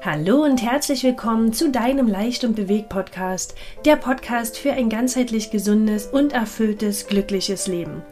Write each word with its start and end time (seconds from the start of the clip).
Hallo 0.00 0.44
und 0.44 0.62
herzlich 0.62 1.02
willkommen 1.02 1.52
zu 1.52 1.72
deinem 1.72 2.06
Leicht 2.06 2.44
und 2.44 2.54
Bewegt 2.54 2.88
Podcast, 2.88 3.56
der 3.84 3.96
Podcast 3.96 4.56
für 4.56 4.72
ein 4.72 4.88
ganzheitlich 4.88 5.50
gesundes 5.50 6.06
und 6.06 6.32
erfülltes, 6.32 7.08
glückliches 7.08 7.66
Leben. 7.66 8.02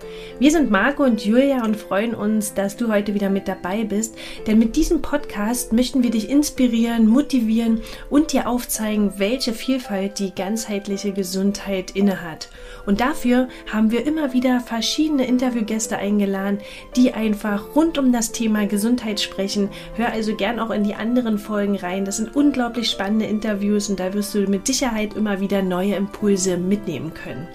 Wir 0.40 0.50
sind 0.50 0.68
Marco 0.68 1.04
und 1.04 1.24
Julia 1.24 1.62
und 1.64 1.76
freuen 1.76 2.16
uns, 2.16 2.54
dass 2.54 2.76
du 2.76 2.88
heute 2.88 3.14
wieder 3.14 3.30
mit 3.30 3.46
dabei 3.46 3.84
bist, 3.84 4.16
denn 4.48 4.58
mit 4.58 4.74
diesem 4.74 5.00
Podcast 5.00 5.72
möchten 5.72 6.02
wir 6.02 6.10
dich 6.10 6.28
inspirieren, 6.28 7.06
motivieren 7.06 7.80
und 8.10 8.32
dir 8.32 8.48
aufzeigen, 8.48 9.12
welche 9.18 9.52
Vielfalt 9.52 10.18
die 10.18 10.34
ganzheitliche 10.34 11.12
Gesundheit 11.12 11.92
innehat. 11.92 12.48
Und 12.84 13.00
dafür 13.00 13.46
haben 13.72 13.92
wir 13.92 14.04
immer 14.06 14.32
wieder 14.32 14.58
verschiedene 14.58 15.24
Interviewgäste 15.24 15.98
eingeladen, 15.98 16.58
die 16.96 17.14
einfach 17.14 17.76
rund 17.76 17.96
um 17.96 18.12
das 18.12 18.32
Thema 18.32 18.66
Gesundheit 18.66 19.20
sprechen. 19.20 19.70
Hör 19.94 20.10
also 20.10 20.34
gern 20.34 20.58
auch 20.58 20.70
in 20.70 20.82
die 20.82 20.94
anderen 20.96 21.38
Folgen 21.38 21.75
rein. 21.76 22.04
Das 22.04 22.16
sind 22.16 22.34
unglaublich 22.34 22.90
spannende 22.90 23.26
Interviews 23.26 23.88
und 23.88 24.00
da 24.00 24.12
wirst 24.14 24.34
du 24.34 24.40
mit 24.40 24.66
Sicherheit 24.66 25.14
immer 25.14 25.40
wieder 25.40 25.62
neue 25.62 25.94
Impulse 25.94 26.56
mitnehmen 26.56 27.14
können. 27.14 27.46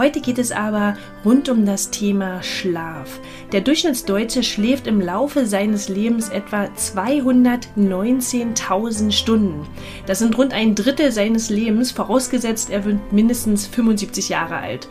Heute 0.00 0.20
geht 0.20 0.38
es 0.38 0.50
aber 0.50 0.96
rund 1.26 1.50
um 1.50 1.66
das 1.66 1.90
Thema 1.90 2.42
Schlaf. 2.42 3.20
Der 3.52 3.60
Durchschnittsdeutsche 3.60 4.42
schläft 4.42 4.86
im 4.86 4.98
Laufe 4.98 5.44
seines 5.44 5.90
Lebens 5.90 6.30
etwa 6.30 6.64
219.000 6.64 9.12
Stunden. 9.12 9.66
Das 10.06 10.20
sind 10.20 10.38
rund 10.38 10.54
ein 10.54 10.74
Drittel 10.74 11.12
seines 11.12 11.50
Lebens, 11.50 11.92
vorausgesetzt 11.92 12.70
er 12.70 12.86
wird 12.86 13.12
mindestens 13.12 13.66
75 13.66 14.30
Jahre 14.30 14.56
alt. 14.56 14.88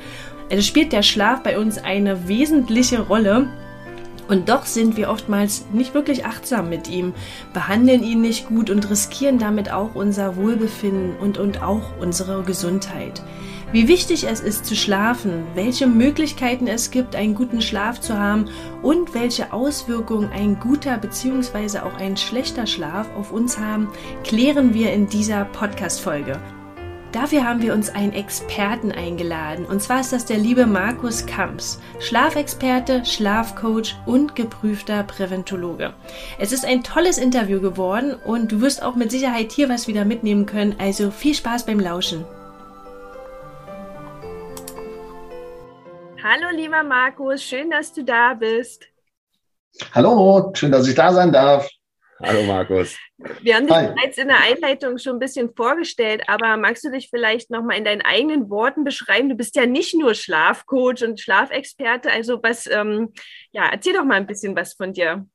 Also 0.52 0.62
spielt 0.62 0.94
der 0.94 1.02
Schlaf 1.02 1.42
bei 1.42 1.58
uns 1.58 1.80
eine 1.80 2.28
wesentliche 2.28 3.02
Rolle. 3.02 3.48
Und 4.30 4.48
doch 4.48 4.66
sind 4.66 4.96
wir 4.96 5.10
oftmals 5.10 5.66
nicht 5.74 5.96
wirklich 5.96 6.24
achtsam 6.24 6.70
mit 6.70 6.88
ihm, 6.88 7.14
behandeln 7.52 8.04
ihn 8.04 8.22
nicht 8.22 8.48
gut 8.48 8.70
und 8.70 8.90
riskieren 8.90 9.40
damit 9.40 9.72
auch 9.72 9.96
unser 9.96 10.38
Wohlbefinden 10.38 11.18
und, 11.18 11.40
und 11.40 11.64
auch 11.64 11.98
unsere 12.00 12.44
Gesundheit. 12.44 13.23
Wie 13.72 13.88
wichtig 13.88 14.28
es 14.28 14.40
ist 14.40 14.66
zu 14.66 14.76
schlafen, 14.76 15.44
welche 15.53 15.88
Möglichkeiten 15.88 16.68
es 16.68 16.90
gibt, 16.90 17.16
einen 17.16 17.36
guten 17.36 17.62
Schlaf 17.62 18.00
zu 18.00 18.18
haben 18.18 18.45
und 18.81 19.14
welche 19.14 19.52
Auswirkungen 19.52 20.31
ein 20.31 20.59
guter 20.59 20.98
bzw. 20.98 21.80
auch 21.80 21.96
ein 21.96 22.16
schlechter 22.16 22.66
Schlaf 22.66 23.08
auf 23.16 23.31
uns 23.31 23.59
haben, 23.59 23.90
klären 24.23 24.73
wir 24.73 24.94
in 24.94 25.08
dieser 25.08 25.46
Podcast-Folge. 25.46 26.40
Dafür 27.12 27.44
haben 27.44 27.64
wir 27.64 27.74
uns 27.74 27.90
einen 27.90 28.14
Experten 28.14 28.92
eingeladen. 28.92 29.66
Und 29.66 29.82
zwar 29.82 30.00
ist 30.00 30.14
das 30.14 30.26
der 30.26 30.38
liebe 30.38 30.68
Markus 30.68 31.26
Kamps, 31.26 31.82
Schlafexperte, 32.00 33.04
Schlafcoach 33.04 33.96
und 34.06 34.36
geprüfter 34.36 35.02
Präventologe. 35.04 35.94
Es 36.38 36.52
ist 36.52 36.66
ein 36.66 36.84
tolles 36.84 37.18
Interview 37.18 37.62
geworden 37.62 38.14
und 38.14 38.52
du 38.52 38.62
wirst 38.62 38.84
auch 38.84 38.96
mit 38.96 39.10
Sicherheit 39.10 39.52
hier 39.52 39.70
was 39.70 39.88
wieder 39.88 40.06
mitnehmen 40.06 40.46
können. 40.46 40.76
Also 40.78 41.10
viel 41.10 41.34
Spaß 41.34 41.66
beim 41.66 41.80
Lauschen. 41.80 42.26
Hallo 46.22 46.56
lieber 46.56 46.84
Markus, 46.84 47.42
schön, 47.42 47.72
dass 47.72 47.92
du 47.92 48.04
da 48.04 48.36
bist. 48.36 48.86
Hallo, 49.96 50.52
schön, 50.54 50.72
dass 50.72 50.88
ich 50.88 50.94
da 50.94 51.12
sein 51.12 51.32
darf. 51.32 51.68
Hallo 52.22 52.44
Markus. 52.44 52.98
Wir 53.42 53.56
haben 53.56 53.67
dich 53.67 53.75
Hi. 53.75 53.88
bereits 53.88 54.17
in 54.17 54.28
der 54.28 54.42
Einleitung 54.42 54.98
schon 54.98 55.14
ein 55.14 55.20
bisschen 55.20 55.53
vorgestellt, 55.56 56.23
aber 56.28 56.58
magst 56.58 56.84
du 56.84 56.92
dich 56.92 57.09
vielleicht 57.09 57.50
nochmal 57.50 57.78
in 57.78 57.86
deinen 57.86 58.02
eigenen 58.02 58.50
Worten 58.50 58.84
beschreiben? 58.84 59.30
Du 59.30 59.36
bist 59.36 59.56
ja 59.56 59.66
nicht 59.66 59.95
nur 59.95 60.14
Schlafcoach 60.14 61.02
und 61.03 61.20
Schlafexperte, 61.22 62.12
also 62.12 62.44
was, 62.44 62.67
ähm, 62.67 63.14
ja, 63.52 63.70
erzähl 63.72 63.94
doch 63.94 64.03
mal 64.03 64.16
ein 64.16 64.28
bisschen 64.28 64.53
was 64.53 64.73
von 64.73 64.92
dir. 64.92 65.25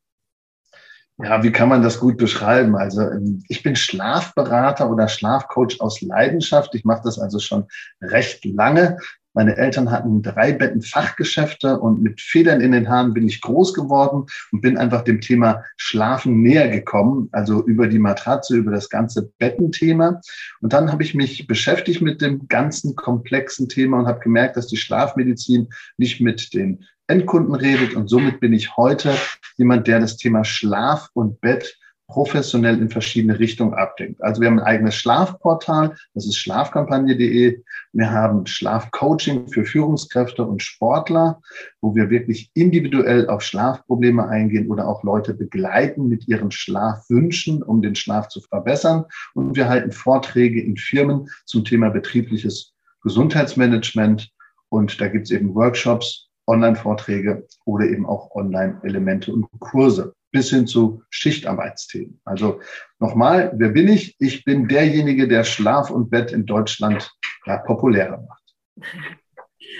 Ja, 1.16 1.42
wie 1.42 1.52
kann 1.52 1.70
man 1.70 1.82
das 1.82 2.00
gut 2.00 2.18
beschreiben? 2.18 2.76
Also 2.76 3.00
ähm, 3.00 3.42
ich 3.48 3.62
bin 3.62 3.76
Schlafberater 3.76 4.90
oder 4.90 5.08
Schlafcoach 5.08 5.80
aus 5.80 6.02
Leidenschaft. 6.02 6.74
Ich 6.74 6.84
mache 6.84 7.02
das 7.04 7.18
also 7.18 7.38
schon 7.38 7.66
recht 8.02 8.44
lange. 8.44 8.98
Meine 9.34 9.56
Eltern 9.56 9.90
hatten 9.90 10.22
drei 10.22 10.52
Betten 10.52 10.80
Fachgeschäfte 10.80 11.80
und 11.80 12.00
mit 12.00 12.20
Federn 12.20 12.60
in 12.60 12.72
den 12.72 12.88
Haaren 12.88 13.12
bin 13.12 13.26
ich 13.26 13.40
groß 13.40 13.74
geworden 13.74 14.26
und 14.52 14.60
bin 14.60 14.78
einfach 14.78 15.02
dem 15.02 15.20
Thema 15.20 15.64
Schlafen 15.76 16.40
näher 16.40 16.68
gekommen, 16.68 17.28
also 17.32 17.64
über 17.66 17.88
die 17.88 17.98
Matratze, 17.98 18.56
über 18.56 18.70
das 18.70 18.88
ganze 18.88 19.30
Bettenthema. 19.38 20.20
Und 20.60 20.72
dann 20.72 20.92
habe 20.92 21.02
ich 21.02 21.14
mich 21.14 21.48
beschäftigt 21.48 22.00
mit 22.00 22.22
dem 22.22 22.46
ganzen 22.46 22.94
komplexen 22.94 23.68
Thema 23.68 23.98
und 23.98 24.06
habe 24.06 24.20
gemerkt, 24.20 24.56
dass 24.56 24.68
die 24.68 24.76
Schlafmedizin 24.76 25.68
nicht 25.96 26.20
mit 26.20 26.54
den 26.54 26.84
Endkunden 27.08 27.54
redet. 27.54 27.94
Und 27.94 28.08
somit 28.08 28.38
bin 28.38 28.52
ich 28.52 28.76
heute 28.76 29.14
jemand, 29.56 29.88
der 29.88 29.98
das 29.98 30.16
Thema 30.16 30.44
Schlaf 30.44 31.10
und 31.12 31.40
Bett 31.40 31.76
professionell 32.06 32.78
in 32.78 32.90
verschiedene 32.90 33.38
Richtungen 33.38 33.74
abdenkt. 33.74 34.22
Also 34.22 34.40
wir 34.40 34.48
haben 34.48 34.58
ein 34.58 34.66
eigenes 34.66 34.94
Schlafportal, 34.94 35.96
das 36.14 36.26
ist 36.26 36.36
schlafkampagne.de. 36.36 37.62
Wir 37.92 38.10
haben 38.10 38.46
Schlafcoaching 38.46 39.48
für 39.48 39.64
Führungskräfte 39.64 40.44
und 40.44 40.62
Sportler, 40.62 41.40
wo 41.80 41.94
wir 41.94 42.10
wirklich 42.10 42.50
individuell 42.54 43.28
auf 43.28 43.42
Schlafprobleme 43.42 44.28
eingehen 44.28 44.70
oder 44.70 44.86
auch 44.86 45.02
Leute 45.02 45.34
begleiten 45.34 46.08
mit 46.08 46.28
ihren 46.28 46.50
Schlafwünschen, 46.50 47.62
um 47.62 47.80
den 47.80 47.94
Schlaf 47.94 48.28
zu 48.28 48.40
verbessern. 48.40 49.06
Und 49.34 49.56
wir 49.56 49.68
halten 49.68 49.92
Vorträge 49.92 50.62
in 50.62 50.76
Firmen 50.76 51.28
zum 51.46 51.64
Thema 51.64 51.88
betriebliches 51.90 52.74
Gesundheitsmanagement. 53.02 54.30
Und 54.68 55.00
da 55.00 55.08
gibt 55.08 55.24
es 55.24 55.30
eben 55.30 55.54
Workshops, 55.54 56.28
Online-Vorträge 56.46 57.46
oder 57.64 57.86
eben 57.86 58.06
auch 58.06 58.30
Online-Elemente 58.34 59.32
und 59.32 59.46
Kurse 59.60 60.14
bis 60.34 60.50
hin 60.50 60.66
zu 60.66 61.04
Schichtarbeitsthemen. 61.10 62.20
Also 62.24 62.60
nochmal, 62.98 63.52
wer 63.54 63.68
bin 63.68 63.86
ich? 63.86 64.16
Ich 64.18 64.44
bin 64.44 64.66
derjenige, 64.66 65.28
der 65.28 65.44
Schlaf 65.44 65.90
und 65.90 66.10
Bett 66.10 66.32
in 66.32 66.44
Deutschland 66.44 67.08
ja, 67.46 67.58
populärer 67.58 68.20
macht. 68.20 68.42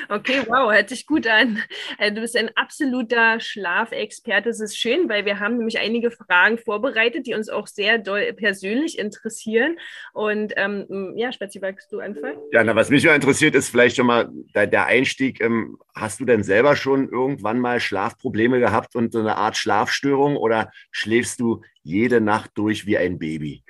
Okay, 0.09 0.43
wow, 0.47 0.72
hört 0.72 0.88
sich 0.88 1.06
gut 1.06 1.27
an. 1.27 1.62
Äh, 1.99 2.12
du 2.12 2.21
bist 2.21 2.37
ein 2.37 2.50
absoluter 2.56 3.41
Schlafexperte. 3.41 4.49
Das 4.49 4.60
ist 4.60 4.77
schön, 4.77 5.09
weil 5.09 5.25
wir 5.25 5.41
haben 5.41 5.59
nämlich 5.59 5.78
einige 5.78 6.10
Fragen 6.10 6.59
vorbereitet, 6.59 7.27
die 7.27 7.34
uns 7.34 7.49
auch 7.49 7.66
sehr 7.66 7.99
doll 7.99 8.33
persönlich 8.33 8.99
interessieren. 8.99 9.78
Und 10.12 10.53
ähm, 10.56 11.15
ja, 11.16 11.33
Spazi, 11.33 11.60
magst 11.60 11.93
du 11.93 12.00
anfangen? 12.00 12.38
Ja, 12.53 12.65
na, 12.65 12.75
was 12.75 12.91
mich 12.91 13.03
ja 13.03 13.15
interessiert, 13.15 13.54
ist 13.54 13.69
vielleicht 13.69 13.97
schon 13.97 14.06
mal 14.06 14.28
der, 14.54 14.66
der 14.66 14.87
Einstieg. 14.87 15.41
Ähm, 15.41 15.78
hast 15.94 16.21
du 16.21 16.25
denn 16.25 16.43
selber 16.43 16.77
schon 16.77 17.09
irgendwann 17.09 17.60
mal 17.60 17.81
Schlafprobleme 17.81 18.60
gehabt 18.60 18.97
und 18.97 19.12
so 19.12 19.21
eine 19.21 19.37
Art 19.37 19.56
Schlafstörung 19.56 20.37
oder 20.37 20.71
schläfst 20.91 21.41
du 21.41 21.62
jede 21.83 22.21
Nacht 22.21 22.53
durch 22.54 22.87
wie 22.87 22.99
ein 22.99 23.19
Baby? 23.19 23.65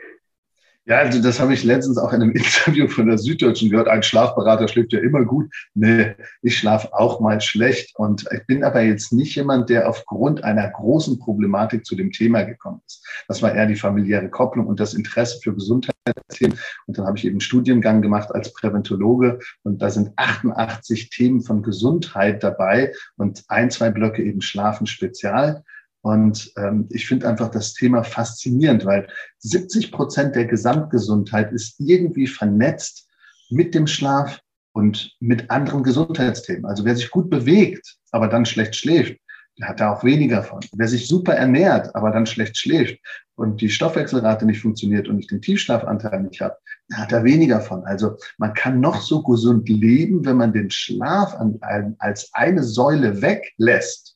Ja, 0.86 0.98
also 0.98 1.22
das 1.22 1.40
habe 1.40 1.54
ich 1.54 1.64
letztens 1.64 1.96
auch 1.96 2.12
in 2.12 2.20
einem 2.20 2.32
Interview 2.32 2.88
von 2.88 3.06
der 3.06 3.16
Süddeutschen 3.16 3.70
gehört. 3.70 3.88
Ein 3.88 4.02
Schlafberater 4.02 4.68
schläft 4.68 4.92
ja 4.92 5.00
immer 5.00 5.24
gut. 5.24 5.50
Nee, 5.72 6.14
ich 6.42 6.58
schlafe 6.58 6.92
auch 6.92 7.20
mal 7.20 7.40
schlecht. 7.40 7.96
Und 7.96 8.26
ich 8.30 8.46
bin 8.46 8.62
aber 8.62 8.82
jetzt 8.82 9.12
nicht 9.12 9.34
jemand, 9.34 9.70
der 9.70 9.88
aufgrund 9.88 10.44
einer 10.44 10.68
großen 10.68 11.18
Problematik 11.18 11.86
zu 11.86 11.96
dem 11.96 12.12
Thema 12.12 12.42
gekommen 12.42 12.82
ist. 12.86 13.02
Das 13.28 13.40
war 13.40 13.54
eher 13.54 13.66
die 13.66 13.76
familiäre 13.76 14.28
Kopplung 14.28 14.66
und 14.66 14.78
das 14.78 14.92
Interesse 14.92 15.40
für 15.42 15.54
Gesundheitsthemen. 15.54 16.58
Und 16.86 16.98
dann 16.98 17.06
habe 17.06 17.16
ich 17.16 17.24
eben 17.24 17.34
einen 17.34 17.40
Studiengang 17.40 18.02
gemacht 18.02 18.34
als 18.34 18.52
Präventologe. 18.52 19.38
Und 19.62 19.80
da 19.80 19.88
sind 19.88 20.12
88 20.16 21.08
Themen 21.08 21.40
von 21.40 21.62
Gesundheit 21.62 22.42
dabei 22.42 22.92
und 23.16 23.42
ein, 23.48 23.70
zwei 23.70 23.90
Blöcke 23.90 24.22
eben 24.22 24.42
Schlafen 24.42 24.86
spezial. 24.86 25.64
Und 26.04 26.52
ähm, 26.58 26.86
ich 26.90 27.06
finde 27.06 27.26
einfach 27.26 27.50
das 27.50 27.72
Thema 27.72 28.04
faszinierend, 28.04 28.84
weil 28.84 29.08
70 29.38 29.90
Prozent 29.90 30.36
der 30.36 30.44
Gesamtgesundheit 30.44 31.50
ist 31.50 31.80
irgendwie 31.80 32.26
vernetzt 32.26 33.08
mit 33.48 33.74
dem 33.74 33.86
Schlaf 33.86 34.38
und 34.74 35.16
mit 35.20 35.50
anderen 35.50 35.82
Gesundheitsthemen. 35.82 36.66
Also 36.66 36.84
wer 36.84 36.94
sich 36.94 37.10
gut 37.10 37.30
bewegt, 37.30 37.96
aber 38.10 38.28
dann 38.28 38.44
schlecht 38.44 38.76
schläft, 38.76 39.16
der 39.58 39.68
hat 39.68 39.80
da 39.80 39.94
auch 39.94 40.04
weniger 40.04 40.42
von. 40.42 40.60
Wer 40.76 40.88
sich 40.88 41.08
super 41.08 41.36
ernährt, 41.36 41.96
aber 41.96 42.10
dann 42.10 42.26
schlecht 42.26 42.58
schläft 42.58 42.98
und 43.36 43.62
die 43.62 43.70
Stoffwechselrate 43.70 44.44
nicht 44.44 44.60
funktioniert 44.60 45.08
und 45.08 45.18
ich 45.18 45.28
den 45.28 45.40
Tiefschlafanteil 45.40 46.20
nicht 46.20 46.42
habe, 46.42 46.58
der 46.90 46.98
hat 46.98 47.12
da 47.12 47.24
weniger 47.24 47.62
von. 47.62 47.82
Also 47.86 48.18
man 48.36 48.52
kann 48.52 48.78
noch 48.78 49.00
so 49.00 49.22
gesund 49.22 49.70
leben, 49.70 50.26
wenn 50.26 50.36
man 50.36 50.52
den 50.52 50.70
Schlaf 50.70 51.34
an, 51.34 51.58
als 51.98 52.28
eine 52.34 52.62
Säule 52.62 53.22
weglässt 53.22 54.13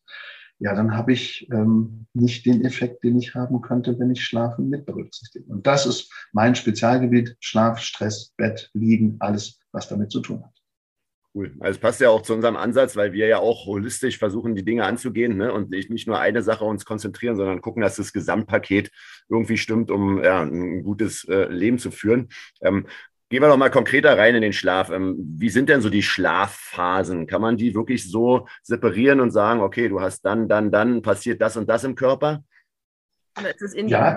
ja, 0.60 0.74
dann 0.74 0.96
habe 0.96 1.12
ich 1.12 1.48
ähm, 1.52 2.06
nicht 2.14 2.44
den 2.44 2.64
Effekt, 2.64 3.04
den 3.04 3.18
ich 3.18 3.34
haben 3.34 3.60
könnte, 3.60 3.98
wenn 3.98 4.10
ich 4.10 4.24
Schlafen 4.24 4.68
mit 4.68 4.86
berücksichtige. 4.86 5.44
Und 5.46 5.66
das 5.66 5.86
ist 5.86 6.12
mein 6.32 6.54
Spezialgebiet, 6.54 7.36
Schlaf, 7.40 7.78
Stress, 7.78 8.34
Bett, 8.36 8.70
Liegen, 8.74 9.16
alles, 9.20 9.60
was 9.72 9.88
damit 9.88 10.10
zu 10.10 10.20
tun 10.20 10.42
hat. 10.44 10.58
Cool. 11.34 11.54
Also 11.60 11.78
passt 11.78 12.00
ja 12.00 12.08
auch 12.08 12.22
zu 12.22 12.34
unserem 12.34 12.56
Ansatz, 12.56 12.96
weil 12.96 13.12
wir 13.12 13.28
ja 13.28 13.38
auch 13.38 13.66
holistisch 13.66 14.18
versuchen, 14.18 14.56
die 14.56 14.64
Dinge 14.64 14.84
anzugehen 14.84 15.36
ne? 15.36 15.52
und 15.52 15.70
nicht 15.70 16.08
nur 16.08 16.18
eine 16.18 16.42
Sache 16.42 16.64
uns 16.64 16.84
konzentrieren, 16.84 17.36
sondern 17.36 17.60
gucken, 17.60 17.82
dass 17.82 17.96
das 17.96 18.12
Gesamtpaket 18.12 18.90
irgendwie 19.28 19.58
stimmt, 19.58 19.90
um 19.90 20.24
ja, 20.24 20.42
ein 20.42 20.82
gutes 20.82 21.24
äh, 21.28 21.44
Leben 21.44 21.78
zu 21.78 21.90
führen. 21.90 22.28
Ähm, 22.62 22.86
Gehen 23.30 23.42
wir 23.42 23.48
doch 23.48 23.58
mal 23.58 23.70
konkreter 23.70 24.16
rein 24.16 24.34
in 24.34 24.42
den 24.42 24.54
Schlaf. 24.54 24.90
Ähm, 24.90 25.16
wie 25.36 25.50
sind 25.50 25.68
denn 25.68 25.82
so 25.82 25.90
die 25.90 26.02
Schlafphasen? 26.02 27.26
Kann 27.26 27.42
man 27.42 27.58
die 27.58 27.74
wirklich 27.74 28.10
so 28.10 28.48
separieren 28.62 29.20
und 29.20 29.32
sagen, 29.32 29.60
okay, 29.60 29.88
du 29.88 30.00
hast 30.00 30.22
dann, 30.22 30.48
dann, 30.48 30.70
dann 30.70 31.02
passiert 31.02 31.40
das 31.42 31.56
und 31.56 31.68
das 31.68 31.84
im 31.84 31.94
Körper? 31.94 32.42
Ja, 33.88 34.16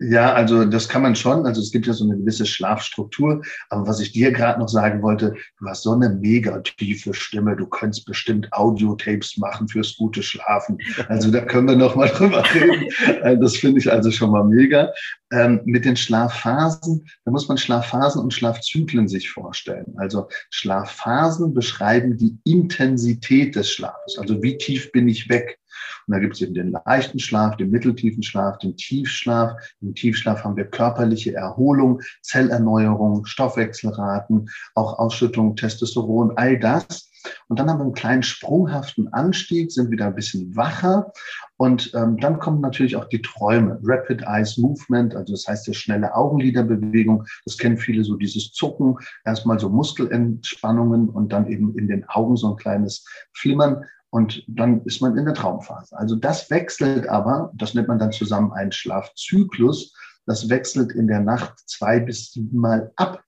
Ja, 0.00 0.32
also 0.34 0.64
das 0.64 0.88
kann 0.88 1.02
man 1.02 1.14
schon. 1.14 1.46
Also 1.46 1.60
es 1.60 1.70
gibt 1.70 1.86
ja 1.86 1.92
so 1.92 2.04
eine 2.04 2.16
gewisse 2.16 2.46
Schlafstruktur. 2.46 3.42
Aber 3.70 3.86
was 3.86 4.00
ich 4.00 4.10
dir 4.10 4.32
gerade 4.32 4.58
noch 4.58 4.68
sagen 4.68 5.02
wollte, 5.02 5.34
du 5.60 5.66
hast 5.66 5.84
so 5.84 5.92
eine 5.92 6.10
mega 6.10 6.58
tiefe 6.60 7.14
Stimme. 7.14 7.54
Du 7.54 7.66
könntest 7.66 8.04
bestimmt 8.04 8.52
Audiotapes 8.52 9.36
machen 9.38 9.68
fürs 9.68 9.96
gute 9.96 10.22
Schlafen. 10.22 10.78
Also 11.08 11.30
da 11.30 11.42
können 11.42 11.68
wir 11.68 11.76
noch 11.76 11.94
mal 11.94 12.08
drüber 12.16 12.42
reden. 12.54 12.88
Äh, 13.22 13.38
das 13.38 13.56
finde 13.56 13.78
ich 13.78 13.90
also 13.90 14.10
schon 14.10 14.32
mal 14.32 14.44
mega. 14.44 14.92
Ähm, 15.32 15.60
mit 15.64 15.84
den 15.84 15.96
Schlafphasen, 15.96 17.06
da 17.24 17.30
muss 17.30 17.48
man 17.48 17.56
Schlafphasen 17.56 18.20
und 18.20 18.34
Schlafzyklen 18.34 19.06
sich 19.06 19.30
vorstellen. 19.30 19.94
Also 19.96 20.28
Schlafphasen 20.50 21.54
beschreiben 21.54 22.16
die 22.16 22.36
Intensität 22.44 23.54
des 23.54 23.70
Schlafes. 23.70 24.18
Also 24.18 24.42
wie 24.42 24.58
tief 24.58 24.90
bin 24.90 25.08
ich 25.08 25.28
weg? 25.28 25.58
Und 26.06 26.14
da 26.14 26.18
gibt 26.18 26.34
es 26.34 26.40
eben 26.40 26.54
den 26.54 26.72
leichten 26.84 27.18
Schlaf, 27.18 27.56
den 27.56 27.70
mitteltiefen 27.70 28.22
Schlaf, 28.22 28.58
den 28.58 28.76
Tiefschlaf. 28.76 29.52
Im 29.80 29.94
Tiefschlaf 29.94 30.44
haben 30.44 30.56
wir 30.56 30.66
körperliche 30.66 31.34
Erholung, 31.34 32.00
Zellerneuerung, 32.22 33.24
Stoffwechselraten, 33.24 34.48
auch 34.74 34.98
Ausschüttung, 34.98 35.56
Testosteron, 35.56 36.36
all 36.36 36.58
das. 36.58 37.10
Und 37.48 37.58
dann 37.58 37.70
haben 37.70 37.78
wir 37.78 37.84
einen 37.84 37.94
kleinen 37.94 38.22
sprunghaften 38.22 39.12
Anstieg, 39.12 39.72
sind 39.72 39.90
wieder 39.90 40.06
ein 40.06 40.14
bisschen 40.14 40.54
wacher. 40.56 41.12
Und 41.56 41.92
ähm, 41.94 42.18
dann 42.18 42.38
kommen 42.38 42.60
natürlich 42.60 42.96
auch 42.96 43.06
die 43.06 43.22
Träume. 43.22 43.78
Rapid 43.82 44.22
Eyes 44.22 44.58
Movement, 44.58 45.14
also 45.14 45.32
das 45.32 45.46
heißt 45.46 45.66
ja 45.66 45.74
schnelle 45.74 46.14
Augenliderbewegung. 46.14 47.24
Das 47.44 47.56
kennen 47.56 47.78
viele 47.78 48.04
so 48.04 48.16
dieses 48.16 48.52
Zucken, 48.52 48.96
erstmal 49.24 49.58
so 49.58 49.68
Muskelentspannungen 49.68 51.08
und 51.08 51.32
dann 51.32 51.46
eben 51.46 51.76
in 51.78 51.88
den 51.88 52.04
Augen 52.08 52.36
so 52.36 52.50
ein 52.50 52.56
kleines 52.56 53.06
Flimmern. 53.32 53.84
Und 54.14 54.44
dann 54.46 54.82
ist 54.84 55.00
man 55.00 55.18
in 55.18 55.24
der 55.24 55.34
Traumphase. 55.34 55.98
Also 55.98 56.14
das 56.14 56.48
wechselt 56.48 57.08
aber, 57.08 57.50
das 57.56 57.74
nennt 57.74 57.88
man 57.88 57.98
dann 57.98 58.12
zusammen 58.12 58.52
einen 58.52 58.70
Schlafzyklus, 58.70 59.92
das 60.24 60.48
wechselt 60.48 60.92
in 60.92 61.08
der 61.08 61.18
Nacht 61.18 61.54
zwei 61.66 61.98
bis 61.98 62.30
sieben 62.30 62.60
Mal 62.60 62.92
ab. 62.94 63.24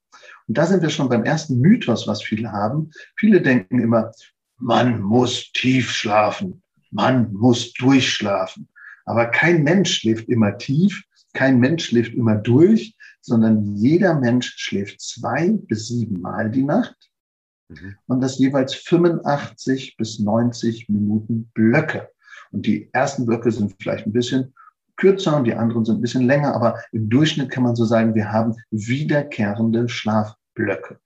Und 0.46 0.56
da 0.56 0.64
sind 0.64 0.82
wir 0.82 0.90
schon 0.90 1.08
beim 1.08 1.24
ersten 1.24 1.58
Mythos, 1.58 2.06
was 2.06 2.22
viele 2.22 2.52
haben. 2.52 2.92
Viele 3.18 3.42
denken 3.42 3.80
immer, 3.80 4.12
man 4.58 5.02
muss 5.02 5.50
tief 5.50 5.90
schlafen, 5.90 6.62
man 6.92 7.32
muss 7.32 7.72
durchschlafen. 7.72 8.68
Aber 9.06 9.26
kein 9.26 9.64
Mensch 9.64 9.92
schläft 9.92 10.28
immer 10.28 10.56
tief, 10.56 11.02
kein 11.32 11.58
Mensch 11.58 11.86
schläft 11.86 12.14
immer 12.14 12.36
durch, 12.36 12.96
sondern 13.22 13.74
jeder 13.74 14.14
Mensch 14.20 14.54
schläft 14.56 15.00
zwei 15.00 15.50
bis 15.66 15.88
sieben 15.88 16.20
Mal 16.20 16.48
die 16.48 16.62
Nacht 16.62 16.94
mhm. 17.68 17.96
und 18.06 18.20
das 18.20 18.38
jeweils 18.38 18.74
85 18.74 19.96
bis 19.96 20.18
90 20.18 20.88
Minuten 20.88 21.50
Blöcke. 21.54 22.08
Und 22.52 22.66
die 22.66 22.88
ersten 22.92 23.26
Blöcke 23.26 23.50
sind 23.50 23.74
vielleicht 23.80 24.06
ein 24.06 24.12
bisschen 24.12 24.54
kürzer 24.96 25.36
und 25.36 25.44
die 25.44 25.54
anderen 25.54 25.84
sind 25.84 25.98
ein 25.98 26.02
bisschen 26.02 26.26
länger, 26.26 26.54
aber 26.54 26.80
im 26.92 27.08
Durchschnitt 27.10 27.50
kann 27.50 27.64
man 27.64 27.76
so 27.76 27.84
sagen, 27.84 28.14
wir 28.14 28.32
haben 28.32 28.56
wiederkehrende 28.70 29.88
Schlafblöcke. 29.88 30.98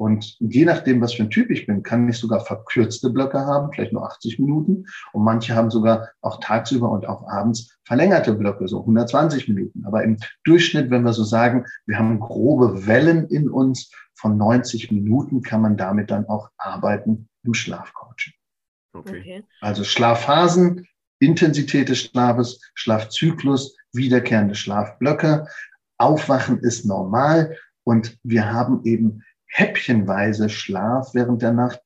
Und 0.00 0.36
je 0.38 0.64
nachdem, 0.64 1.02
was 1.02 1.12
für 1.12 1.24
ein 1.24 1.30
Typ 1.30 1.50
ich 1.50 1.66
bin, 1.66 1.82
kann 1.82 2.08
ich 2.08 2.16
sogar 2.16 2.40
verkürzte 2.40 3.10
Blöcke 3.10 3.40
haben, 3.40 3.70
vielleicht 3.70 3.92
nur 3.92 4.06
80 4.06 4.38
Minuten. 4.38 4.86
Und 5.12 5.24
manche 5.24 5.54
haben 5.54 5.70
sogar 5.70 6.08
auch 6.22 6.40
tagsüber 6.40 6.90
und 6.90 7.06
auch 7.06 7.28
abends 7.28 7.76
verlängerte 7.84 8.32
Blöcke, 8.32 8.66
so 8.66 8.80
120 8.80 9.48
Minuten. 9.48 9.84
Aber 9.84 10.02
im 10.02 10.16
Durchschnitt, 10.44 10.90
wenn 10.90 11.02
wir 11.02 11.12
so 11.12 11.22
sagen, 11.22 11.66
wir 11.84 11.98
haben 11.98 12.18
grobe 12.18 12.86
Wellen 12.86 13.26
in 13.26 13.50
uns 13.50 13.90
von 14.20 14.36
90 14.36 14.90
Minuten, 14.92 15.42
kann 15.42 15.62
man 15.62 15.76
damit 15.76 16.10
dann 16.10 16.26
auch 16.26 16.50
arbeiten 16.58 17.28
im 17.42 17.54
Schlafcoaching. 17.54 18.34
Okay. 18.92 19.44
Also 19.60 19.84
Schlafphasen, 19.84 20.86
Intensität 21.20 21.88
des 21.88 22.02
Schlafes, 22.02 22.60
Schlafzyklus, 22.74 23.76
wiederkehrende 23.92 24.54
Schlafblöcke. 24.54 25.46
Aufwachen 25.98 26.60
ist 26.60 26.84
normal 26.84 27.56
und 27.84 28.18
wir 28.22 28.52
haben 28.52 28.84
eben 28.84 29.22
häppchenweise 29.46 30.48
Schlaf 30.48 31.14
während 31.14 31.42
der 31.42 31.52
Nacht 31.52 31.80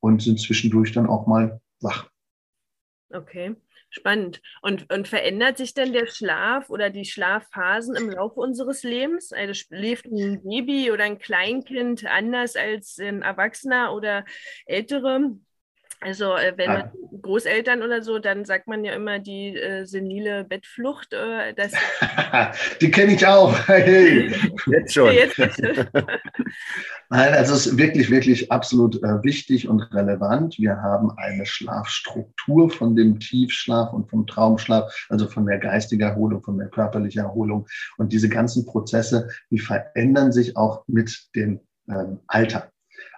und 0.00 0.22
sind 0.22 0.40
zwischendurch 0.40 0.92
dann 0.92 1.06
auch 1.06 1.26
mal 1.26 1.60
wach. 1.80 2.10
Okay, 3.10 3.54
spannend. 3.94 4.40
Und, 4.62 4.92
und 4.92 5.08
verändert 5.08 5.56
sich 5.56 5.74
denn 5.74 5.92
der 5.92 6.06
Schlaf 6.06 6.70
oder 6.70 6.90
die 6.90 7.04
Schlafphasen 7.04 7.96
im 7.96 8.10
Laufe 8.10 8.40
unseres 8.40 8.82
Lebens? 8.82 9.32
Also 9.32 9.54
schläft 9.54 10.06
ein 10.06 10.42
Baby 10.42 10.90
oder 10.90 11.04
ein 11.04 11.18
Kleinkind 11.18 12.06
anders 12.06 12.56
als 12.56 12.98
ein 12.98 13.22
Erwachsener 13.22 13.94
oder 13.94 14.24
Ältere? 14.66 15.36
Also 16.04 16.34
äh, 16.36 16.52
wenn 16.56 16.68
man 16.68 16.90
Großeltern 17.22 17.82
oder 17.82 18.02
so, 18.02 18.18
dann 18.18 18.44
sagt 18.44 18.68
man 18.68 18.84
ja 18.84 18.92
immer 18.92 19.18
die 19.18 19.56
äh, 19.56 19.86
senile 19.86 20.44
Bettflucht. 20.44 21.14
Äh, 21.14 21.54
das 21.54 21.72
die 22.80 22.90
kenne 22.90 23.14
ich 23.14 23.26
auch. 23.26 23.54
Hey. 23.66 24.30
Jetzt 24.66 24.92
schon. 24.92 25.12
Jetzt, 25.12 25.38
Nein, 25.38 27.34
also 27.34 27.54
es 27.54 27.66
ist 27.66 27.78
wirklich, 27.78 28.10
wirklich 28.10 28.52
absolut 28.52 29.02
äh, 29.02 29.22
wichtig 29.22 29.68
und 29.68 29.80
relevant. 29.94 30.58
Wir 30.58 30.76
haben 30.76 31.10
eine 31.16 31.46
Schlafstruktur 31.46 32.70
von 32.70 32.94
dem 32.94 33.18
Tiefschlaf 33.18 33.92
und 33.92 34.10
vom 34.10 34.26
Traumschlaf, 34.26 34.92
also 35.08 35.26
von 35.26 35.46
der 35.46 35.58
geistigen 35.58 36.02
Erholung, 36.02 36.42
von 36.42 36.58
der 36.58 36.68
körperlichen 36.68 37.22
Erholung. 37.22 37.66
Und 37.96 38.12
diese 38.12 38.28
ganzen 38.28 38.66
Prozesse, 38.66 39.28
die 39.50 39.58
verändern 39.58 40.30
sich 40.30 40.56
auch 40.56 40.84
mit 40.86 41.28
dem 41.34 41.60
ähm, 41.88 42.20
Alter. 42.26 42.70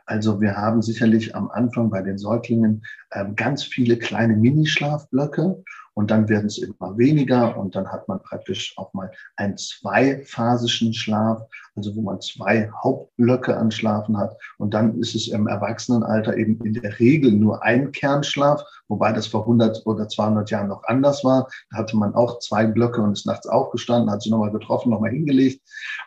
Also 0.06 0.40
wir 0.40 0.56
haben 0.56 0.82
sicherlich 0.82 1.34
am 1.34 1.50
Anfang 1.50 1.90
bei 1.90 2.00
den 2.00 2.16
Säuglingen 2.16 2.84
ähm, 3.12 3.34
ganz 3.34 3.64
viele 3.64 3.98
kleine 3.98 4.36
Minischlafblöcke 4.36 5.64
und 5.94 6.10
dann 6.10 6.28
werden 6.28 6.46
es 6.46 6.58
immer 6.58 6.96
weniger 6.96 7.56
und 7.56 7.74
dann 7.74 7.90
hat 7.90 8.06
man 8.06 8.22
praktisch 8.22 8.74
auch 8.76 8.92
mal 8.92 9.10
einen 9.36 9.56
zweiphasischen 9.56 10.94
Schlaf, 10.94 11.42
also 11.74 11.96
wo 11.96 12.02
man 12.02 12.20
zwei 12.20 12.70
Hauptblöcke 12.84 13.56
an 13.56 13.72
Schlafen 13.72 14.16
hat 14.16 14.36
und 14.58 14.74
dann 14.74 15.00
ist 15.00 15.16
es 15.16 15.26
im 15.28 15.48
Erwachsenenalter 15.48 16.36
eben 16.36 16.60
in 16.64 16.74
der 16.74 17.00
Regel 17.00 17.32
nur 17.32 17.64
ein 17.64 17.90
Kernschlaf, 17.90 18.62
wobei 18.88 19.12
das 19.12 19.26
vor 19.26 19.40
100 19.40 19.86
oder 19.86 20.06
200 20.06 20.50
Jahren 20.50 20.68
noch 20.68 20.84
anders 20.84 21.24
war. 21.24 21.48
Da 21.70 21.78
hatte 21.78 21.96
man 21.96 22.14
auch 22.14 22.38
zwei 22.38 22.66
Blöcke 22.66 23.00
und 23.00 23.12
ist 23.12 23.26
nachts 23.26 23.48
aufgestanden, 23.48 24.10
hat 24.10 24.22
sich 24.22 24.30
nochmal 24.30 24.52
getroffen, 24.52 24.90
nochmal 24.90 25.10
hingelegt 25.10 25.62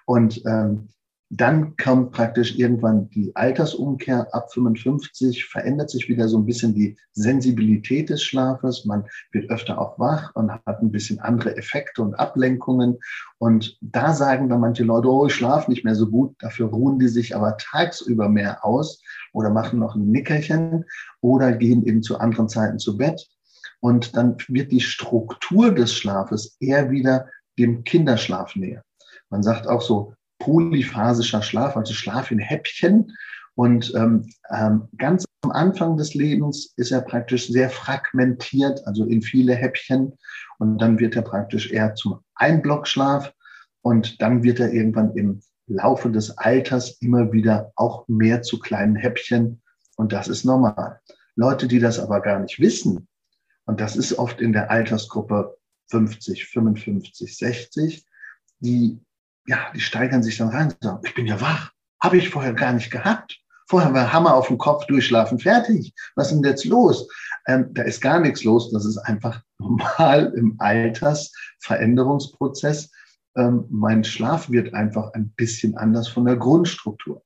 und 0.06 0.42
ähm, 0.46 0.88
dann 1.32 1.78
kommt 1.78 2.12
praktisch 2.12 2.58
irgendwann 2.58 3.08
die 3.12 3.36
Altersumkehr 3.36 4.34
ab 4.34 4.52
55, 4.52 5.46
verändert 5.46 5.92
sich 5.92 6.10
wieder 6.10 6.28
so 6.28 6.40
ein 6.40 6.46
bisschen 6.46 6.74
die 6.74 6.98
Sensibilität 7.12 8.10
des 8.10 8.24
Schlafes. 8.24 8.84
Man 8.86 9.06
wird 9.32 9.52
öfter 9.52 9.80
auch 9.80 10.00
wach 10.00 10.34
und 10.34 10.52
hat 10.52 10.82
ein 10.82 10.92
bisschen 10.92 11.20
andere 11.20 11.56
Effekte 11.56 12.02
und 12.02 12.16
Ablenkungen. 12.16 12.98
Und 13.38 13.78
da 13.80 14.14
sagen 14.14 14.50
dann 14.50 14.60
manche 14.60 14.84
Leute, 14.84 15.08
oh, 15.08 15.28
ich 15.28 15.36
schlafe 15.36 15.70
nicht 15.70 15.86
mehr 15.86 15.94
so 15.94 16.10
gut. 16.10 16.36
Dafür 16.40 16.70
ruhen 16.70 16.98
die 16.98 17.08
sich 17.08 17.36
aber 17.36 17.58
tagsüber 17.58 18.28
mehr 18.28 18.66
aus 18.66 19.04
oder 19.32 19.52
machen 19.52 19.78
noch 19.80 19.94
ein 19.94 20.10
Nickerchen 20.10 20.86
oder 21.22 21.52
gehen 21.52 21.86
eben 21.86 22.02
zu 22.02 22.18
anderen 22.18 22.50
Zeiten 22.50 22.80
zu 22.80 22.98
Bett. 22.98 23.28
Und 23.82 24.18
dann 24.18 24.36
wird 24.48 24.72
die 24.72 24.82
Struktur 24.82 25.72
des 25.76 25.94
Schlafes 25.94 26.58
eher 26.60 26.90
wieder 26.90 27.28
dem 27.60 27.84
Kinderschlaf 27.84 28.56
näher. 28.56 28.84
Man 29.30 29.44
sagt 29.44 29.68
auch 29.68 29.84
so, 29.84 30.16
polyphasischer 30.40 31.42
Schlaf, 31.42 31.78
also 31.78 31.94
Schlaf 31.94 32.32
in 32.32 32.40
Häppchen. 32.40 33.16
Und 33.56 33.94
ähm, 33.96 34.30
ähm, 34.50 34.88
ganz 34.98 35.26
am 35.42 35.52
Anfang 35.52 35.98
des 35.98 36.14
Lebens 36.14 36.74
ist 36.78 36.92
er 36.92 37.02
praktisch 37.02 37.48
sehr 37.48 37.70
fragmentiert, 37.70 38.86
also 38.88 39.06
in 39.06 39.22
viele 39.22 39.54
Häppchen. 39.54 40.18
Und 40.58 40.80
dann 40.80 41.00
wird 41.00 41.16
er 41.16 41.22
praktisch 41.22 41.72
eher 41.72 41.94
zum 41.96 42.20
Einblockschlaf. 42.36 43.34
Und 43.82 44.22
dann 44.22 44.44
wird 44.44 44.60
er 44.60 44.74
irgendwann 44.74 45.16
im 45.16 45.42
Laufe 45.68 46.10
des 46.10 46.38
Alters 46.38 46.98
immer 47.02 47.32
wieder 47.32 47.72
auch 47.76 48.08
mehr 48.08 48.42
zu 48.42 48.60
kleinen 48.60 48.96
Häppchen. 48.96 49.62
Und 49.98 50.14
das 50.14 50.28
ist 50.28 50.46
normal. 50.46 51.00
Leute, 51.36 51.68
die 51.68 51.80
das 51.80 52.00
aber 52.00 52.22
gar 52.22 52.40
nicht 52.40 52.60
wissen, 52.60 53.08
und 53.70 53.80
das 53.80 53.96
ist 53.96 54.18
oft 54.18 54.42
in 54.42 54.52
der 54.52 54.72
Altersgruppe 54.72 55.56
50, 55.92 56.48
55, 56.48 57.38
60, 57.38 58.04
die 58.62 59.00
ja, 59.50 59.72
die 59.74 59.80
steigern 59.80 60.22
sich 60.22 60.38
dann 60.38 60.50
rein 60.50 60.68
und 60.68 60.78
sagen, 60.80 61.02
ich 61.04 61.16
bin 61.16 61.26
ja 61.26 61.42
wach, 61.42 61.72
habe 62.02 62.18
ich 62.18 62.30
vorher 62.30 62.54
gar 62.54 62.74
nicht 62.74 62.92
gehabt. 62.92 63.42
Vorher 63.68 63.92
war 63.94 64.14
Hammer 64.14 64.36
auf 64.36 64.48
dem 64.48 64.60
Kopf, 64.60 64.86
durchschlafen, 64.86 65.40
fertig. 65.40 65.92
Was 66.16 66.32
ist 66.32 66.36
denn 66.36 66.44
jetzt 66.44 66.66
los? 66.66 67.08
Ähm, 67.48 67.74
da 67.74 67.82
ist 67.82 68.00
gar 68.00 68.20
nichts 68.20 68.44
los. 68.44 68.72
Das 68.72 68.86
ist 68.86 69.00
einfach 69.00 69.42
normal 69.60 70.32
im 70.36 70.54
Altersveränderungsprozess. 70.60 72.92
Ähm, 73.36 73.66
mein 73.72 74.04
Schlaf 74.04 74.52
wird 74.52 74.76
einfach 74.76 75.14
ein 75.14 75.32
bisschen 75.32 75.76
anders 75.78 76.08
von 76.08 76.26
der 76.26 76.36
Grundstruktur. 76.36 77.24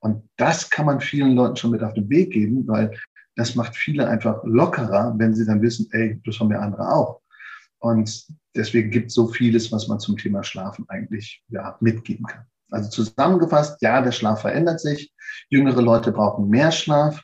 Und 0.00 0.26
das 0.36 0.70
kann 0.70 0.86
man 0.86 1.02
vielen 1.02 1.32
Leuten 1.32 1.56
schon 1.56 1.72
mit 1.72 1.82
auf 1.82 1.92
den 1.92 2.08
Weg 2.08 2.32
geben, 2.32 2.66
weil 2.66 2.98
das 3.34 3.54
macht 3.54 3.76
viele 3.76 4.08
einfach 4.08 4.42
lockerer, 4.44 5.14
wenn 5.18 5.34
sie 5.34 5.44
dann 5.44 5.60
wissen, 5.60 5.88
ey, 5.92 6.18
das 6.24 6.40
haben 6.40 6.50
ja 6.50 6.60
andere 6.60 6.90
auch. 6.90 7.20
Und 7.80 8.26
deswegen 8.56 8.90
gibt 8.90 9.08
es 9.08 9.14
so 9.14 9.28
vieles, 9.28 9.70
was 9.72 9.88
man 9.88 10.00
zum 10.00 10.16
Thema 10.16 10.42
Schlafen 10.42 10.84
eigentlich 10.88 11.42
ja, 11.48 11.76
mitgeben 11.80 12.26
kann. 12.26 12.44
Also 12.70 12.90
zusammengefasst, 12.90 13.80
ja, 13.80 14.00
der 14.02 14.12
Schlaf 14.12 14.40
verändert 14.40 14.80
sich. 14.80 15.12
Jüngere 15.48 15.82
Leute 15.82 16.12
brauchen 16.12 16.48
mehr 16.48 16.72
Schlaf. 16.72 17.22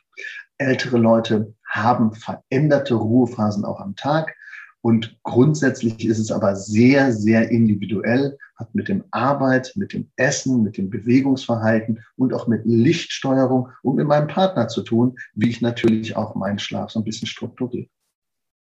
Ältere 0.57 0.97
Leute 0.97 1.53
haben 1.67 2.13
veränderte 2.13 2.95
Ruhephasen 2.95 3.65
auch 3.65 3.79
am 3.79 3.95
Tag. 3.95 4.35
Und 4.81 5.17
grundsätzlich 5.23 6.05
ist 6.05 6.19
es 6.19 6.29
aber 6.31 6.57
sehr, 6.57 7.13
sehr 7.13 7.49
individuell, 7.49 8.37
hat 8.57 8.75
mit 8.75 8.89
dem 8.89 9.05
Arbeit, 9.11 9.71
mit 9.75 9.93
dem 9.93 10.11
Essen, 10.17 10.61
mit 10.61 10.77
dem 10.77 10.89
Bewegungsverhalten 10.89 12.03
und 12.17 12.33
auch 12.33 12.47
mit 12.47 12.65
Lichtsteuerung 12.65 13.69
und 13.81 13.95
mit 13.95 14.07
meinem 14.07 14.27
Partner 14.27 14.67
zu 14.67 14.81
tun, 14.81 15.15
wie 15.35 15.49
ich 15.49 15.61
natürlich 15.61 16.17
auch 16.17 16.35
meinen 16.35 16.59
Schlaf 16.59 16.91
so 16.91 16.99
ein 16.99 17.05
bisschen 17.05 17.29
strukturiere. 17.29 17.87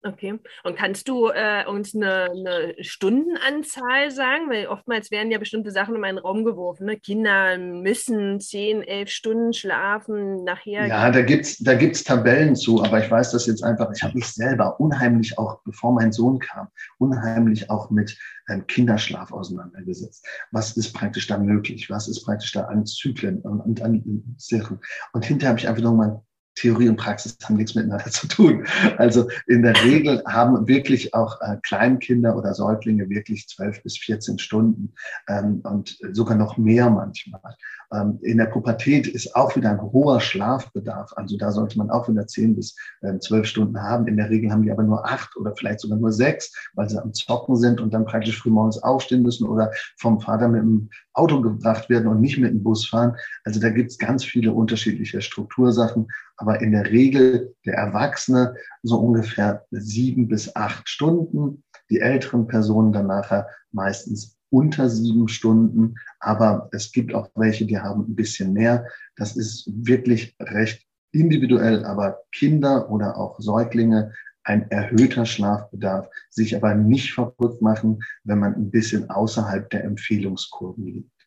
Okay. 0.02 0.38
Und 0.64 0.76
kannst 0.78 1.09
du 1.09 1.28
äh, 1.28 1.66
uns 1.66 1.95
eine, 1.95 2.30
eine, 2.30 2.75
Stundenanzahl 2.80 4.11
sagen? 4.11 4.49
Weil 4.49 4.66
oftmals 4.66 5.11
werden 5.11 5.30
ja 5.30 5.38
bestimmte 5.38 5.71
Sachen 5.73 5.95
in 5.95 6.04
einen 6.04 6.19
Raum 6.19 6.45
geworfen. 6.45 6.87
Ne? 6.87 6.97
Kinder 6.97 7.59
müssen 7.59 8.40
10, 8.40 8.83
11 8.83 9.11
Stunden 9.11 9.52
schlafen 9.52 10.45
nachher. 10.45 10.87
Ja, 10.87 11.11
da 11.11 11.21
gibt 11.21 11.45
es 11.45 11.59
da 11.59 11.75
gibt's 11.75 12.02
Tabellen 12.02 12.57
zu, 12.57 12.83
aber 12.83 13.04
ich 13.04 13.11
weiß 13.11 13.33
das 13.33 13.47
jetzt 13.47 13.62
einfach. 13.62 13.90
Ich 13.95 14.02
habe 14.02 14.14
mich 14.14 14.26
selber 14.26 14.80
unheimlich 14.80 15.37
auch, 15.37 15.62
bevor 15.64 15.92
mein 15.92 16.12
Sohn 16.12 16.38
kam, 16.38 16.69
unheimlich 16.99 17.69
auch 17.69 17.90
mit 17.90 18.16
ähm, 18.49 18.66
Kinderschlaf 18.66 19.33
auseinandergesetzt. 19.33 20.26
Was 20.50 20.78
ist 20.78 20.95
praktisch 20.95 21.26
da 21.26 21.37
möglich? 21.37 21.90
Was 21.90 22.09
ist 22.09 22.25
praktisch 22.25 22.52
da 22.52 22.62
an 22.62 22.87
Zyklen 22.87 23.40
und, 23.42 23.61
und 23.61 23.83
an 23.83 24.35
Sachen? 24.38 24.80
Und 25.12 25.26
hinterher 25.26 25.50
habe 25.50 25.59
ich 25.59 25.69
einfach 25.69 25.83
nochmal 25.83 26.23
Theorie 26.61 26.88
und 26.88 26.97
Praxis 26.97 27.37
haben 27.43 27.57
nichts 27.57 27.75
miteinander 27.75 28.11
zu 28.11 28.29
tun. 28.29 28.67
Also 28.99 29.29
in 29.47 29.62
der 29.62 29.83
Regel 29.83 30.23
haben 30.26 30.69
wirklich 30.69 31.14
auch 31.14 31.40
äh, 31.40 31.57
Kleinkinder 31.62 32.37
oder 32.37 32.55
Säuglinge 32.55 33.09
wirklich 33.09 33.49
zwölf 33.49 33.83
bis 33.83 33.97
14 33.97 34.38
Stunden 34.38 34.93
ähm, 35.29 35.61
und 35.64 35.99
sogar 36.12 36.37
noch 36.37 36.59
mehr 36.59 36.90
manchmal. 36.90 37.57
Ähm, 37.93 38.19
in 38.23 38.39
der 38.39 38.47
Pubertät 38.47 39.07
ist 39.09 39.35
auch 39.35 39.57
wieder 39.57 39.71
ein 39.71 39.81
hoher 39.81 40.21
Schlafbedarf. 40.21 41.13
Also 41.17 41.37
da 41.37 41.51
sollte 41.51 41.79
man 41.79 41.91
auch 41.91 42.09
wieder 42.09 42.27
zehn 42.27 42.55
bis 42.55 42.77
äh, 43.01 43.19
zwölf 43.19 43.47
Stunden 43.47 43.81
haben. 43.81 44.07
In 44.07 44.17
der 44.17 44.31
Regel 44.31 44.51
haben 44.51 44.63
die 44.63 44.71
aber 44.71 44.83
nur 44.83 45.05
acht 45.05 45.37
oder 45.37 45.55
vielleicht 45.57 45.81
sogar 45.81 45.99
nur 45.99 46.13
sechs, 46.13 46.55
weil 46.75 46.89
sie 46.89 47.03
am 47.03 47.13
Zocken 47.13 47.57
sind 47.57 47.81
und 47.81 47.93
dann 47.93 48.05
praktisch 48.05 48.41
früh 48.41 48.51
morgens 48.51 48.83
aufstehen 48.83 49.23
müssen 49.23 49.49
oder 49.49 49.73
vom 49.99 50.21
Vater 50.21 50.49
mit 50.49 50.63
dem 50.63 50.91
Auto 51.15 51.41
gebracht 51.41 51.91
werden 51.91 52.07
und 52.07 52.21
nicht 52.21 52.39
mit 52.39 52.51
dem 52.51 52.63
Bus 52.63 52.89
fahren. 52.89 53.17
Also 53.45 53.61
da 53.61 53.71
gibt 53.71 53.91
es 53.91 53.99
ganz 53.99 54.25
viele 54.25 54.53
unterschiedliche 54.53 55.21
Struktursachen. 55.21 56.07
Aber 56.37 56.61
in 56.63 56.73
der 56.73 56.87
Regel 56.87 57.55
der 57.67 57.75
Erwachsene 57.75 58.55
so 58.83 58.99
ungefähr 58.99 59.67
sieben 59.71 60.29
bis 60.29 60.55
acht 60.57 60.89
Stunden. 60.89 61.65
Die 61.91 62.01
älteren 62.01 62.47
Personen 62.47 62.93
dann 62.93 63.09
nachher 63.09 63.49
meistens 63.73 64.40
unter 64.50 64.90
sieben 64.90 65.28
Stunden, 65.28 65.95
aber 66.19 66.69
es 66.73 66.92
gibt 66.92 67.14
auch 67.14 67.30
welche, 67.35 67.66
die 67.66 67.78
haben 67.78 68.02
ein 68.02 68.14
bisschen 68.14 68.52
mehr. 68.52 68.87
Das 69.16 69.37
ist 69.37 69.71
wirklich 69.73 70.37
recht 70.40 70.87
individuell, 71.12 71.85
aber 71.85 72.19
Kinder 72.33 72.90
oder 72.90 73.16
auch 73.16 73.40
Säuglinge 73.40 74.12
ein 74.45 74.71
erhöhter 74.71 75.26
Schlafbedarf, 75.26 76.09
sich 76.30 76.57
aber 76.57 76.75
nicht 76.75 77.12
verrückt 77.12 77.61
machen, 77.61 78.00
wenn 78.25 78.38
man 78.38 78.54
ein 78.54 78.71
bisschen 78.71 79.11
außerhalb 79.11 79.69
der 79.71 79.85
Empfehlungskurven 79.85 80.87
liegt. 80.87 81.20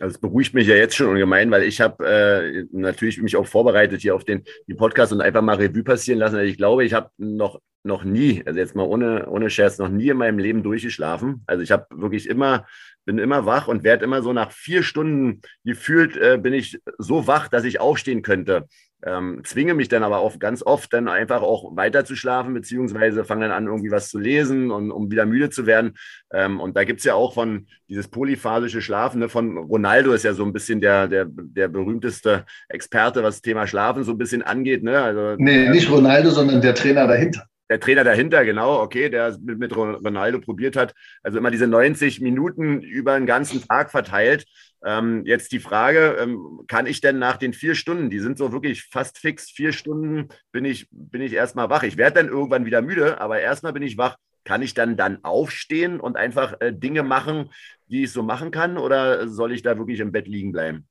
Also 0.00 0.14
es 0.14 0.20
beruhigt 0.20 0.54
mich 0.54 0.66
ja 0.66 0.74
jetzt 0.74 0.96
schon 0.96 1.08
ungemein, 1.08 1.50
weil 1.50 1.62
ich 1.62 1.80
habe 1.80 2.04
äh, 2.06 2.64
natürlich 2.72 3.22
mich 3.22 3.36
auch 3.36 3.46
vorbereitet 3.46 4.00
hier 4.02 4.14
auf 4.14 4.24
den, 4.24 4.42
den 4.66 4.76
Podcast 4.76 5.12
und 5.12 5.20
einfach 5.20 5.42
mal 5.42 5.56
Revue 5.56 5.84
passieren 5.84 6.18
lassen. 6.18 6.36
Also 6.36 6.48
ich 6.48 6.56
glaube, 6.56 6.84
ich 6.84 6.94
habe 6.94 7.10
noch, 7.16 7.60
noch 7.84 8.02
nie, 8.02 8.42
also 8.44 8.58
jetzt 8.58 8.74
mal 8.74 8.84
ohne, 8.84 9.28
ohne 9.28 9.50
Scherz, 9.50 9.78
noch 9.78 9.88
nie 9.88 10.08
in 10.08 10.16
meinem 10.16 10.38
Leben 10.38 10.62
durchgeschlafen. 10.62 11.44
Also 11.46 11.62
ich 11.62 11.70
habe 11.70 11.86
wirklich 11.90 12.28
immer, 12.28 12.66
bin 13.04 13.18
immer 13.18 13.46
wach 13.46 13.68
und 13.68 13.84
werde 13.84 14.04
immer 14.04 14.22
so 14.22 14.32
nach 14.32 14.50
vier 14.50 14.82
Stunden 14.82 15.42
gefühlt, 15.64 16.16
äh, 16.16 16.38
bin 16.42 16.54
ich 16.54 16.80
so 16.98 17.26
wach, 17.28 17.48
dass 17.48 17.64
ich 17.64 17.78
aufstehen 17.78 18.22
könnte 18.22 18.66
ähm, 19.04 19.42
zwinge 19.44 19.74
mich 19.74 19.88
dann 19.88 20.02
aber 20.02 20.18
auch 20.18 20.38
ganz 20.38 20.62
oft 20.62 20.92
dann 20.92 21.08
einfach 21.08 21.42
auch 21.42 21.76
weiter 21.76 22.04
zu 22.04 22.16
schlafen, 22.16 22.54
beziehungsweise 22.54 23.24
fange 23.24 23.42
dann 23.42 23.52
an, 23.52 23.66
irgendwie 23.66 23.90
was 23.90 24.08
zu 24.08 24.18
lesen, 24.18 24.70
und, 24.70 24.90
um 24.90 25.10
wieder 25.10 25.26
müde 25.26 25.50
zu 25.50 25.66
werden. 25.66 25.94
Ähm, 26.32 26.60
und 26.60 26.76
da 26.76 26.84
gibt 26.84 27.00
es 27.00 27.04
ja 27.04 27.14
auch 27.14 27.34
von 27.34 27.66
dieses 27.88 28.08
polyphasische 28.08 28.80
Schlafen, 28.80 29.20
ne, 29.20 29.28
von 29.28 29.58
Ronaldo 29.58 30.12
ist 30.12 30.24
ja 30.24 30.32
so 30.32 30.44
ein 30.44 30.52
bisschen 30.52 30.80
der, 30.80 31.06
der, 31.08 31.26
der 31.28 31.68
berühmteste 31.68 32.44
Experte, 32.68 33.22
was 33.22 33.36
das 33.36 33.42
Thema 33.42 33.66
Schlafen 33.66 34.04
so 34.04 34.12
ein 34.12 34.18
bisschen 34.18 34.42
angeht. 34.42 34.82
Ne? 34.82 35.00
Also, 35.00 35.36
nee, 35.38 35.68
nicht 35.68 35.90
Ronaldo, 35.90 36.30
sondern 36.30 36.60
der 36.60 36.74
Trainer 36.74 37.06
dahinter 37.06 37.46
der 37.70 37.80
Trainer 37.80 38.04
dahinter, 38.04 38.44
genau, 38.44 38.80
okay, 38.80 39.08
der 39.08 39.36
mit, 39.40 39.58
mit 39.58 39.76
Ronaldo 39.76 40.40
probiert 40.40 40.76
hat. 40.76 40.94
Also 41.22 41.38
immer 41.38 41.50
diese 41.50 41.66
90 41.66 42.20
Minuten 42.20 42.82
über 42.82 43.18
den 43.18 43.26
ganzen 43.26 43.66
Tag 43.66 43.90
verteilt. 43.90 44.46
Ähm, 44.84 45.22
jetzt 45.24 45.52
die 45.52 45.60
Frage, 45.60 46.16
ähm, 46.20 46.60
kann 46.68 46.86
ich 46.86 47.00
denn 47.00 47.18
nach 47.18 47.38
den 47.38 47.54
vier 47.54 47.74
Stunden, 47.74 48.10
die 48.10 48.20
sind 48.20 48.36
so 48.36 48.52
wirklich 48.52 48.84
fast 48.84 49.18
fix, 49.18 49.50
vier 49.50 49.72
Stunden 49.72 50.28
bin 50.52 50.66
ich, 50.66 50.88
bin 50.90 51.22
ich 51.22 51.32
erstmal 51.32 51.70
wach. 51.70 51.84
Ich 51.84 51.96
werde 51.96 52.16
dann 52.20 52.28
irgendwann 52.28 52.66
wieder 52.66 52.82
müde, 52.82 53.20
aber 53.20 53.40
erstmal 53.40 53.72
bin 53.72 53.82
ich 53.82 53.96
wach. 53.96 54.16
Kann 54.44 54.60
ich 54.60 54.74
dann 54.74 54.98
dann 54.98 55.24
aufstehen 55.24 56.00
und 56.00 56.18
einfach 56.18 56.60
äh, 56.60 56.70
Dinge 56.70 57.02
machen, 57.02 57.50
die 57.88 58.04
ich 58.04 58.12
so 58.12 58.22
machen 58.22 58.50
kann, 58.50 58.76
oder 58.76 59.26
soll 59.26 59.52
ich 59.52 59.62
da 59.62 59.78
wirklich 59.78 60.00
im 60.00 60.12
Bett 60.12 60.28
liegen 60.28 60.52
bleiben? 60.52 60.86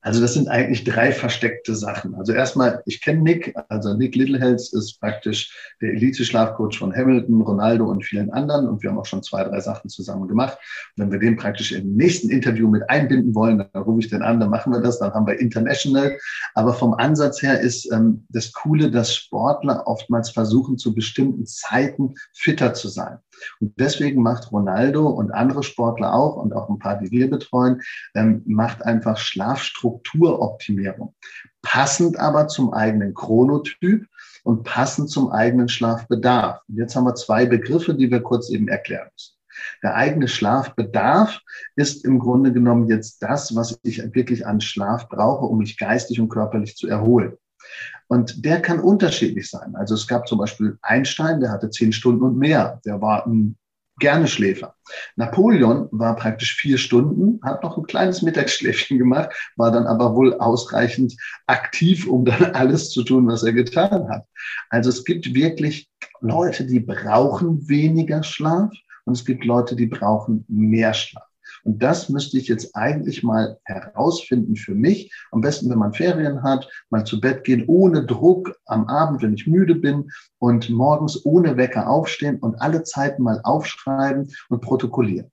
Also 0.00 0.20
das 0.20 0.34
sind 0.34 0.48
eigentlich 0.48 0.84
drei 0.84 1.10
versteckte 1.10 1.74
Sachen. 1.74 2.14
Also 2.14 2.32
erstmal, 2.32 2.82
ich 2.86 3.02
kenne 3.02 3.22
Nick, 3.22 3.54
also 3.68 3.94
Nick 3.94 4.14
Littlehells 4.14 4.72
ist 4.72 5.00
praktisch 5.00 5.52
der 5.82 5.90
Elite-Schlafcoach 5.90 6.78
von 6.78 6.94
Hamilton, 6.94 7.42
Ronaldo 7.42 7.84
und 7.86 8.04
vielen 8.04 8.30
anderen 8.30 8.68
und 8.68 8.82
wir 8.82 8.90
haben 8.90 8.98
auch 8.98 9.06
schon 9.06 9.24
zwei, 9.24 9.42
drei 9.42 9.60
Sachen 9.60 9.90
zusammen 9.90 10.28
gemacht. 10.28 10.56
Und 10.96 11.02
wenn 11.02 11.12
wir 11.12 11.18
den 11.18 11.36
praktisch 11.36 11.72
im 11.72 11.96
nächsten 11.96 12.30
Interview 12.30 12.68
mit 12.68 12.88
einbinden 12.88 13.34
wollen, 13.34 13.58
dann 13.58 13.82
rufe 13.82 14.00
ich 14.00 14.08
den 14.08 14.22
an, 14.22 14.38
dann 14.38 14.50
machen 14.50 14.72
wir 14.72 14.80
das, 14.80 15.00
dann 15.00 15.12
haben 15.12 15.26
wir 15.26 15.40
International. 15.40 16.16
Aber 16.54 16.74
vom 16.74 16.94
Ansatz 16.94 17.42
her 17.42 17.60
ist 17.60 17.90
ähm, 17.92 18.24
das 18.28 18.52
Coole, 18.52 18.92
dass 18.92 19.14
Sportler 19.14 19.82
oftmals 19.86 20.30
versuchen, 20.30 20.78
zu 20.78 20.94
bestimmten 20.94 21.44
Zeiten 21.44 22.14
fitter 22.34 22.72
zu 22.72 22.88
sein. 22.88 23.18
Und 23.60 23.78
deswegen 23.78 24.22
macht 24.22 24.52
Ronaldo 24.52 25.08
und 25.08 25.32
andere 25.32 25.62
Sportler 25.62 26.14
auch 26.14 26.36
und 26.36 26.52
auch 26.54 26.68
ein 26.68 26.78
paar, 26.78 26.98
die 26.98 27.10
wir 27.10 27.30
betreuen, 27.30 27.82
ähm, 28.14 28.42
macht 28.46 28.84
einfach 28.84 29.18
Schlafstrukturoptimierung. 29.18 31.14
Passend 31.62 32.18
aber 32.18 32.48
zum 32.48 32.72
eigenen 32.72 33.14
Chronotyp 33.14 34.06
und 34.44 34.62
passend 34.64 35.10
zum 35.10 35.30
eigenen 35.30 35.68
Schlafbedarf. 35.68 36.60
Und 36.68 36.76
jetzt 36.76 36.96
haben 36.96 37.04
wir 37.04 37.14
zwei 37.14 37.46
Begriffe, 37.46 37.94
die 37.94 38.10
wir 38.10 38.20
kurz 38.20 38.50
eben 38.50 38.68
erklären 38.68 39.08
müssen. 39.12 39.34
Der 39.82 39.94
eigene 39.94 40.28
Schlafbedarf 40.28 41.40
ist 41.76 42.04
im 42.04 42.18
Grunde 42.18 42.52
genommen 42.52 42.88
jetzt 42.88 43.22
das, 43.22 43.54
was 43.56 43.78
ich 43.82 44.02
wirklich 44.14 44.46
an 44.46 44.60
Schlaf 44.60 45.08
brauche, 45.08 45.46
um 45.46 45.58
mich 45.58 45.78
geistig 45.78 46.20
und 46.20 46.28
körperlich 46.28 46.76
zu 46.76 46.88
erholen. 46.88 47.36
Und 48.08 48.44
der 48.44 48.60
kann 48.60 48.80
unterschiedlich 48.80 49.50
sein. 49.50 49.74
Also 49.76 49.94
es 49.94 50.06
gab 50.06 50.26
zum 50.26 50.38
Beispiel 50.38 50.78
Einstein, 50.82 51.40
der 51.40 51.50
hatte 51.50 51.70
zehn 51.70 51.92
Stunden 51.92 52.22
und 52.22 52.38
mehr. 52.38 52.80
Der 52.84 53.00
war 53.00 53.26
ein 53.26 53.56
gerne 53.98 54.28
Schläfer. 54.28 54.74
Napoleon 55.16 55.88
war 55.90 56.16
praktisch 56.16 56.56
vier 56.56 56.78
Stunden, 56.78 57.40
hat 57.42 57.62
noch 57.62 57.76
ein 57.76 57.86
kleines 57.86 58.22
Mittagsschläfchen 58.22 58.98
gemacht, 58.98 59.30
war 59.56 59.72
dann 59.72 59.86
aber 59.86 60.14
wohl 60.14 60.34
ausreichend 60.34 61.14
aktiv, 61.46 62.06
um 62.06 62.24
dann 62.24 62.44
alles 62.54 62.90
zu 62.90 63.02
tun, 63.02 63.26
was 63.26 63.42
er 63.42 63.52
getan 63.52 64.08
hat. 64.08 64.24
Also 64.70 64.90
es 64.90 65.04
gibt 65.04 65.34
wirklich 65.34 65.90
Leute, 66.20 66.66
die 66.66 66.80
brauchen 66.80 67.68
weniger 67.68 68.22
Schlaf 68.22 68.72
und 69.04 69.16
es 69.16 69.24
gibt 69.24 69.44
Leute, 69.44 69.76
die 69.76 69.86
brauchen 69.86 70.44
mehr 70.48 70.94
Schlaf. 70.94 71.27
Und 71.68 71.82
das 71.82 72.08
müsste 72.08 72.38
ich 72.38 72.48
jetzt 72.48 72.74
eigentlich 72.74 73.22
mal 73.22 73.58
herausfinden 73.64 74.56
für 74.56 74.74
mich. 74.74 75.12
Am 75.32 75.42
besten, 75.42 75.68
wenn 75.68 75.76
man 75.76 75.92
Ferien 75.92 76.42
hat, 76.42 76.66
mal 76.88 77.04
zu 77.04 77.20
Bett 77.20 77.44
gehen, 77.44 77.64
ohne 77.66 78.06
Druck 78.06 78.58
am 78.64 78.86
Abend, 78.88 79.20
wenn 79.20 79.34
ich 79.34 79.46
müde 79.46 79.74
bin 79.74 80.10
und 80.38 80.70
morgens 80.70 81.26
ohne 81.26 81.58
Wecker 81.58 81.90
aufstehen 81.90 82.38
und 82.38 82.54
alle 82.62 82.84
Zeiten 82.84 83.22
mal 83.22 83.42
aufschreiben 83.44 84.32
und 84.48 84.62
protokollieren 84.62 85.30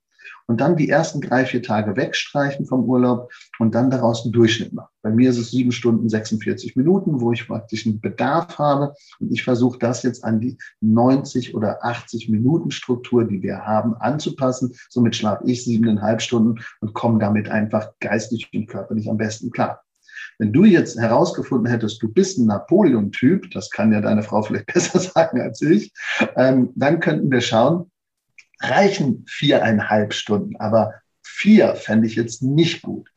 und 0.48 0.62
dann 0.62 0.76
die 0.76 0.90
ersten 0.90 1.22
drei, 1.22 1.46
vier 1.46 1.64
Tage 1.64 1.96
wegstreichen 1.96 2.66
vom 2.66 2.84
Urlaub 2.86 3.32
und 3.60 3.74
dann 3.76 3.90
daraus 3.90 4.24
einen 4.24 4.34
Durchschnitt 4.34 4.74
machen. 4.74 4.94
Bei 5.02 5.12
mir 5.12 5.30
ist 5.30 5.38
es 5.38 5.52
sieben 5.52 5.72
Stunden 5.72 6.10
46 6.10 6.76
Minuten, 6.76 7.22
wo 7.22 7.32
ich 7.32 7.48
praktisch 7.48 7.86
einen 7.86 8.00
Bedarf 8.00 8.58
habe 8.58 8.94
und 9.20 9.32
ich 9.32 9.44
versuche 9.44 9.80
das 9.80 10.04
jetzt 10.04 10.24
an 10.24 10.40
die 10.40 10.58
90 10.82 11.56
oder 11.56 11.84
80 11.84 12.30
Minuten 12.30 12.72
Struktur, 12.72 13.26
die 13.26 13.42
wir 13.42 13.66
haben, 13.66 13.96
anzupassen. 13.96 14.74
Somit 14.90 15.16
schlafe 15.16 15.44
ich 15.46 15.64
siebeneinhalb 15.64 16.22
Stunden 16.22 16.62
und 16.82 16.94
komme 16.94 17.20
damit 17.20 17.50
einfach 17.50 17.90
geistig 18.00 18.50
und 18.54 18.68
körperlich 18.68 19.10
am 19.10 19.18
besten 19.18 19.52
klar. 19.52 19.82
Wenn 20.38 20.52
du 20.52 20.66
jetzt 20.66 21.00
herausgefunden 21.00 21.72
hättest, 21.72 22.02
du 22.04 22.10
bist 22.10 22.38
ein 22.38 22.48
Napoleon-Typ, 22.48 23.52
das 23.52 23.70
kann 23.70 23.94
ja 23.94 24.02
deine 24.02 24.24
Frau 24.24 24.42
vielleicht 24.42 24.66
besser 24.74 25.00
sagen 25.00 25.42
als 25.42 25.62
ich, 25.62 25.94
ähm, 26.36 26.72
dann 26.76 27.00
könnten 27.00 27.32
wir 27.32 27.42
schauen, 27.42 27.92
reichen 28.60 29.26
viereinhalb 29.28 30.14
Stunden, 30.14 30.56
aber 30.58 30.94
vier 31.24 31.76
fände 31.76 32.08
ich 32.08 32.16
jetzt 32.16 32.42
nicht 32.44 32.82
gut. 32.82 33.10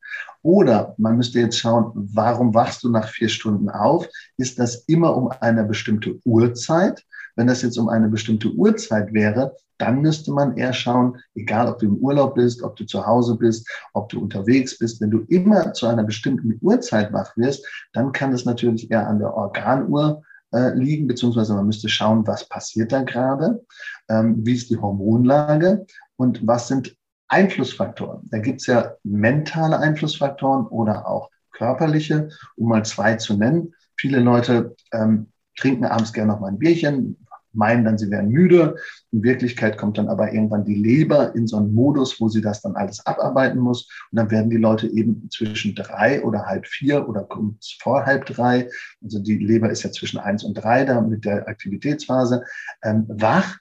Oder 0.43 0.95
man 0.99 1.17
müsste 1.17 1.41
jetzt 1.41 1.59
schauen, 1.59 1.93
warum 1.95 2.55
wachst 2.55 2.83
du 2.83 2.91
nach 2.91 3.09
vier 3.09 3.29
Stunden 3.29 3.69
auf? 3.69 4.09
Ist 4.37 4.59
das 4.59 4.85
immer 4.87 5.17
um 5.17 5.31
eine 5.41 5.65
bestimmte 5.65 6.19
Uhrzeit? 6.25 7.05
Wenn 7.37 7.47
das 7.47 7.63
jetzt 7.63 7.77
um 7.77 7.89
eine 7.89 8.09
bestimmte 8.09 8.51
Uhrzeit 8.53 9.13
wäre, 9.13 9.55
dann 9.79 10.01
müsste 10.01 10.33
man 10.33 10.57
eher 10.57 10.73
schauen, 10.73 11.19
egal 11.35 11.69
ob 11.69 11.79
du 11.79 11.87
im 11.87 11.97
Urlaub 11.97 12.35
bist, 12.35 12.63
ob 12.63 12.77
du 12.77 12.85
zu 12.85 13.07
Hause 13.07 13.37
bist, 13.37 13.69
ob 13.93 14.09
du 14.09 14.21
unterwegs 14.21 14.77
bist, 14.77 15.01
wenn 15.01 15.11
du 15.11 15.21
immer 15.29 15.73
zu 15.73 15.87
einer 15.87 16.03
bestimmten 16.03 16.59
Uhrzeit 16.61 17.13
wach 17.13 17.37
wirst, 17.37 17.65
dann 17.93 18.13
kann 18.13 18.33
das 18.33 18.45
natürlich 18.45 18.91
eher 18.91 19.07
an 19.07 19.21
der 19.21 19.33
Organuhr 19.33 20.23
äh, 20.53 20.75
liegen, 20.75 21.07
beziehungsweise 21.07 21.55
man 21.55 21.67
müsste 21.67 21.89
schauen, 21.89 22.27
was 22.27 22.49
passiert 22.49 22.93
da 22.93 23.03
gerade, 23.03 23.65
ähm, 24.09 24.45
wie 24.45 24.55
ist 24.55 24.71
die 24.71 24.79
Hormonlage 24.79 25.87
und 26.17 26.47
was 26.47 26.69
sind 26.69 26.97
Einflussfaktoren. 27.29 28.29
Da 28.31 28.39
gibt 28.39 28.61
es 28.61 28.67
ja 28.67 28.95
mentale 29.03 29.79
Einflussfaktoren 29.79 30.67
oder 30.67 31.07
auch 31.07 31.31
körperliche, 31.53 32.31
um 32.57 32.69
mal 32.69 32.85
zwei 32.85 33.17
zu 33.17 33.37
nennen. 33.37 33.75
Viele 33.97 34.21
Leute 34.21 34.77
ähm, 34.93 35.31
trinken 35.57 35.85
abends 35.85 36.13
gerne 36.13 36.33
noch 36.33 36.41
mal 36.41 36.49
ein 36.49 36.59
Bierchen, 36.59 37.27
meinen 37.53 37.85
dann, 37.85 37.99
sie 37.99 38.11
wären 38.11 38.29
müde. 38.29 38.77
In 39.13 39.23
Wirklichkeit 39.23 39.79
kommt 39.79 39.99
dann 39.99 40.09
aber 40.09 40.33
irgendwann 40.33 40.65
die 40.65 40.75
Leber 40.75 41.35
in 41.35 41.47
so 41.47 41.57
einen 41.57 41.75
Modus, 41.75 42.21
wo 42.21 42.29
sie 42.29 42.41
das 42.41 42.63
dann 42.63 42.77
alles 42.77 43.05
abarbeiten 43.07 43.61
muss. 43.61 43.89
Und 44.11 44.17
dann 44.17 44.31
werden 44.31 44.51
die 44.51 44.57
Leute 44.57 44.87
eben 44.87 45.29
zwischen 45.31 45.75
drei 45.75 46.23
oder 46.23 46.47
halb 46.47 46.67
vier 46.67 47.09
oder 47.09 47.25
kurz 47.25 47.77
vor 47.81 48.07
halb 48.07 48.27
drei, 48.27 48.69
also 49.03 49.19
die 49.19 49.39
Leber 49.39 49.71
ist 49.71 49.83
ja 49.83 49.91
zwischen 49.91 50.19
eins 50.19 50.45
und 50.45 50.55
drei 50.55 50.85
da 50.85 51.01
mit 51.01 51.25
der 51.25 51.49
Aktivitätsphase, 51.49 52.45
ähm, 52.83 53.07
wach 53.09 53.57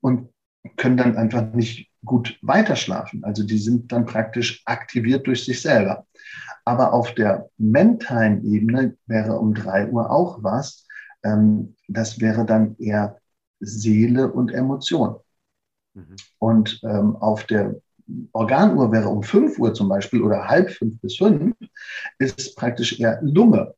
und 0.00 0.28
können 0.76 0.96
dann 0.96 1.16
einfach 1.16 1.52
nicht 1.52 1.90
gut 2.04 2.38
weiterschlafen. 2.42 3.24
Also 3.24 3.44
die 3.44 3.58
sind 3.58 3.92
dann 3.92 4.06
praktisch 4.06 4.62
aktiviert 4.64 5.26
durch 5.26 5.44
sich 5.44 5.60
selber. 5.60 6.06
Aber 6.64 6.92
auf 6.92 7.14
der 7.14 7.48
mentalen 7.58 8.44
Ebene 8.44 8.96
wäre 9.06 9.38
um 9.38 9.54
drei 9.54 9.88
Uhr 9.88 10.10
auch 10.10 10.42
was. 10.42 10.86
Ähm, 11.24 11.76
das 11.88 12.20
wäre 12.20 12.44
dann 12.44 12.76
eher 12.78 13.18
Seele 13.62 14.30
und 14.30 14.52
Emotion. 14.52 15.16
Mhm. 15.94 16.16
Und 16.38 16.80
ähm, 16.82 17.16
auf 17.16 17.44
der 17.44 17.76
Organuhr 18.32 18.92
wäre 18.92 19.08
um 19.08 19.22
5 19.22 19.58
Uhr 19.58 19.74
zum 19.74 19.88
Beispiel 19.88 20.22
oder 20.22 20.48
halb 20.48 20.70
fünf 20.70 21.00
bis 21.00 21.16
fünf, 21.16 21.54
ist 22.18 22.56
praktisch 22.56 22.98
eher 22.98 23.20
Lunge. 23.22 23.74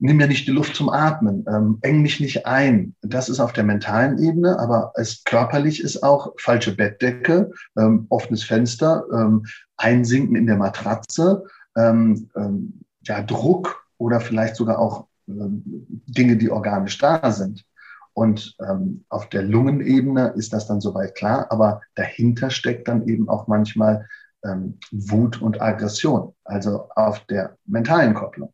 Nimm 0.00 0.16
mir 0.16 0.28
nicht 0.28 0.46
die 0.46 0.52
Luft 0.52 0.76
zum 0.76 0.90
Atmen, 0.90 1.44
ähm, 1.48 1.78
eng 1.82 2.02
mich 2.02 2.20
nicht 2.20 2.46
ein. 2.46 2.94
Das 3.02 3.28
ist 3.28 3.40
auf 3.40 3.52
der 3.52 3.64
mentalen 3.64 4.18
Ebene, 4.18 4.56
aber 4.58 4.92
es 4.94 5.24
körperlich 5.24 5.82
ist 5.82 6.04
auch 6.04 6.34
falsche 6.38 6.76
Bettdecke, 6.76 7.50
ähm, 7.76 8.06
offenes 8.08 8.44
Fenster, 8.44 9.04
ähm, 9.12 9.44
Einsinken 9.76 10.36
in 10.36 10.46
der 10.46 10.56
Matratze, 10.56 11.42
ähm, 11.76 12.30
ähm, 12.36 12.80
ja, 13.02 13.22
Druck 13.22 13.88
oder 13.98 14.20
vielleicht 14.20 14.54
sogar 14.54 14.78
auch 14.78 15.08
ähm, 15.26 15.62
Dinge, 16.06 16.36
die 16.36 16.50
organisch 16.50 16.98
da 16.98 17.32
sind. 17.32 17.64
Und 18.18 18.56
ähm, 18.68 19.04
auf 19.10 19.28
der 19.28 19.44
Lungenebene 19.44 20.32
ist 20.34 20.52
das 20.52 20.66
dann 20.66 20.80
soweit 20.80 21.14
klar, 21.14 21.46
aber 21.50 21.82
dahinter 21.94 22.50
steckt 22.50 22.88
dann 22.88 23.06
eben 23.06 23.28
auch 23.28 23.46
manchmal 23.46 24.08
ähm, 24.44 24.80
Wut 24.90 25.40
und 25.40 25.62
Aggression, 25.62 26.34
also 26.42 26.88
auf 26.96 27.20
der 27.26 27.56
mentalen 27.64 28.14
Kopplung. 28.14 28.52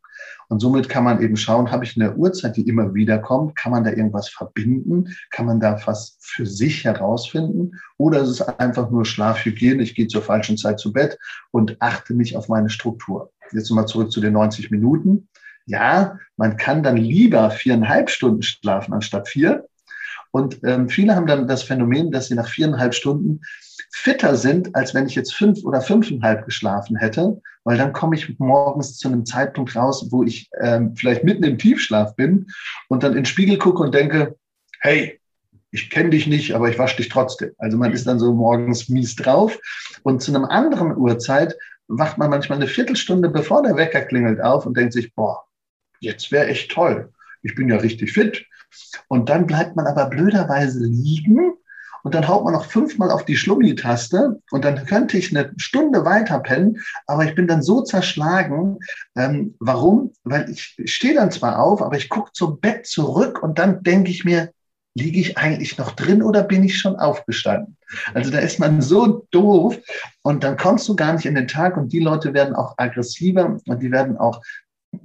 Und 0.49 0.59
somit 0.59 0.87
kann 0.87 1.03
man 1.03 1.19
eben 1.19 1.35
schauen, 1.35 1.71
habe 1.71 1.83
ich 1.83 1.99
eine 1.99 2.15
Uhrzeit, 2.15 2.55
die 2.57 2.67
immer 2.67 2.93
wieder 2.93 3.17
kommt, 3.17 3.55
kann 3.55 3.71
man 3.71 3.83
da 3.83 3.89
irgendwas 3.89 4.29
verbinden, 4.29 5.07
kann 5.31 5.47
man 5.47 5.59
da 5.59 5.81
was 5.87 6.19
für 6.19 6.45
sich 6.45 6.83
herausfinden 6.83 7.71
oder 7.97 8.21
ist 8.21 8.29
es 8.29 8.41
einfach 8.43 8.91
nur 8.91 9.03
Schlafhygiene, 9.03 9.81
ich 9.81 9.95
gehe 9.95 10.07
zur 10.07 10.21
falschen 10.21 10.57
Zeit 10.57 10.79
zu 10.79 10.93
Bett 10.93 11.17
und 11.49 11.77
achte 11.79 12.13
nicht 12.13 12.37
auf 12.37 12.49
meine 12.49 12.69
Struktur. 12.69 13.31
Jetzt 13.51 13.71
nochmal 13.71 13.87
zurück 13.87 14.11
zu 14.11 14.21
den 14.21 14.33
90 14.33 14.69
Minuten 14.69 15.27
ja, 15.65 16.17
man 16.37 16.57
kann 16.57 16.83
dann 16.83 16.97
lieber 16.97 17.49
viereinhalb 17.51 18.09
Stunden 18.09 18.41
schlafen 18.43 18.93
anstatt 18.93 19.27
vier. 19.27 19.67
Und 20.31 20.59
ähm, 20.63 20.89
viele 20.89 21.15
haben 21.15 21.27
dann 21.27 21.47
das 21.47 21.63
Phänomen, 21.63 22.11
dass 22.11 22.27
sie 22.27 22.35
nach 22.35 22.49
viereinhalb 22.49 22.93
Stunden 22.93 23.41
fitter 23.91 24.35
sind, 24.35 24.75
als 24.75 24.93
wenn 24.93 25.07
ich 25.07 25.15
jetzt 25.15 25.33
fünf 25.33 25.63
oder 25.63 25.81
fünfeinhalb 25.81 26.45
geschlafen 26.45 26.97
hätte, 26.97 27.41
weil 27.63 27.77
dann 27.77 27.93
komme 27.93 28.15
ich 28.15 28.37
morgens 28.37 28.97
zu 28.97 29.07
einem 29.07 29.25
Zeitpunkt 29.25 29.75
raus, 29.75 30.07
wo 30.11 30.23
ich 30.23 30.49
ähm, 30.59 30.95
vielleicht 30.95 31.23
mitten 31.23 31.43
im 31.43 31.57
Tiefschlaf 31.57 32.15
bin 32.15 32.47
und 32.89 33.03
dann 33.03 33.11
in 33.11 33.19
den 33.19 33.25
Spiegel 33.25 33.57
gucke 33.57 33.81
und 33.81 33.95
denke, 33.95 34.35
hey, 34.81 35.19
ich 35.71 35.89
kenne 35.89 36.09
dich 36.09 36.27
nicht, 36.27 36.53
aber 36.53 36.69
ich 36.69 36.77
wasche 36.77 36.97
dich 36.97 37.09
trotzdem. 37.09 37.51
Also 37.57 37.77
man 37.77 37.93
ist 37.93 38.05
dann 38.05 38.19
so 38.19 38.33
morgens 38.33 38.89
mies 38.89 39.15
drauf. 39.15 39.57
Und 40.03 40.21
zu 40.21 40.33
einem 40.33 40.45
anderen 40.45 40.95
Uhrzeit 40.95 41.55
wacht 41.87 42.17
man 42.17 42.29
manchmal 42.29 42.57
eine 42.57 42.67
Viertelstunde 42.67 43.29
bevor 43.29 43.63
der 43.63 43.77
Wecker 43.77 44.01
klingelt 44.01 44.41
auf 44.41 44.65
und 44.65 44.75
denkt 44.75 44.93
sich, 44.93 45.13
boah, 45.15 45.44
jetzt 46.05 46.31
wäre 46.31 46.47
echt 46.47 46.71
toll. 46.71 47.11
Ich 47.43 47.55
bin 47.55 47.69
ja 47.69 47.77
richtig 47.77 48.13
fit. 48.13 48.45
Und 49.07 49.29
dann 49.29 49.45
bleibt 49.45 49.75
man 49.75 49.87
aber 49.87 50.05
blöderweise 50.05 50.85
liegen 50.85 51.53
und 52.05 52.13
dann 52.13 52.27
haut 52.27 52.43
man 52.43 52.53
noch 52.53 52.65
fünfmal 52.65 53.09
auf 53.09 53.25
die 53.25 53.35
Schlummi-Taste 53.35 54.39
und 54.51 54.63
dann 54.63 54.85
könnte 54.85 55.17
ich 55.17 55.35
eine 55.35 55.51
Stunde 55.57 56.05
weiter 56.05 56.39
pennen, 56.39 56.79
aber 57.07 57.25
ich 57.25 57.33
bin 57.33 57.47
dann 57.47 57.63
so 57.63 57.81
zerschlagen. 57.81 58.77
Ähm, 59.15 59.55
warum? 59.59 60.13
Weil 60.23 60.47
ich 60.51 60.77
stehe 60.85 61.15
dann 61.15 61.31
zwar 61.31 61.59
auf, 61.59 61.81
aber 61.81 61.97
ich 61.97 62.09
gucke 62.09 62.31
zum 62.33 62.59
Bett 62.59 62.85
zurück 62.85 63.41
und 63.41 63.57
dann 63.57 63.81
denke 63.81 64.11
ich 64.11 64.23
mir, 64.23 64.51
liege 64.93 65.19
ich 65.19 65.37
eigentlich 65.39 65.79
noch 65.79 65.91
drin 65.91 66.21
oder 66.21 66.43
bin 66.43 66.63
ich 66.63 66.77
schon 66.77 66.95
aufgestanden? 66.95 67.75
Also 68.13 68.29
da 68.29 68.37
ist 68.37 68.59
man 68.59 68.83
so 68.83 69.25
doof 69.31 69.77
und 70.21 70.43
dann 70.43 70.57
kommst 70.57 70.87
du 70.87 70.95
gar 70.95 71.13
nicht 71.13 71.25
in 71.25 71.35
den 71.35 71.47
Tag 71.47 71.75
und 71.75 71.91
die 71.91 71.99
Leute 71.99 72.35
werden 72.35 72.55
auch 72.55 72.75
aggressiver 72.77 73.57
und 73.67 73.81
die 73.81 73.91
werden 73.91 74.17
auch 74.17 74.41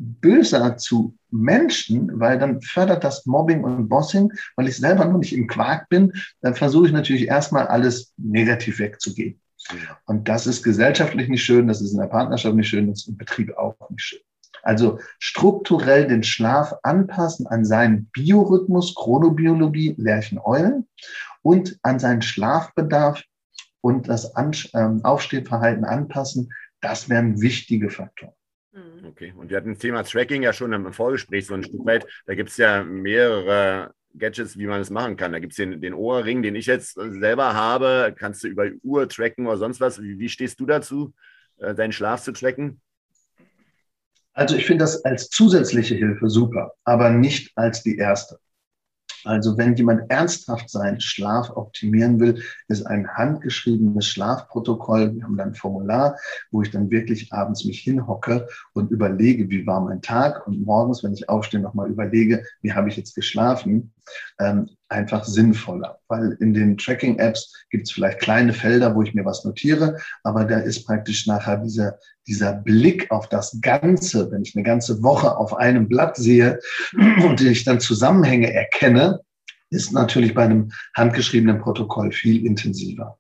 böser 0.01 0.77
zu 0.79 1.17
Menschen, 1.31 2.19
weil 2.19 2.39
dann 2.39 2.61
fördert 2.63 3.05
das 3.05 3.27
Mobbing 3.27 3.63
und 3.63 3.89
Bossing, 3.89 4.33
weil 4.57 4.69
ich 4.69 4.77
selber 4.77 5.05
nur 5.05 5.19
nicht 5.19 5.35
im 5.35 5.47
Quark 5.47 5.89
bin, 5.89 6.13
dann 6.41 6.55
versuche 6.55 6.87
ich 6.87 6.93
natürlich 6.93 7.29
erstmal 7.29 7.67
alles 7.67 8.13
negativ 8.17 8.79
wegzugehen. 8.79 9.41
Und 10.07 10.29
das 10.29 10.47
ist 10.47 10.63
gesellschaftlich 10.63 11.29
nicht 11.29 11.45
schön, 11.45 11.69
das 11.69 11.83
ist 11.83 11.93
in 11.93 12.01
der 12.01 12.07
Partnerschaft 12.07 12.57
nicht 12.57 12.69
schön, 12.69 12.89
das 12.89 13.01
ist 13.01 13.09
im 13.09 13.19
Betrieb 13.19 13.57
auch 13.57 13.75
nicht 13.91 14.03
schön. 14.03 14.21
Also 14.63 14.99
strukturell 15.19 16.07
den 16.07 16.23
Schlaf 16.23 16.75
anpassen 16.83 17.47
an 17.47 17.65
seinen 17.65 18.07
Biorhythmus, 18.13 18.95
Chronobiologie, 18.95 19.95
Lercheneulen 19.97 20.87
und 21.43 21.79
an 21.83 21.99
seinen 21.99 22.23
Schlafbedarf 22.23 23.23
und 23.81 24.09
das 24.09 24.33
ähm, 24.37 25.05
Aufstehverhalten 25.05 25.85
anpassen, 25.85 26.53
das 26.81 27.09
wären 27.09 27.41
wichtige 27.41 27.91
Faktoren. 27.91 28.35
Mhm. 28.73 29.07
Okay, 29.07 29.33
und 29.37 29.51
wir 29.51 29.57
hatten 29.57 29.71
das 29.71 29.79
Thema 29.79 30.03
Tracking 30.05 30.43
ja 30.43 30.53
schon 30.53 30.73
im 30.73 30.93
Vorgespräch 30.93 31.47
so 31.47 31.55
ein 31.55 31.65
Stück 31.65 31.85
weit. 31.85 32.07
Da 32.27 32.35
gibt 32.35 32.51
es 32.51 32.57
ja 32.57 32.85
mehrere 32.85 33.93
Gadgets, 34.17 34.57
wie 34.59 34.67
man 34.67 34.81
es 34.81 34.91
machen 34.91 35.17
kann. 35.17 35.33
Da 35.33 35.39
gibt 35.39 35.53
es 35.53 35.57
den, 35.57 35.81
den 35.81 35.95
Ohrring, 35.95 36.43
den 36.43 36.55
ich 36.55 36.67
jetzt 36.67 36.95
selber 36.95 37.55
habe. 37.55 38.15
Kannst 38.17 38.45
du 38.45 38.49
über 38.49 38.69
Uhr 38.83 39.09
tracken 39.09 39.47
oder 39.47 39.57
sonst 39.57 39.81
was. 39.81 40.01
Wie, 40.01 40.19
wie 40.19 40.29
stehst 40.29 40.61
du 40.61 40.67
dazu, 40.67 41.13
äh, 41.59 41.75
deinen 41.75 41.93
Schlaf 41.93 42.23
zu 42.23 42.33
tracken? 42.33 42.81
Also 44.33 44.57
ich 44.57 44.67
finde 44.67 44.85
das 44.85 45.05
als 45.05 45.29
zusätzliche 45.29 45.97
Hilfe 45.97 46.29
super, 46.29 46.73
aber 46.85 47.11
nicht 47.11 47.53
als 47.57 47.83
die 47.83 47.97
erste. 47.97 48.39
Also 49.25 49.57
wenn 49.59 49.77
jemand 49.77 50.11
ernsthaft 50.11 50.71
seinen 50.71 51.01
Schlaf 51.01 51.51
optimieren 51.57 52.21
will, 52.21 52.43
ist 52.69 52.87
ein 52.87 53.09
handgeschriebenes 53.09 54.07
Schlafprotokoll. 54.07 55.15
Wir 55.15 55.25
haben 55.25 55.37
dann 55.37 55.51
ein 55.51 55.55
Formular, 55.55 56.17
wo 56.51 56.63
ich 56.63 56.71
dann 56.71 56.91
wirklich 56.91 57.33
abends 57.33 57.65
mich 57.65 57.81
hinhocke 57.81 58.47
und 58.73 58.91
überlege, 58.91 59.49
wie 59.51 59.67
war 59.67 59.81
mein 59.81 60.03
Tag 60.03 60.47
und 60.47 60.65
morgens, 60.65 61.03
wenn 61.03 61.13
ich 61.13 61.29
aufstehe, 61.29 61.61
nochmal 61.61 61.91
überlege, 61.91 62.45
wie 62.63 62.73
habe 62.73 62.89
ich 62.89 62.97
jetzt 62.97 63.15
geschlafen 63.15 63.93
ähm, 64.39 64.69
einfach 64.89 65.25
sinnvoller. 65.25 66.01
Weil 66.09 66.37
in 66.41 66.55
den 66.55 66.77
Tracking-Apps 66.77 67.53
gibt 67.71 67.87
es 67.87 67.93
vielleicht 67.93 68.21
kleine 68.21 68.53
Felder, 68.53 68.95
wo 68.95 69.03
ich 69.03 69.15
mir 69.15 69.25
was 69.25 69.45
notiere, 69.45 69.99
aber 70.25 70.45
da 70.45 70.59
ist 70.59 70.87
praktisch 70.87 71.27
nachher 71.27 71.59
dieser, 71.59 71.99
dieser 72.27 72.53
Blick 72.53 73.11
auf 73.11 73.29
das 73.29 73.59
Ganze, 73.61 74.31
wenn 74.31 74.43
ich 74.43 74.55
eine 74.55 74.65
ganze 74.65 75.03
Woche 75.03 75.37
auf 75.37 75.55
einem 75.57 75.89
Blatt 75.89 76.17
sehe 76.17 76.59
und 77.25 77.41
ich 77.41 77.65
dann 77.65 77.81
Zusammenhänge 77.81 78.53
erkenne, 78.53 79.21
ist 79.71 79.93
natürlich 79.93 80.35
bei 80.35 80.45
einem 80.45 80.71
handgeschriebenen 80.97 81.61
Protokoll 81.61 82.13
viel 82.13 82.45
intensiver. 82.45 83.19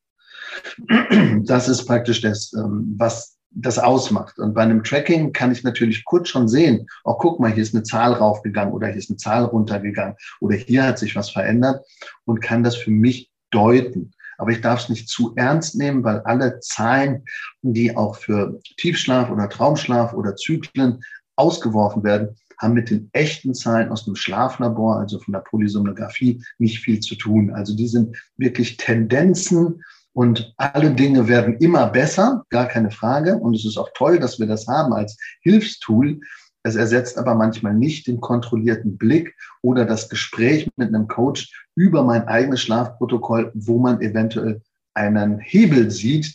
Das 1.44 1.68
ist 1.68 1.86
praktisch 1.86 2.20
das, 2.20 2.52
ähm, 2.52 2.94
was 2.98 3.39
das 3.50 3.78
ausmacht. 3.78 4.38
Und 4.38 4.54
bei 4.54 4.62
einem 4.62 4.84
Tracking 4.84 5.32
kann 5.32 5.52
ich 5.52 5.64
natürlich 5.64 6.04
kurz 6.04 6.28
schon 6.28 6.48
sehen, 6.48 6.86
oh, 7.04 7.14
guck 7.14 7.40
mal, 7.40 7.52
hier 7.52 7.62
ist 7.62 7.74
eine 7.74 7.82
Zahl 7.82 8.12
raufgegangen 8.12 8.72
oder 8.72 8.88
hier 8.88 8.96
ist 8.96 9.10
eine 9.10 9.16
Zahl 9.16 9.44
runtergegangen 9.44 10.14
oder 10.40 10.56
hier 10.56 10.84
hat 10.84 10.98
sich 10.98 11.16
was 11.16 11.30
verändert 11.30 11.84
und 12.24 12.40
kann 12.40 12.62
das 12.62 12.76
für 12.76 12.90
mich 12.90 13.30
deuten. 13.50 14.12
Aber 14.38 14.52
ich 14.52 14.60
darf 14.60 14.80
es 14.80 14.88
nicht 14.88 15.08
zu 15.08 15.34
ernst 15.36 15.76
nehmen, 15.76 16.02
weil 16.02 16.20
alle 16.20 16.60
Zahlen, 16.60 17.24
die 17.62 17.94
auch 17.96 18.16
für 18.16 18.58
Tiefschlaf 18.78 19.30
oder 19.30 19.48
Traumschlaf 19.48 20.14
oder 20.14 20.36
Zyklen 20.36 21.00
ausgeworfen 21.36 22.04
werden, 22.04 22.36
haben 22.56 22.74
mit 22.74 22.90
den 22.90 23.10
echten 23.12 23.54
Zahlen 23.54 23.90
aus 23.90 24.04
dem 24.04 24.14
Schlaflabor, 24.14 24.98
also 24.98 25.18
von 25.18 25.32
der 25.32 25.40
Polysomnographie, 25.40 26.42
nicht 26.58 26.80
viel 26.80 27.00
zu 27.00 27.16
tun. 27.16 27.50
Also 27.50 27.74
die 27.74 27.88
sind 27.88 28.16
wirklich 28.36 28.76
Tendenzen, 28.76 29.82
und 30.12 30.52
alle 30.56 30.90
Dinge 30.90 31.28
werden 31.28 31.56
immer 31.58 31.86
besser, 31.86 32.44
gar 32.50 32.66
keine 32.66 32.90
Frage. 32.90 33.36
Und 33.36 33.54
es 33.54 33.64
ist 33.64 33.76
auch 33.76 33.90
toll, 33.94 34.18
dass 34.18 34.40
wir 34.40 34.46
das 34.46 34.66
haben 34.66 34.92
als 34.92 35.16
Hilfstool. 35.42 36.20
Es 36.62 36.76
ersetzt 36.76 37.16
aber 37.16 37.34
manchmal 37.34 37.74
nicht 37.74 38.06
den 38.06 38.20
kontrollierten 38.20 38.98
Blick 38.98 39.34
oder 39.62 39.84
das 39.84 40.08
Gespräch 40.08 40.68
mit 40.76 40.88
einem 40.88 41.08
Coach 41.08 41.66
über 41.74 42.02
mein 42.04 42.26
eigenes 42.28 42.60
Schlafprotokoll, 42.60 43.52
wo 43.54 43.78
man 43.78 44.00
eventuell 44.00 44.60
einen 44.94 45.38
Hebel 45.38 45.90
sieht, 45.90 46.34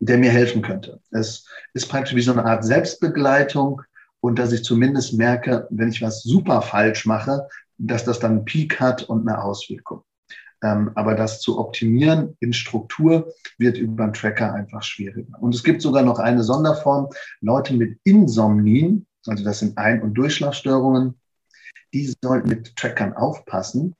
der 0.00 0.18
mir 0.18 0.30
helfen 0.30 0.62
könnte. 0.62 1.00
Es 1.12 1.46
ist 1.74 1.88
praktisch 1.88 2.16
wie 2.16 2.22
so 2.22 2.32
eine 2.32 2.44
Art 2.44 2.64
Selbstbegleitung 2.64 3.82
und 4.20 4.38
dass 4.38 4.52
ich 4.52 4.64
zumindest 4.64 5.14
merke, 5.14 5.66
wenn 5.70 5.88
ich 5.88 6.02
was 6.02 6.22
super 6.22 6.60
falsch 6.60 7.06
mache, 7.06 7.48
dass 7.78 8.04
das 8.04 8.18
dann 8.18 8.32
einen 8.32 8.44
Peak 8.44 8.80
hat 8.80 9.04
und 9.04 9.28
eine 9.28 9.42
Auswirkung. 9.42 10.02
Ähm, 10.62 10.92
aber 10.94 11.14
das 11.14 11.40
zu 11.40 11.58
optimieren 11.58 12.36
in 12.40 12.52
Struktur 12.52 13.32
wird 13.58 13.76
über 13.76 14.04
einen 14.04 14.12
Tracker 14.12 14.54
einfach 14.54 14.82
schwieriger. 14.82 15.40
Und 15.40 15.54
es 15.54 15.64
gibt 15.64 15.82
sogar 15.82 16.02
noch 16.02 16.18
eine 16.18 16.42
Sonderform. 16.42 17.08
Leute 17.40 17.74
mit 17.74 17.98
Insomnien, 18.04 19.06
also 19.26 19.44
das 19.44 19.58
sind 19.58 19.76
Ein- 19.76 20.02
und 20.02 20.14
Durchschlafstörungen, 20.14 21.18
die 21.92 22.14
sollten 22.22 22.48
mit 22.48 22.76
Trackern 22.76 23.12
aufpassen, 23.12 23.94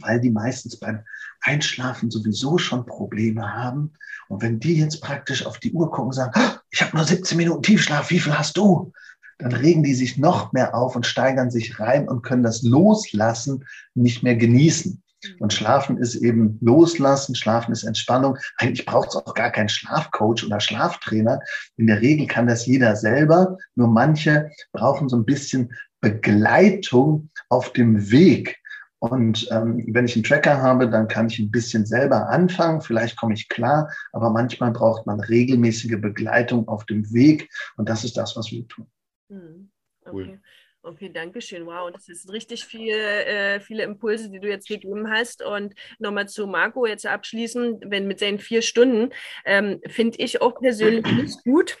weil 0.00 0.20
die 0.20 0.30
meistens 0.30 0.78
beim 0.78 1.00
Einschlafen 1.40 2.10
sowieso 2.10 2.58
schon 2.58 2.86
Probleme 2.86 3.54
haben. 3.54 3.94
Und 4.28 4.42
wenn 4.42 4.60
die 4.60 4.78
jetzt 4.78 5.00
praktisch 5.00 5.46
auf 5.46 5.58
die 5.58 5.72
Uhr 5.72 5.90
gucken 5.90 6.08
und 6.08 6.12
sagen, 6.12 6.32
ah, 6.34 6.60
ich 6.70 6.82
habe 6.82 6.96
nur 6.96 7.06
17 7.06 7.36
Minuten 7.36 7.62
Tiefschlaf, 7.62 8.10
wie 8.10 8.20
viel 8.20 8.38
hast 8.38 8.56
du? 8.56 8.92
Dann 9.38 9.52
regen 9.52 9.82
die 9.82 9.94
sich 9.94 10.18
noch 10.18 10.52
mehr 10.52 10.74
auf 10.74 10.94
und 10.94 11.06
steigern 11.06 11.50
sich 11.50 11.80
rein 11.80 12.08
und 12.08 12.22
können 12.22 12.42
das 12.42 12.62
Loslassen 12.62 13.64
nicht 13.94 14.22
mehr 14.22 14.36
genießen. 14.36 15.02
Und 15.38 15.52
Schlafen 15.52 15.98
ist 15.98 16.14
eben 16.16 16.58
Loslassen, 16.60 17.34
Schlafen 17.34 17.72
ist 17.72 17.84
Entspannung. 17.84 18.38
Eigentlich 18.56 18.86
braucht 18.86 19.10
es 19.10 19.16
auch 19.16 19.34
gar 19.34 19.50
keinen 19.50 19.68
Schlafcoach 19.68 20.44
oder 20.44 20.60
Schlaftrainer. 20.60 21.40
In 21.76 21.86
der 21.86 22.00
Regel 22.00 22.26
kann 22.26 22.46
das 22.46 22.66
jeder 22.66 22.96
selber. 22.96 23.58
Nur 23.74 23.88
manche 23.88 24.50
brauchen 24.72 25.08
so 25.08 25.16
ein 25.16 25.24
bisschen 25.24 25.72
Begleitung 26.00 27.30
auf 27.48 27.72
dem 27.72 28.10
Weg. 28.10 28.56
Und 28.98 29.48
ähm, 29.50 29.82
wenn 29.88 30.04
ich 30.04 30.14
einen 30.14 30.24
Tracker 30.24 30.60
habe, 30.60 30.88
dann 30.88 31.08
kann 31.08 31.28
ich 31.28 31.38
ein 31.38 31.50
bisschen 31.50 31.86
selber 31.86 32.28
anfangen. 32.28 32.82
Vielleicht 32.82 33.16
komme 33.16 33.32
ich 33.32 33.48
klar, 33.48 33.90
aber 34.12 34.28
manchmal 34.28 34.72
braucht 34.72 35.06
man 35.06 35.20
regelmäßige 35.20 35.98
Begleitung 36.00 36.68
auf 36.68 36.84
dem 36.84 37.10
Weg. 37.12 37.48
Und 37.76 37.88
das 37.88 38.04
ist 38.04 38.18
das, 38.18 38.36
was 38.36 38.50
wir 38.50 38.68
tun. 38.68 38.86
Hm, 39.30 39.70
okay. 40.04 40.12
Cool. 40.12 40.40
Okay, 40.82 41.10
danke 41.12 41.42
schön. 41.42 41.66
Wow, 41.66 41.90
das 41.92 42.08
ist 42.08 42.32
richtig 42.32 42.64
viel, 42.64 42.94
äh, 42.94 43.60
viele 43.60 43.82
Impulse, 43.82 44.30
die 44.30 44.40
du 44.40 44.48
jetzt 44.48 44.66
gegeben 44.66 45.10
hast. 45.10 45.42
Und 45.42 45.74
nochmal 45.98 46.26
zu 46.26 46.46
Marco 46.46 46.86
jetzt 46.86 47.06
abschließen, 47.06 47.80
wenn 47.84 48.06
mit 48.06 48.18
seinen 48.18 48.38
vier 48.38 48.62
Stunden, 48.62 49.12
ähm, 49.44 49.80
finde 49.88 50.18
ich 50.18 50.40
auch 50.40 50.58
persönlich 50.58 51.04
nicht 51.04 51.44
gut 51.44 51.76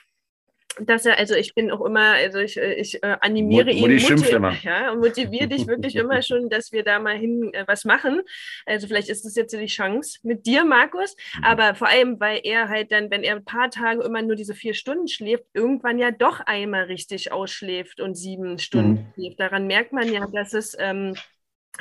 dass 0.78 1.04
er, 1.04 1.18
also 1.18 1.34
ich 1.34 1.54
bin 1.54 1.70
auch 1.70 1.84
immer, 1.84 2.12
also 2.14 2.38
ich, 2.38 2.56
äh, 2.56 2.74
ich 2.74 3.02
äh, 3.02 3.16
animiere 3.20 3.74
Mut, 3.74 3.90
ihn, 3.90 4.02
motiv 4.02 4.30
immer. 4.30 4.54
Ja, 4.62 4.92
und 4.92 5.00
motiviere 5.00 5.48
dich 5.48 5.66
wirklich 5.66 5.96
immer 5.96 6.22
schon, 6.22 6.48
dass 6.48 6.72
wir 6.72 6.84
da 6.84 6.98
mal 6.98 7.16
hin 7.16 7.50
äh, 7.52 7.64
was 7.66 7.84
machen. 7.84 8.22
Also 8.66 8.86
vielleicht 8.86 9.08
ist 9.08 9.24
das 9.24 9.34
jetzt 9.34 9.52
die 9.52 9.66
Chance 9.66 10.20
mit 10.22 10.46
dir, 10.46 10.64
Markus, 10.64 11.16
mhm. 11.36 11.44
aber 11.44 11.74
vor 11.74 11.88
allem, 11.88 12.20
weil 12.20 12.40
er 12.44 12.68
halt 12.68 12.92
dann, 12.92 13.10
wenn 13.10 13.22
er 13.22 13.36
ein 13.36 13.44
paar 13.44 13.70
Tage 13.70 14.02
immer 14.02 14.22
nur 14.22 14.36
diese 14.36 14.54
vier 14.54 14.74
Stunden 14.74 15.08
schläft, 15.08 15.44
irgendwann 15.54 15.98
ja 15.98 16.10
doch 16.10 16.40
einmal 16.40 16.84
richtig 16.84 17.32
ausschläft 17.32 18.00
und 18.00 18.14
sieben 18.14 18.58
Stunden 18.58 18.92
mhm. 18.92 19.12
schläft. 19.14 19.40
Daran 19.40 19.66
merkt 19.66 19.92
man 19.92 20.10
ja, 20.12 20.26
dass 20.32 20.54
es 20.54 20.76
ähm, 20.78 21.16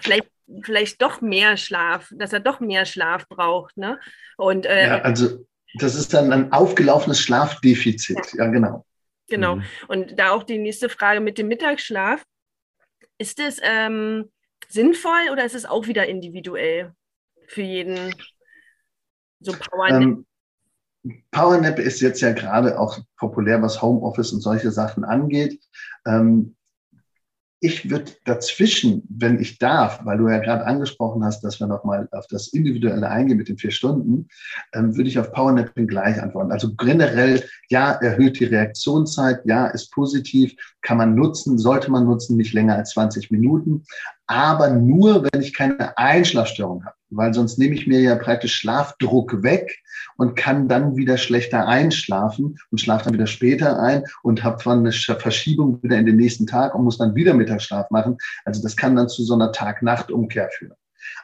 vielleicht 0.02 0.28
vielleicht 0.64 1.00
doch 1.04 1.22
mehr 1.22 1.58
Schlaf, 1.58 2.12
dass 2.16 2.34
er 2.34 2.40
doch 2.40 2.60
mehr 2.60 2.86
Schlaf 2.86 3.28
braucht, 3.28 3.78
ne? 3.78 4.00
Und 4.36 4.66
äh, 4.66 4.88
ja, 4.88 5.02
also 5.02 5.46
das 5.76 5.96
ist 5.96 6.14
dann 6.14 6.32
ein 6.32 6.52
aufgelaufenes 6.52 7.20
Schlafdefizit. 7.20 8.34
Ja, 8.34 8.48
genau. 8.48 8.86
Genau. 9.28 9.58
Mhm. 9.58 9.64
Und 9.88 10.20
da 10.20 10.32
auch 10.32 10.44
die 10.44 10.58
nächste 10.58 10.90
Frage 10.90 11.20
mit 11.20 11.38
dem 11.38 11.48
Mittagsschlaf. 11.48 12.24
Ist 13.18 13.40
es 13.40 13.60
ähm, 13.62 14.32
sinnvoll 14.70 15.30
oder 15.32 15.46
ist 15.46 15.56
es 15.56 15.66
auch 15.66 15.88
wieder 15.88 16.08
individuell 16.08 16.94
für 17.48 17.62
jeden 17.62 18.16
so 19.40 19.52
Powernap? 19.52 20.02
Ähm, 20.02 20.26
Powernap 21.32 21.80
ist 21.80 22.02
jetzt 22.02 22.22
ja 22.22 22.32
gerade 22.32 22.80
auch 22.80 23.00
populär, 23.18 23.62
was 23.62 23.82
Homeoffice 23.82 24.34
und 24.34 24.42
solche 24.42 24.72
Sachen 24.72 25.04
angeht. 25.04 25.60
Ähm, 26.06 26.56
ich 27.62 27.90
würde 27.90 28.14
dazwischen, 28.24 29.04
wenn 29.10 29.40
ich 29.40 29.58
darf, 29.58 30.06
weil 30.06 30.18
du 30.18 30.30
ja 30.30 30.38
gerade 30.38 30.66
angesprochen 30.66 31.24
hast, 31.26 31.44
dass 31.44 31.60
wir 31.60 31.68
nochmal 31.68 32.08
auf 32.12 32.26
das 32.28 32.48
Individuelle 32.48 33.10
eingehen 33.10 33.38
mit 33.38 33.50
den 33.50 33.58
vier 33.58 33.72
Stunden, 33.72 34.30
ähm, 34.74 34.96
würde 34.96 35.10
ich 35.10 35.20
auf 35.20 35.34
Powernapping 35.34 35.88
gleich 35.88 36.22
antworten. 36.22 36.54
Also 36.54 36.74
generell, 36.76 37.44
ja, 37.70 37.92
erhöht 37.92 38.40
die 38.40 38.46
Reaktionszeit, 38.46 39.42
ja, 39.46 39.68
ist 39.68 39.92
positiv, 39.92 40.56
kann 40.82 40.98
man 40.98 41.16
nutzen, 41.16 41.58
sollte 41.58 41.92
man 41.92 42.06
nutzen, 42.06 42.38
nicht 42.38 42.54
länger 42.54 42.76
als 42.76 42.92
20 42.92 43.30
Minuten, 43.30 43.84
aber 44.30 44.70
nur, 44.70 45.24
wenn 45.24 45.42
ich 45.42 45.54
keine 45.54 45.98
Einschlafstörung 45.98 46.86
habe 46.86 46.96
weil 47.10 47.34
sonst 47.34 47.58
nehme 47.58 47.76
ich 47.76 47.88
mir 47.88 48.00
ja 48.02 48.16
praktisch 48.16 48.56
Schlafdruck 48.56 49.44
weg 49.44 49.80
und 50.18 50.36
kann 50.36 50.68
dann 50.68 50.96
wieder 50.96 51.18
schlechter 51.18 51.68
einschlafen 51.68 52.58
und 52.72 52.80
schlafe 52.80 53.06
dann 53.06 53.14
wieder 53.14 53.28
später 53.28 53.82
ein 53.82 54.04
und 54.24 54.44
habe 54.44 54.64
dann 54.64 54.80
eine 54.80 54.92
Verschiebung 54.92 55.82
wieder 55.82 55.98
in 55.98 56.06
den 56.06 56.18
nächsten 56.18 56.48
Tag 56.48 56.76
und 56.76 56.84
muss 56.84 56.98
dann 56.98 57.16
wieder 57.16 57.34
Mittagsschlaf 57.34 57.90
machen. 57.90 58.18
Also 58.46 58.62
das 58.62 58.76
kann 58.76 58.96
dann 58.96 59.10
zu 59.10 59.24
so 59.24 59.34
einer 59.34 59.52
Tag-Nacht-Umkehr 59.52 60.50
führen. 60.52 60.76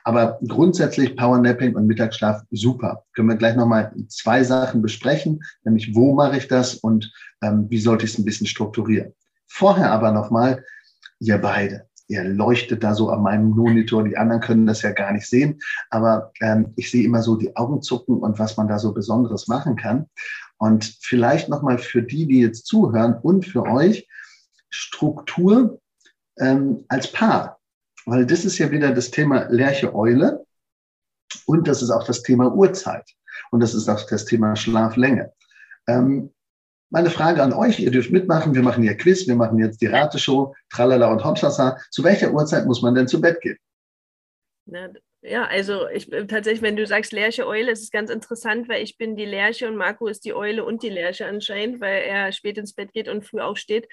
Aber 0.04 0.40
grundsätzlich 0.48 1.16
Powernapping 1.16 1.76
und 1.76 1.88
Mittagsschlaf 1.88 2.44
super. 2.52 3.04
Können 3.14 3.30
wir 3.30 3.36
gleich 3.36 3.56
nochmal 3.56 3.94
zwei 4.08 4.44
Sachen 4.44 4.82
besprechen, 4.82 5.44
nämlich 5.64 5.94
wo 5.96 6.14
mache 6.14 6.38
ich 6.38 6.48
das 6.48 6.76
und 6.76 7.12
ähm, 7.42 7.68
wie 7.70 7.80
sollte 7.80 8.06
ich 8.06 8.14
es 8.14 8.18
ein 8.18 8.26
bisschen 8.26 8.48
strukturieren. 8.48 9.14
Vorher 9.48 9.92
aber 9.92 10.12
nochmal, 10.12 10.64
ihr 11.20 11.38
beide 11.38 11.88
ihr 12.08 12.24
leuchtet 12.24 12.84
da 12.84 12.94
so 12.94 13.10
an 13.10 13.24
meinem 13.24 13.50
Monitor. 13.50 14.04
Die 14.04 14.18
anderen 14.18 14.42
können 14.42 14.68
das 14.68 14.82
ja 14.82 14.92
gar 14.92 15.12
nicht 15.12 15.28
sehen. 15.28 15.60
Aber 15.90 16.32
ähm, 16.42 16.74
ich 16.76 16.92
sehe 16.92 17.04
immer 17.04 17.22
so 17.22 17.36
die 17.36 17.56
Augen 17.56 17.82
zucken 17.82 18.20
und 18.20 18.40
was 18.40 18.58
man 18.58 18.68
da 18.68 18.80
so 18.80 18.94
Besonderes 18.94 19.48
machen 19.48 19.76
kann. 19.76 20.08
Und 20.58 20.98
vielleicht 21.02 21.50
nochmal 21.50 21.78
für 21.78 22.02
die, 22.02 22.28
die 22.28 22.42
jetzt 22.42 22.66
zuhören 22.66 23.16
und 23.22 23.46
für 23.46 23.64
euch 23.64 24.08
Struktur 24.70 25.80
ähm, 26.40 26.86
als 26.88 27.12
Paar. 27.12 27.60
Weil 28.06 28.26
das 28.26 28.46
ist 28.46 28.58
ja 28.58 28.72
wieder 28.72 28.94
das 28.94 29.12
Thema 29.12 29.48
Lerche-Eule 29.50 30.46
und 31.46 31.68
das 31.68 31.82
ist 31.82 31.90
auch 31.90 32.06
das 32.06 32.22
Thema 32.22 32.54
Uhrzeit 32.54 33.10
und 33.52 33.62
das 33.62 33.74
ist 33.74 33.90
auch 33.90 34.06
das 34.06 34.26
Thema 34.26 34.56
Schlaflänge. 34.56 35.32
Ähm, 35.88 36.32
meine 36.90 37.10
Frage 37.10 37.42
an 37.42 37.54
euch, 37.54 37.80
ihr 37.80 37.92
dürft 37.92 38.12
mitmachen, 38.12 38.54
wir 38.54 38.62
machen 38.62 38.84
hier 38.84 38.96
Quiz, 38.96 39.28
wir 39.28 39.36
machen 39.36 39.60
jetzt 39.60 39.82
die 39.82 39.88
Rateshow, 39.88 40.54
Tralala 40.70 41.12
und 41.12 41.24
Hopsasa. 41.24 41.78
Zu 41.92 42.04
welcher 42.04 42.32
Uhrzeit 42.32 42.66
muss 42.66 42.82
man 42.82 42.96
denn 42.96 43.08
zu 43.08 43.20
Bett 43.20 43.42
gehen? 43.42 43.58
Ja, 45.22 45.46
also 45.46 45.88
ich 45.88 46.08
tatsächlich, 46.28 46.62
wenn 46.62 46.76
du 46.76 46.86
sagst 46.86 47.12
Lerche 47.12 47.48
Eule, 47.48 47.72
ist 47.72 47.82
es 47.82 47.90
ganz 47.90 48.12
interessant, 48.12 48.70
weil 48.70 48.84
ich 48.84 48.98
bin 48.98 49.16
die 49.16 49.26
Lerche 49.26 49.68
und 49.68 49.76
Marco 49.76 50.08
ist 50.08 50.24
die 50.24 50.36
Eule 50.36 50.64
und 50.64 50.84
die 50.84 50.90
Lerche 50.90 51.26
anscheinend, 51.26 51.82
weil 51.82 52.04
er 52.04 52.32
spät 52.32 52.60
ins 52.60 52.74
Bett 52.74 52.94
geht 52.94 53.10
und 53.10 53.26
früh 53.26 53.40
aufsteht. 53.40 53.88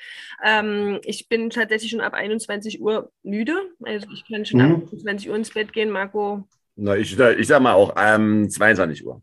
Ähm, 0.45 1.01
ich 1.05 1.29
bin 1.29 1.49
tatsächlich 1.49 1.91
schon 1.91 2.03
ab 2.03 2.13
21 2.13 2.83
Uhr 2.83 3.11
müde, 3.23 3.55
also 3.83 4.07
ich 4.13 4.27
kann 4.29 4.45
schon 4.45 4.61
mhm. 4.61 4.75
ab 4.75 4.83
21 4.93 5.31
Uhr 5.31 5.37
ins 5.37 5.55
Bett 5.55 5.73
gehen. 5.73 5.91
Marco? 5.91 6.47
Na, 6.77 6.97
ich, 6.97 7.19
ich 7.19 7.47
sag 7.47 7.63
mal 7.63 7.75
auch 7.75 7.95
ähm, 7.97 8.51
22 8.51 9.07
Uhr. 9.07 9.23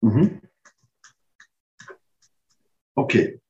Mhm. 0.00 0.40
Okay, 2.94 3.40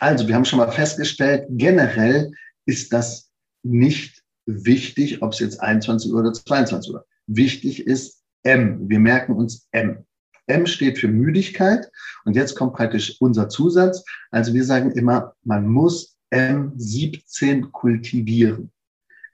also 0.00 0.28
wir 0.28 0.34
haben 0.34 0.44
schon 0.44 0.58
mal 0.58 0.70
festgestellt, 0.70 1.46
generell 1.50 2.32
ist 2.66 2.92
das 2.92 3.30
nicht 3.62 4.22
wichtig, 4.46 5.22
ob 5.22 5.32
es 5.32 5.38
jetzt 5.38 5.60
21 5.60 6.12
Uhr 6.12 6.20
oder 6.20 6.32
22 6.32 6.92
Uhr. 6.92 7.04
Wichtig 7.26 7.86
ist 7.86 8.22
M. 8.42 8.88
Wir 8.88 9.00
merken 9.00 9.34
uns 9.34 9.66
M. 9.72 10.04
M 10.46 10.66
steht 10.66 10.98
für 10.98 11.08
Müdigkeit 11.08 11.90
und 12.24 12.36
jetzt 12.36 12.54
kommt 12.54 12.74
praktisch 12.74 13.16
unser 13.20 13.48
Zusatz. 13.48 14.04
Also 14.30 14.52
wir 14.52 14.64
sagen 14.64 14.90
immer, 14.92 15.34
man 15.42 15.66
muss 15.66 16.16
M17 16.30 17.70
kultivieren. 17.70 18.70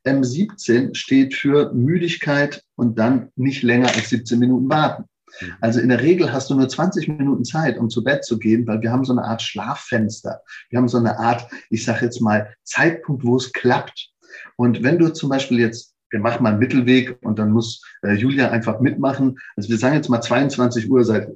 M17 0.06 0.94
steht 0.94 1.34
für 1.34 1.72
Müdigkeit 1.72 2.62
und 2.76 2.98
dann 2.98 3.30
nicht 3.36 3.62
länger 3.62 3.88
als 3.88 4.10
17 4.10 4.38
Minuten 4.38 4.68
warten. 4.68 5.09
Mhm. 5.40 5.54
Also 5.60 5.80
in 5.80 5.88
der 5.88 6.00
Regel 6.00 6.32
hast 6.32 6.50
du 6.50 6.54
nur 6.54 6.68
20 6.68 7.08
Minuten 7.08 7.44
Zeit, 7.44 7.78
um 7.78 7.90
zu 7.90 8.02
Bett 8.02 8.24
zu 8.24 8.38
gehen, 8.38 8.66
weil 8.66 8.80
wir 8.80 8.92
haben 8.92 9.04
so 9.04 9.12
eine 9.12 9.24
Art 9.24 9.42
Schlaffenster. 9.42 10.40
Wir 10.70 10.78
haben 10.78 10.88
so 10.88 10.98
eine 10.98 11.18
Art, 11.18 11.48
ich 11.70 11.84
sage 11.84 12.04
jetzt 12.04 12.20
mal, 12.20 12.54
Zeitpunkt, 12.64 13.24
wo 13.24 13.36
es 13.36 13.52
klappt. 13.52 14.10
Und 14.56 14.82
wenn 14.82 14.98
du 14.98 15.12
zum 15.12 15.28
Beispiel 15.28 15.58
jetzt, 15.58 15.94
wir 16.10 16.20
machen 16.20 16.42
mal 16.42 16.50
einen 16.50 16.58
Mittelweg 16.58 17.16
und 17.22 17.38
dann 17.38 17.52
muss 17.52 17.82
äh, 18.02 18.14
Julia 18.14 18.50
einfach 18.50 18.80
mitmachen. 18.80 19.38
Also 19.56 19.68
wir 19.68 19.78
sagen 19.78 19.94
jetzt 19.94 20.08
mal 20.08 20.20
22 20.20 20.90
Uhr, 20.90 21.04
seid 21.04 21.28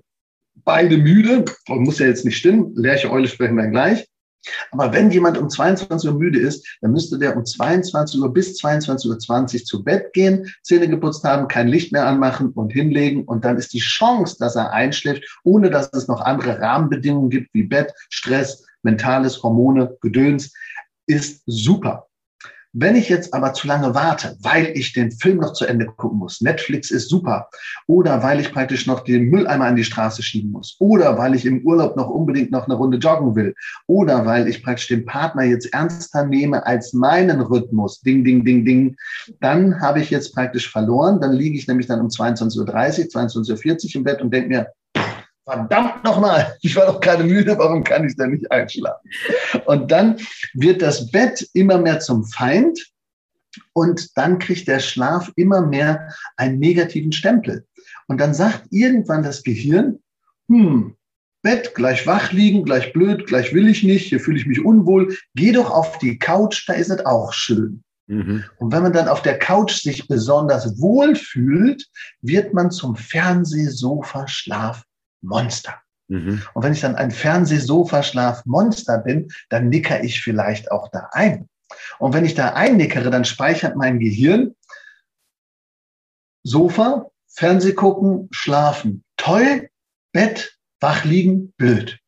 beide 0.64 0.96
müde. 0.96 1.44
Muss 1.68 1.98
ja 1.98 2.06
jetzt 2.06 2.24
nicht 2.24 2.36
stimmen. 2.36 2.74
Lerche 2.74 3.10
Eule 3.10 3.28
sprechen 3.28 3.56
wir 3.56 3.68
gleich. 3.68 4.06
Aber 4.70 4.92
wenn 4.92 5.10
jemand 5.10 5.38
um 5.38 5.48
22 5.48 6.10
Uhr 6.10 6.18
müde 6.18 6.38
ist, 6.38 6.66
dann 6.80 6.92
müsste 6.92 7.18
der 7.18 7.36
um 7.36 7.44
22 7.44 8.20
Uhr 8.20 8.32
bis 8.32 8.60
22.20 8.60 9.08
Uhr 9.08 9.64
zu 9.64 9.84
Bett 9.84 10.12
gehen, 10.12 10.52
Zähne 10.62 10.88
geputzt 10.88 11.24
haben, 11.24 11.48
kein 11.48 11.68
Licht 11.68 11.92
mehr 11.92 12.06
anmachen 12.06 12.50
und 12.52 12.72
hinlegen. 12.72 13.24
Und 13.24 13.44
dann 13.44 13.56
ist 13.56 13.72
die 13.72 13.80
Chance, 13.80 14.36
dass 14.38 14.56
er 14.56 14.72
einschläft, 14.72 15.24
ohne 15.44 15.70
dass 15.70 15.90
es 15.92 16.08
noch 16.08 16.20
andere 16.20 16.60
Rahmenbedingungen 16.60 17.30
gibt, 17.30 17.52
wie 17.54 17.64
Bett, 17.64 17.92
Stress, 18.08 18.64
mentales, 18.82 19.42
Hormone, 19.42 19.96
Gedöns, 20.00 20.52
ist 21.06 21.42
super. 21.46 22.03
Wenn 22.76 22.96
ich 22.96 23.08
jetzt 23.08 23.32
aber 23.32 23.52
zu 23.52 23.68
lange 23.68 23.94
warte, 23.94 24.36
weil 24.40 24.72
ich 24.74 24.92
den 24.92 25.12
Film 25.12 25.38
noch 25.38 25.52
zu 25.52 25.64
Ende 25.64 25.86
gucken 25.86 26.18
muss, 26.18 26.40
Netflix 26.40 26.90
ist 26.90 27.08
super, 27.08 27.48
oder 27.86 28.20
weil 28.24 28.40
ich 28.40 28.52
praktisch 28.52 28.88
noch 28.88 29.04
den 29.04 29.30
Mülleimer 29.30 29.66
an 29.66 29.76
die 29.76 29.84
Straße 29.84 30.24
schieben 30.24 30.50
muss, 30.50 30.74
oder 30.80 31.16
weil 31.16 31.36
ich 31.36 31.46
im 31.46 31.64
Urlaub 31.64 31.96
noch 31.96 32.08
unbedingt 32.08 32.50
noch 32.50 32.64
eine 32.64 32.74
Runde 32.74 32.98
joggen 32.98 33.36
will, 33.36 33.54
oder 33.86 34.26
weil 34.26 34.48
ich 34.48 34.64
praktisch 34.64 34.88
den 34.88 35.04
Partner 35.04 35.44
jetzt 35.44 35.72
ernster 35.72 36.26
nehme 36.26 36.66
als 36.66 36.92
meinen 36.92 37.40
Rhythmus, 37.40 38.00
ding, 38.00 38.24
ding, 38.24 38.44
ding, 38.44 38.64
ding, 38.64 38.96
dann 39.40 39.80
habe 39.80 40.00
ich 40.00 40.10
jetzt 40.10 40.34
praktisch 40.34 40.68
verloren. 40.68 41.20
Dann 41.20 41.32
liege 41.32 41.56
ich 41.56 41.68
nämlich 41.68 41.86
dann 41.86 42.00
um 42.00 42.08
22.30 42.08 42.58
Uhr, 42.58 42.66
22.40 42.66 43.84
Uhr 43.84 43.94
im 43.94 44.04
Bett 44.04 44.20
und 44.20 44.34
denke 44.34 44.48
mir, 44.48 44.66
verdammt 45.44 46.04
nochmal, 46.04 46.56
ich 46.62 46.74
war 46.76 46.86
doch 46.86 47.00
gerade 47.00 47.24
müde, 47.24 47.56
warum 47.58 47.84
kann 47.84 48.06
ich 48.06 48.16
denn 48.16 48.30
nicht 48.30 48.50
einschlafen? 48.50 49.10
Und 49.66 49.90
dann 49.90 50.16
wird 50.54 50.82
das 50.82 51.10
Bett 51.10 51.48
immer 51.52 51.78
mehr 51.78 52.00
zum 52.00 52.24
Feind 52.24 52.78
und 53.72 54.16
dann 54.16 54.38
kriegt 54.38 54.66
der 54.68 54.80
Schlaf 54.80 55.30
immer 55.36 55.60
mehr 55.60 56.08
einen 56.36 56.58
negativen 56.58 57.12
Stempel. 57.12 57.66
Und 58.08 58.20
dann 58.20 58.34
sagt 58.34 58.66
irgendwann 58.70 59.22
das 59.22 59.42
Gehirn, 59.42 59.98
hm, 60.48 60.96
Bett, 61.42 61.74
gleich 61.74 62.06
wach 62.06 62.32
liegen, 62.32 62.64
gleich 62.64 62.92
blöd, 62.94 63.26
gleich 63.26 63.52
will 63.52 63.68
ich 63.68 63.82
nicht, 63.82 64.06
hier 64.06 64.18
fühle 64.18 64.38
ich 64.38 64.46
mich 64.46 64.64
unwohl, 64.64 65.14
geh 65.34 65.52
doch 65.52 65.70
auf 65.70 65.98
die 65.98 66.18
Couch, 66.18 66.66
da 66.66 66.72
ist 66.72 66.90
es 66.90 67.04
auch 67.04 67.34
schön. 67.34 67.82
Mhm. 68.06 68.44
Und 68.58 68.72
wenn 68.72 68.82
man 68.82 68.94
dann 68.94 69.08
auf 69.08 69.20
der 69.20 69.38
Couch 69.38 69.82
sich 69.82 70.08
besonders 70.08 70.80
wohl 70.80 71.14
fühlt, 71.14 71.86
wird 72.22 72.54
man 72.54 72.70
zum 72.70 72.96
Fernsehsofa-Schlaf 72.96 74.84
Monster. 75.24 75.74
Mhm. 76.08 76.42
Und 76.52 76.62
wenn 76.62 76.72
ich 76.72 76.80
dann 76.80 76.96
ein 76.96 77.10
Fernsehsofaschlaf-Monster 77.10 78.98
bin, 78.98 79.28
dann 79.48 79.68
nicker 79.68 80.02
ich 80.04 80.22
vielleicht 80.22 80.70
auch 80.70 80.88
da 80.88 81.08
ein. 81.12 81.48
Und 81.98 82.12
wenn 82.12 82.24
ich 82.24 82.34
da 82.34 82.50
einnickere, 82.50 83.10
dann 83.10 83.24
speichert 83.24 83.76
mein 83.76 83.98
Gehirn 83.98 84.54
Sofa, 86.42 87.10
Fernseh 87.26 87.72
gucken, 87.72 88.28
schlafen. 88.30 89.02
Toll, 89.16 89.70
Bett, 90.12 90.58
wach 90.80 91.04
liegen, 91.04 91.52
blöd. 91.56 91.98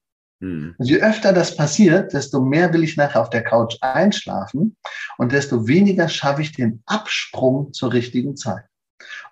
Mhm. 0.41 0.75
Und 0.77 0.87
je 0.87 0.99
öfter 1.01 1.33
das 1.33 1.57
passiert, 1.57 2.13
desto 2.13 2.41
mehr 2.41 2.73
will 2.73 2.85
ich 2.85 2.97
nachher 2.97 3.23
auf 3.23 3.31
der 3.31 3.43
Couch 3.43 3.77
einschlafen 3.81 4.77
und 5.17 5.33
desto 5.33 5.67
weniger 5.67 6.09
schaffe 6.09 6.43
ich 6.43 6.53
den 6.53 6.83
Absprung 6.85 7.73
zur 7.73 7.93
richtigen 7.93 8.37
Zeit. 8.37 8.65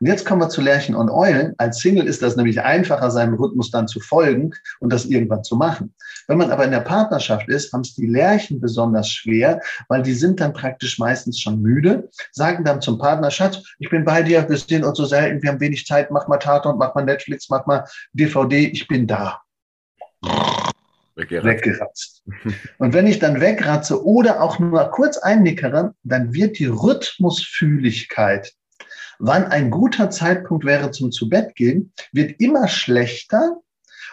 Und 0.01 0.07
jetzt 0.07 0.27
kommen 0.27 0.41
wir 0.41 0.49
zu 0.49 0.61
Lerchen 0.61 0.95
und 0.95 1.11
Eulen. 1.11 1.55
Als 1.59 1.81
Single 1.81 2.07
ist 2.07 2.23
das 2.23 2.37
nämlich 2.37 2.61
einfacher, 2.61 3.11
seinem 3.11 3.35
Rhythmus 3.35 3.71
dann 3.71 3.89
zu 3.89 4.01
folgen 4.01 4.53
und 4.81 4.93
das 4.93 5.05
irgendwann 5.05 5.45
zu 5.45 5.57
machen. 5.57 5.95
Wenn 6.27 6.39
man 6.39 6.51
aber 6.51 6.65
in 6.65 6.71
der 6.71 6.81
Partnerschaft 6.81 7.49
ist, 7.49 7.73
haben 7.73 7.83
es 7.83 7.95
die 7.95 8.07
Lerchen 8.07 8.61
besonders 8.61 9.09
schwer, 9.09 9.61
weil 9.89 10.03
die 10.03 10.15
sind 10.15 10.41
dann 10.41 10.53
praktisch 10.53 10.99
meistens 10.99 11.41
schon 11.41 11.61
müde, 11.61 12.09
sagen 12.33 12.65
dann 12.65 12.81
zum 12.81 12.99
Partner, 12.99 13.31
Schatz, 13.31 13.63
ich 13.79 13.91
bin 13.91 14.05
bei 14.05 14.23
dir, 14.23 14.49
wir 14.49 14.57
sehen 14.57 14.85
uns 14.85 14.99
so 14.99 15.05
selten, 15.05 15.43
wir 15.43 15.51
haben 15.51 15.61
wenig 15.61 15.87
Zeit, 15.87 16.11
mach 16.11 16.29
mal 16.29 16.39
Tatort, 16.39 16.79
mach 16.79 16.95
mal 16.95 17.05
Netflix, 17.05 17.49
mach 17.49 17.67
mal 17.67 17.85
DVD, 18.13 18.67
ich 18.67 18.89
bin 18.89 19.07
da. 19.07 19.41
Weggeratzt. 21.17 21.47
weggeratzt. 21.47 22.23
Und 22.79 22.93
wenn 22.93 23.07
ich 23.07 23.21
dann 23.21 23.41
wegratze 23.41 24.05
oder 24.05 24.43
auch 24.43 24.59
nur 24.59 24.83
kurz 24.91 25.17
einnickere, 25.19 25.95
dann 26.03 26.35
wird 26.35 26.59
die 26.59 26.67
Rhythmusfühligkeit 26.67 28.53
wann 29.19 29.45
ein 29.45 29.71
guter 29.71 30.11
Zeitpunkt 30.11 30.65
wäre 30.65 30.91
zum 30.91 31.13
zu 31.13 31.29
Bett 31.29 31.55
gehen, 31.55 31.93
wird 32.13 32.41
immer 32.41 32.69
schlechter 32.69 33.61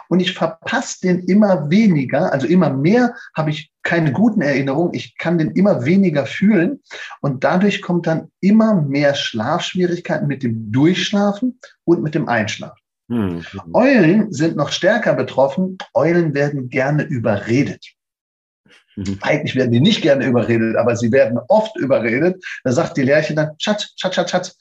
und 0.10 0.20
ich 0.20 0.34
verpasse 0.34 1.02
den 1.02 1.20
immer 1.26 1.70
weniger, 1.70 2.34
also 2.34 2.48
immer 2.48 2.72
mehr 2.72 3.16
habe 3.36 3.50
ich 3.50 3.72
keine 3.84 4.12
guten 4.12 4.42
Erinnerungen, 4.42 4.94
ich 4.94 5.18
kann 5.18 5.38
den 5.38 5.52
immer 5.52 5.86
weniger 5.86 6.26
fühlen 6.26 6.82
und 7.22 7.44
dadurch 7.44 7.82
kommt 7.82 8.08
dann 8.08 8.30
immer 8.42 8.82
mehr 8.82 9.16
Schlafschwierigkeiten 9.16 10.28
mit 10.28 10.44
dem 10.44 10.72
Durchschlafen 10.72 11.60
und 11.86 12.04
mit 12.04 12.14
dem 12.14 12.28
Einschlafen. 12.28 12.82
Mhm. 13.12 13.44
Eulen 13.74 14.32
sind 14.32 14.56
noch 14.56 14.72
stärker 14.72 15.14
betroffen. 15.14 15.78
Eulen 15.94 16.34
werden 16.34 16.70
gerne 16.70 17.04
überredet. 17.04 17.86
Mhm. 18.96 19.18
Eigentlich 19.22 19.56
werden 19.56 19.72
die 19.72 19.82
nicht 19.82 20.02
gerne 20.02 20.26
überredet, 20.26 20.78
aber 20.78 20.96
sie 20.96 21.12
werden 21.12 21.38
oft 21.50 21.76
überredet. 21.78 22.44
Da 22.64 22.72
sagt 22.72 22.96
die 22.96 23.04
Lerche 23.04 23.36
dann, 23.36 23.52
Schatz, 23.58 23.94
Schatz, 23.98 24.16
Schatz, 24.16 24.32
Schatz, 24.32 24.58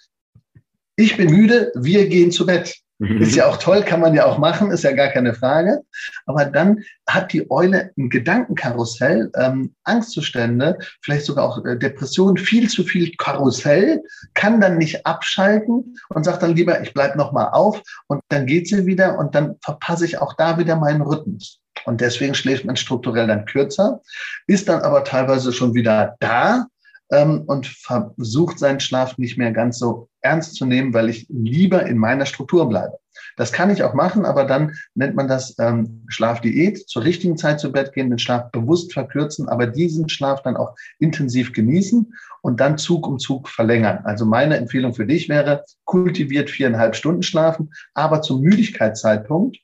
ich 1.00 1.16
bin 1.16 1.30
müde, 1.30 1.72
wir 1.74 2.08
gehen 2.08 2.30
zu 2.30 2.46
Bett. 2.46 2.76
Mhm. 2.98 3.22
Ist 3.22 3.34
ja 3.34 3.46
auch 3.46 3.56
toll, 3.56 3.82
kann 3.82 4.00
man 4.00 4.12
ja 4.14 4.26
auch 4.26 4.36
machen, 4.36 4.70
ist 4.70 4.84
ja 4.84 4.92
gar 4.92 5.08
keine 5.08 5.32
Frage. 5.32 5.80
Aber 6.26 6.44
dann 6.44 6.84
hat 7.08 7.32
die 7.32 7.50
Eule 7.50 7.90
ein 7.96 8.10
Gedankenkarussell, 8.10 9.30
ähm, 9.36 9.74
Angstzustände, 9.84 10.76
vielleicht 11.00 11.24
sogar 11.24 11.46
auch 11.46 11.64
äh, 11.64 11.78
Depressionen, 11.78 12.36
viel 12.36 12.68
zu 12.68 12.84
viel 12.84 13.10
Karussell, 13.16 14.02
kann 14.34 14.60
dann 14.60 14.76
nicht 14.76 15.06
abschalten 15.06 15.96
und 16.10 16.24
sagt 16.24 16.42
dann 16.42 16.54
lieber, 16.54 16.82
ich 16.82 16.92
bleib 16.92 17.16
noch 17.16 17.32
mal 17.32 17.48
auf 17.48 17.80
und 18.08 18.20
dann 18.28 18.44
geht 18.44 18.68
sie 18.68 18.84
wieder 18.84 19.18
und 19.18 19.34
dann 19.34 19.56
verpasse 19.64 20.04
ich 20.04 20.18
auch 20.18 20.34
da 20.34 20.58
wieder 20.58 20.76
meinen 20.76 21.00
Rhythmus. 21.00 21.58
Und 21.86 22.02
deswegen 22.02 22.34
schläft 22.34 22.66
man 22.66 22.76
strukturell 22.76 23.28
dann 23.28 23.46
kürzer, 23.46 24.02
ist 24.46 24.68
dann 24.68 24.82
aber 24.82 25.04
teilweise 25.04 25.54
schon 25.54 25.72
wieder 25.72 26.16
da, 26.20 26.66
ähm, 27.11 27.42
und 27.46 27.66
versucht 27.66 28.59
seinen 28.59 28.81
Schlaf 28.81 29.18
nicht 29.18 29.38
mehr 29.38 29.53
ganz 29.53 29.79
so 29.79 30.09
ernst 30.20 30.55
zu 30.55 30.66
nehmen, 30.66 30.94
weil 30.94 31.09
ich 31.09 31.27
lieber 31.29 31.87
in 31.87 31.99
meiner 31.99 32.27
Struktur 32.27 32.68
bleibe. 32.68 32.99
Das 33.37 33.53
kann 33.53 33.70
ich 33.70 33.83
auch 33.83 33.94
machen, 33.94 34.25
aber 34.25 34.44
dann 34.44 34.75
nennt 34.94 35.16
man 35.16 35.29
das 35.29 35.57
ähm, 35.59 36.05
Schlafdiät, 36.09 36.88
zur 36.88 37.05
richtigen 37.05 37.37
Zeit 37.37 37.61
zu 37.61 37.73
Bett 37.73 37.92
gehen, 37.92 38.11
den 38.11 38.18
Schlaf 38.18 38.51
bewusst 38.51 38.92
verkürzen, 38.92 39.49
aber 39.49 39.66
diesen 39.66 40.09
Schlaf 40.09 40.42
dann 40.42 40.57
auch 40.57 40.75
intensiv 40.99 41.53
genießen 41.53 42.12
und 42.42 42.61
dann 42.61 42.79
Zug 42.79 43.07
um 43.07 43.18
Zug 43.18 43.49
verlängern. 43.49 44.01
Also 44.05 44.25
meine 44.25 44.57
Empfehlung 44.57 44.94
für 44.94 45.07
dich 45.07 45.29
wäre, 45.29 45.64
kultiviert 45.85 46.51
viereinhalb 46.51 46.94
Stunden 46.96 47.23
schlafen, 47.23 47.73
aber 47.94 48.23
zum 48.23 48.40
Müdigkeitszeitpunkt 48.42 49.59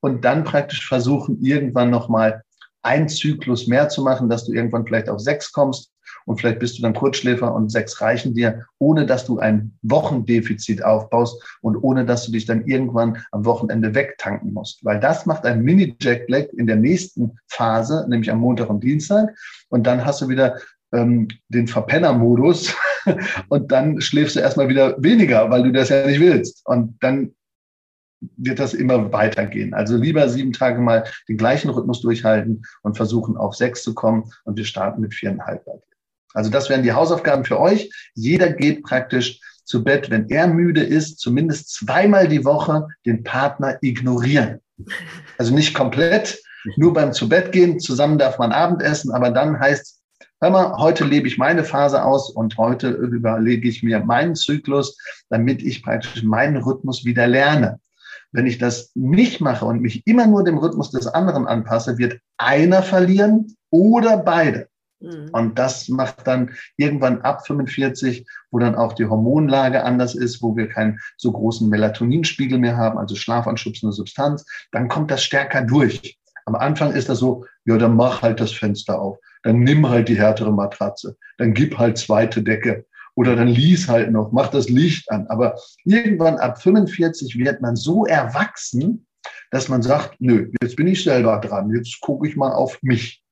und 0.00 0.24
dann 0.24 0.44
praktisch 0.44 0.86
versuchen, 0.86 1.42
irgendwann 1.42 1.90
nochmal 1.90 2.42
ein 2.82 3.08
Zyklus 3.08 3.66
mehr 3.66 3.88
zu 3.88 4.02
machen, 4.02 4.28
dass 4.28 4.46
du 4.46 4.52
irgendwann 4.52 4.86
vielleicht 4.86 5.08
auf 5.08 5.20
sechs 5.20 5.52
kommst 5.52 5.92
und 6.28 6.38
vielleicht 6.38 6.58
bist 6.58 6.76
du 6.76 6.82
dann 6.82 6.92
Kurzschläfer 6.92 7.54
und 7.54 7.72
sechs 7.72 8.02
reichen 8.02 8.34
dir, 8.34 8.66
ohne 8.78 9.06
dass 9.06 9.24
du 9.24 9.38
ein 9.38 9.72
Wochendefizit 9.80 10.84
aufbaust 10.84 11.42
und 11.62 11.76
ohne 11.76 12.04
dass 12.04 12.26
du 12.26 12.32
dich 12.32 12.44
dann 12.44 12.66
irgendwann 12.66 13.24
am 13.32 13.46
Wochenende 13.46 13.94
wegtanken 13.94 14.52
musst. 14.52 14.84
Weil 14.84 15.00
das 15.00 15.24
macht 15.24 15.46
ein 15.46 15.62
Mini-Jack 15.62 16.26
Black 16.26 16.52
in 16.52 16.66
der 16.66 16.76
nächsten 16.76 17.38
Phase, 17.46 18.04
nämlich 18.10 18.30
am 18.30 18.40
Montag 18.40 18.68
und 18.68 18.84
Dienstag. 18.84 19.34
Und 19.70 19.86
dann 19.86 20.04
hast 20.04 20.20
du 20.20 20.28
wieder 20.28 20.58
ähm, 20.92 21.28
den 21.48 21.66
Verpenner-Modus 21.66 22.74
und 23.48 23.72
dann 23.72 23.98
schläfst 24.02 24.36
du 24.36 24.40
erstmal 24.40 24.68
wieder 24.68 25.02
weniger, 25.02 25.48
weil 25.50 25.62
du 25.62 25.72
das 25.72 25.88
ja 25.88 26.06
nicht 26.06 26.20
willst. 26.20 26.60
Und 26.66 26.98
dann 27.00 27.34
wird 28.36 28.58
das 28.58 28.74
immer 28.74 29.12
weitergehen. 29.14 29.72
Also 29.72 29.96
lieber 29.96 30.28
sieben 30.28 30.52
Tage 30.52 30.78
mal 30.78 31.04
den 31.26 31.38
gleichen 31.38 31.70
Rhythmus 31.70 32.02
durchhalten 32.02 32.64
und 32.82 32.98
versuchen 32.98 33.38
auf 33.38 33.54
sechs 33.54 33.82
zu 33.82 33.94
kommen 33.94 34.30
und 34.44 34.58
wir 34.58 34.66
starten 34.66 35.00
mit 35.00 35.14
viereinhalb. 35.14 35.64
Also 36.34 36.50
das 36.50 36.68
wären 36.68 36.82
die 36.82 36.92
Hausaufgaben 36.92 37.44
für 37.44 37.58
euch. 37.58 37.90
Jeder 38.14 38.52
geht 38.52 38.82
praktisch 38.82 39.40
zu 39.64 39.84
Bett, 39.84 40.10
wenn 40.10 40.28
er 40.30 40.46
müde 40.46 40.82
ist, 40.82 41.18
zumindest 41.18 41.74
zweimal 41.74 42.26
die 42.28 42.44
Woche 42.44 42.88
den 43.04 43.22
Partner 43.22 43.78
ignorieren. 43.82 44.60
Also 45.36 45.54
nicht 45.54 45.74
komplett, 45.74 46.40
nur 46.76 46.92
beim 46.92 47.12
zu 47.12 47.28
Bett 47.28 47.52
gehen, 47.52 47.78
zusammen 47.78 48.18
darf 48.18 48.38
man 48.38 48.52
Abendessen, 48.52 49.12
aber 49.12 49.30
dann 49.30 49.60
heißt, 49.60 50.00
hör 50.40 50.50
mal, 50.50 50.76
heute 50.78 51.04
lebe 51.04 51.28
ich 51.28 51.38
meine 51.38 51.64
Phase 51.64 52.02
aus 52.02 52.30
und 52.30 52.56
heute 52.56 52.90
überlege 52.90 53.68
ich 53.68 53.82
mir 53.82 54.00
meinen 54.00 54.34
Zyklus, 54.34 54.96
damit 55.28 55.62
ich 55.62 55.82
praktisch 55.82 56.22
meinen 56.22 56.56
Rhythmus 56.56 57.04
wieder 57.04 57.26
lerne. 57.26 57.78
Wenn 58.32 58.46
ich 58.46 58.58
das 58.58 58.90
nicht 58.94 59.40
mache 59.40 59.64
und 59.64 59.80
mich 59.80 60.06
immer 60.06 60.26
nur 60.26 60.44
dem 60.44 60.58
Rhythmus 60.58 60.90
des 60.90 61.06
anderen 61.06 61.46
anpasse, 61.46 61.98
wird 61.98 62.18
einer 62.36 62.82
verlieren 62.82 63.56
oder 63.70 64.18
beide. 64.18 64.67
Mhm. 65.00 65.28
Und 65.32 65.58
das 65.58 65.88
macht 65.88 66.26
dann 66.26 66.50
irgendwann 66.76 67.22
ab 67.22 67.46
45, 67.46 68.26
wo 68.50 68.58
dann 68.58 68.74
auch 68.74 68.92
die 68.92 69.06
Hormonlage 69.06 69.84
anders 69.84 70.14
ist, 70.14 70.42
wo 70.42 70.56
wir 70.56 70.68
keinen 70.68 70.98
so 71.16 71.32
großen 71.32 71.68
Melatoninspiegel 71.68 72.58
mehr 72.58 72.76
haben, 72.76 72.98
also 72.98 73.14
schlafanschubsende 73.14 73.92
Substanz, 73.92 74.44
dann 74.72 74.88
kommt 74.88 75.10
das 75.10 75.22
stärker 75.22 75.62
durch. 75.62 76.18
Am 76.46 76.54
Anfang 76.54 76.92
ist 76.92 77.08
das 77.08 77.18
so, 77.18 77.44
ja, 77.64 77.76
dann 77.76 77.94
mach 77.94 78.22
halt 78.22 78.40
das 78.40 78.52
Fenster 78.52 79.00
auf, 79.00 79.18
dann 79.42 79.60
nimm 79.60 79.88
halt 79.88 80.08
die 80.08 80.18
härtere 80.18 80.52
Matratze, 80.52 81.16
dann 81.36 81.52
gib 81.52 81.78
halt 81.78 81.98
zweite 81.98 82.42
Decke 82.42 82.86
oder 83.14 83.36
dann 83.36 83.48
lies 83.48 83.88
halt 83.88 84.12
noch, 84.12 84.32
mach 84.32 84.48
das 84.48 84.68
Licht 84.68 85.10
an. 85.10 85.26
Aber 85.26 85.56
irgendwann 85.84 86.36
ab 86.36 86.62
45 86.62 87.36
wird 87.36 87.60
man 87.60 87.76
so 87.76 88.06
erwachsen, 88.06 89.06
dass 89.50 89.68
man 89.68 89.82
sagt, 89.82 90.20
nö, 90.20 90.50
jetzt 90.62 90.76
bin 90.76 90.86
ich 90.86 91.02
selber 91.02 91.38
dran, 91.40 91.74
jetzt 91.74 92.00
gucke 92.00 92.28
ich 92.28 92.36
mal 92.36 92.52
auf 92.52 92.78
mich. 92.82 93.22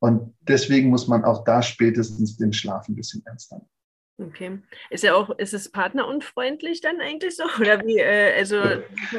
Und 0.00 0.34
deswegen 0.42 0.90
muss 0.90 1.08
man 1.08 1.24
auch 1.24 1.44
da 1.44 1.62
spätestens 1.62 2.36
den 2.36 2.52
Schlaf 2.52 2.88
ein 2.88 2.94
bisschen 2.94 3.24
ernster 3.26 3.56
nehmen. 3.56 3.77
Okay. 4.20 4.58
Ist 4.90 5.04
ja 5.04 5.14
auch, 5.14 5.30
ist 5.38 5.54
es 5.54 5.70
partnerunfreundlich 5.70 6.80
dann 6.80 7.00
eigentlich 7.00 7.36
so? 7.36 7.44
Oder 7.60 7.80
wie, 7.86 7.98
äh, 7.98 8.36
also 8.36 8.56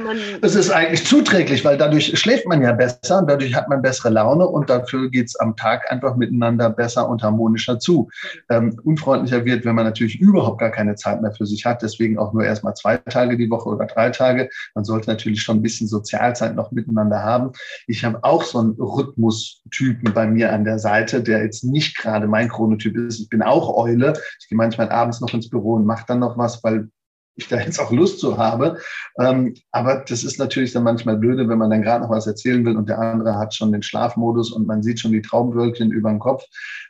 man. 0.04 0.18
Es 0.42 0.56
ist 0.56 0.72
eigentlich 0.72 1.06
zuträglich, 1.06 1.64
weil 1.64 1.78
dadurch 1.78 2.20
schläft 2.20 2.46
man 2.46 2.62
ja 2.62 2.74
besser, 2.74 3.24
dadurch 3.26 3.56
hat 3.56 3.70
man 3.70 3.82
bessere 3.82 4.10
Laune 4.10 4.46
und 4.46 4.70
dafür 4.70 5.10
geht 5.10 5.28
es 5.28 5.40
am 5.40 5.56
Tag 5.56 5.90
einfach 5.90 6.18
miteinander 6.18 6.70
besser 6.70 7.08
und 7.08 7.24
harmonischer 7.24 7.80
zu. 7.80 8.10
Ähm, 8.50 8.78
unfreundlicher 8.84 9.46
wird, 9.46 9.64
wenn 9.64 9.76
man 9.76 9.86
natürlich 9.86 10.20
überhaupt 10.20 10.60
gar 10.60 10.72
keine 10.72 10.96
Zeit 10.96 11.22
mehr 11.22 11.32
für 11.32 11.46
sich 11.46 11.66
hat, 11.66 11.82
deswegen 11.82 12.20
auch 12.20 12.34
nur 12.34 12.44
erstmal 12.44 12.74
zwei 12.74 12.98
Tage 12.98 13.38
die 13.38 13.50
Woche 13.50 13.70
oder 13.70 13.86
drei 13.86 14.10
Tage. 14.10 14.50
Man 14.76 14.84
sollte 14.84 15.10
natürlich 15.10 15.42
schon 15.42 15.60
ein 15.60 15.62
bisschen 15.62 15.88
Sozialzeit 15.88 16.56
noch 16.56 16.72
miteinander 16.72 17.24
haben. 17.24 17.54
Ich 17.88 18.04
habe 18.04 18.22
auch 18.24 18.44
so 18.44 18.60
einen 18.60 18.76
Rhythmustypen 18.78 20.14
bei 20.14 20.28
mir 20.28 20.52
an 20.52 20.66
der 20.66 20.78
Seite, 20.78 21.24
der 21.24 21.42
jetzt 21.42 21.64
nicht 21.64 21.98
gerade 21.98 22.28
mein 22.28 22.50
Chronotyp 22.50 22.98
ist. 22.98 23.22
Ich 23.22 23.30
bin 23.30 23.42
auch 23.42 23.78
Eule. 23.78 24.12
Ich 24.42 24.50
gehe 24.50 24.58
manchmal 24.58 24.89
halt 24.90 25.00
abends 25.00 25.22
noch 25.22 25.34
ins 25.34 25.50
Büro 25.50 25.74
und 25.74 25.86
mache 25.86 26.06
dann 26.08 26.20
noch 26.20 26.38
was, 26.38 26.64
weil 26.64 26.90
ich 27.36 27.48
da 27.48 27.58
jetzt 27.58 27.80
auch 27.80 27.92
Lust 27.92 28.20
zu 28.20 28.38
habe. 28.38 28.80
Ähm, 29.18 29.56
aber 29.72 30.04
das 30.08 30.24
ist 30.24 30.40
natürlich 30.40 30.74
dann 30.74 30.84
manchmal 30.84 31.18
blöde, 31.18 31.48
wenn 31.48 31.58
man 31.58 31.70
dann 31.70 31.82
gerade 31.82 32.04
noch 32.04 32.12
was 32.12 32.28
erzählen 32.28 32.66
will 32.66 32.76
und 32.76 32.90
der 32.90 33.00
andere 33.00 33.36
hat 33.38 33.56
schon 33.56 33.72
den 33.72 33.84
Schlafmodus 33.84 34.52
und 34.52 34.68
man 34.68 34.84
sieht 34.84 35.00
schon 35.00 35.12
die 35.12 35.22
Traumwölkchen 35.22 35.92
über 35.92 36.10
dem 36.10 36.20
Kopf 36.20 36.44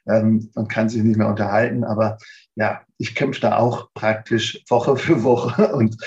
ähm, 0.08 0.50
und 0.56 0.70
kann 0.70 0.90
sich 0.90 1.04
nicht 1.04 1.18
mehr 1.18 1.30
unterhalten. 1.30 1.84
Aber 1.84 2.18
ja, 2.56 2.82
ich 2.98 3.16
kämpfe 3.16 3.42
da 3.42 3.58
auch 3.58 3.90
praktisch 3.94 4.64
Woche 4.68 4.96
für 4.96 5.24
Woche 5.24 5.68
und 5.74 5.98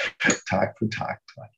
Tag 0.48 0.76
für 0.78 0.88
Tag 0.88 1.20
dran. 1.34 1.48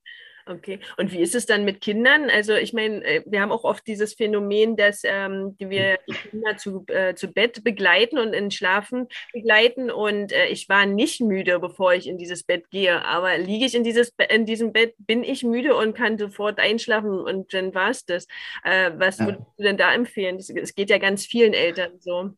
Okay. 0.46 0.78
Und 0.98 1.10
wie 1.10 1.20
ist 1.20 1.34
es 1.34 1.46
dann 1.46 1.64
mit 1.64 1.80
Kindern? 1.80 2.28
Also 2.28 2.52
ich 2.52 2.74
meine, 2.74 3.02
äh, 3.02 3.22
wir 3.24 3.40
haben 3.40 3.50
auch 3.50 3.64
oft 3.64 3.86
dieses 3.86 4.12
Phänomen, 4.12 4.76
dass 4.76 5.00
ähm, 5.04 5.56
wir 5.58 5.98
die 6.06 6.12
Kinder 6.12 6.56
zu, 6.58 6.84
äh, 6.88 7.14
zu 7.14 7.28
Bett 7.28 7.64
begleiten 7.64 8.18
und 8.18 8.34
in 8.34 8.50
Schlafen 8.50 9.08
begleiten. 9.32 9.90
Und 9.90 10.32
äh, 10.32 10.46
ich 10.48 10.68
war 10.68 10.84
nicht 10.84 11.22
müde, 11.22 11.58
bevor 11.60 11.94
ich 11.94 12.06
in 12.06 12.18
dieses 12.18 12.42
Bett 12.42 12.68
gehe. 12.70 13.02
Aber 13.06 13.38
liege 13.38 13.64
ich 13.64 13.74
in, 13.74 13.84
dieses, 13.84 14.12
in 14.28 14.44
diesem 14.44 14.72
Bett, 14.72 14.94
bin 14.98 15.24
ich 15.24 15.44
müde 15.44 15.76
und 15.76 15.96
kann 15.96 16.18
sofort 16.18 16.58
einschlafen 16.58 17.18
und 17.20 17.54
dann 17.54 17.74
war 17.74 17.88
es 17.88 18.04
das. 18.04 18.26
Äh, 18.64 18.90
was 18.96 19.18
ja. 19.18 19.26
würdest 19.26 19.46
du 19.56 19.62
denn 19.62 19.78
da 19.78 19.94
empfehlen? 19.94 20.36
Es 20.36 20.74
geht 20.74 20.90
ja 20.90 20.98
ganz 20.98 21.24
vielen 21.24 21.54
Eltern 21.54 21.92
so. 22.00 22.34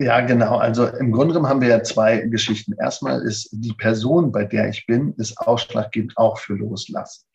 Ja, 0.00 0.22
genau. 0.22 0.56
Also 0.56 0.86
im 0.86 1.12
Grunde 1.12 1.34
genommen 1.34 1.48
haben 1.50 1.60
wir 1.60 1.68
ja 1.68 1.82
zwei 1.82 2.20
Geschichten. 2.20 2.74
Erstmal 2.80 3.20
ist 3.20 3.50
die 3.52 3.74
Person, 3.74 4.32
bei 4.32 4.44
der 4.44 4.70
ich 4.70 4.86
bin, 4.86 5.12
ist 5.18 5.36
ausschlaggebend 5.38 6.16
auch 6.16 6.38
für 6.38 6.54
Loslassen. 6.54 7.26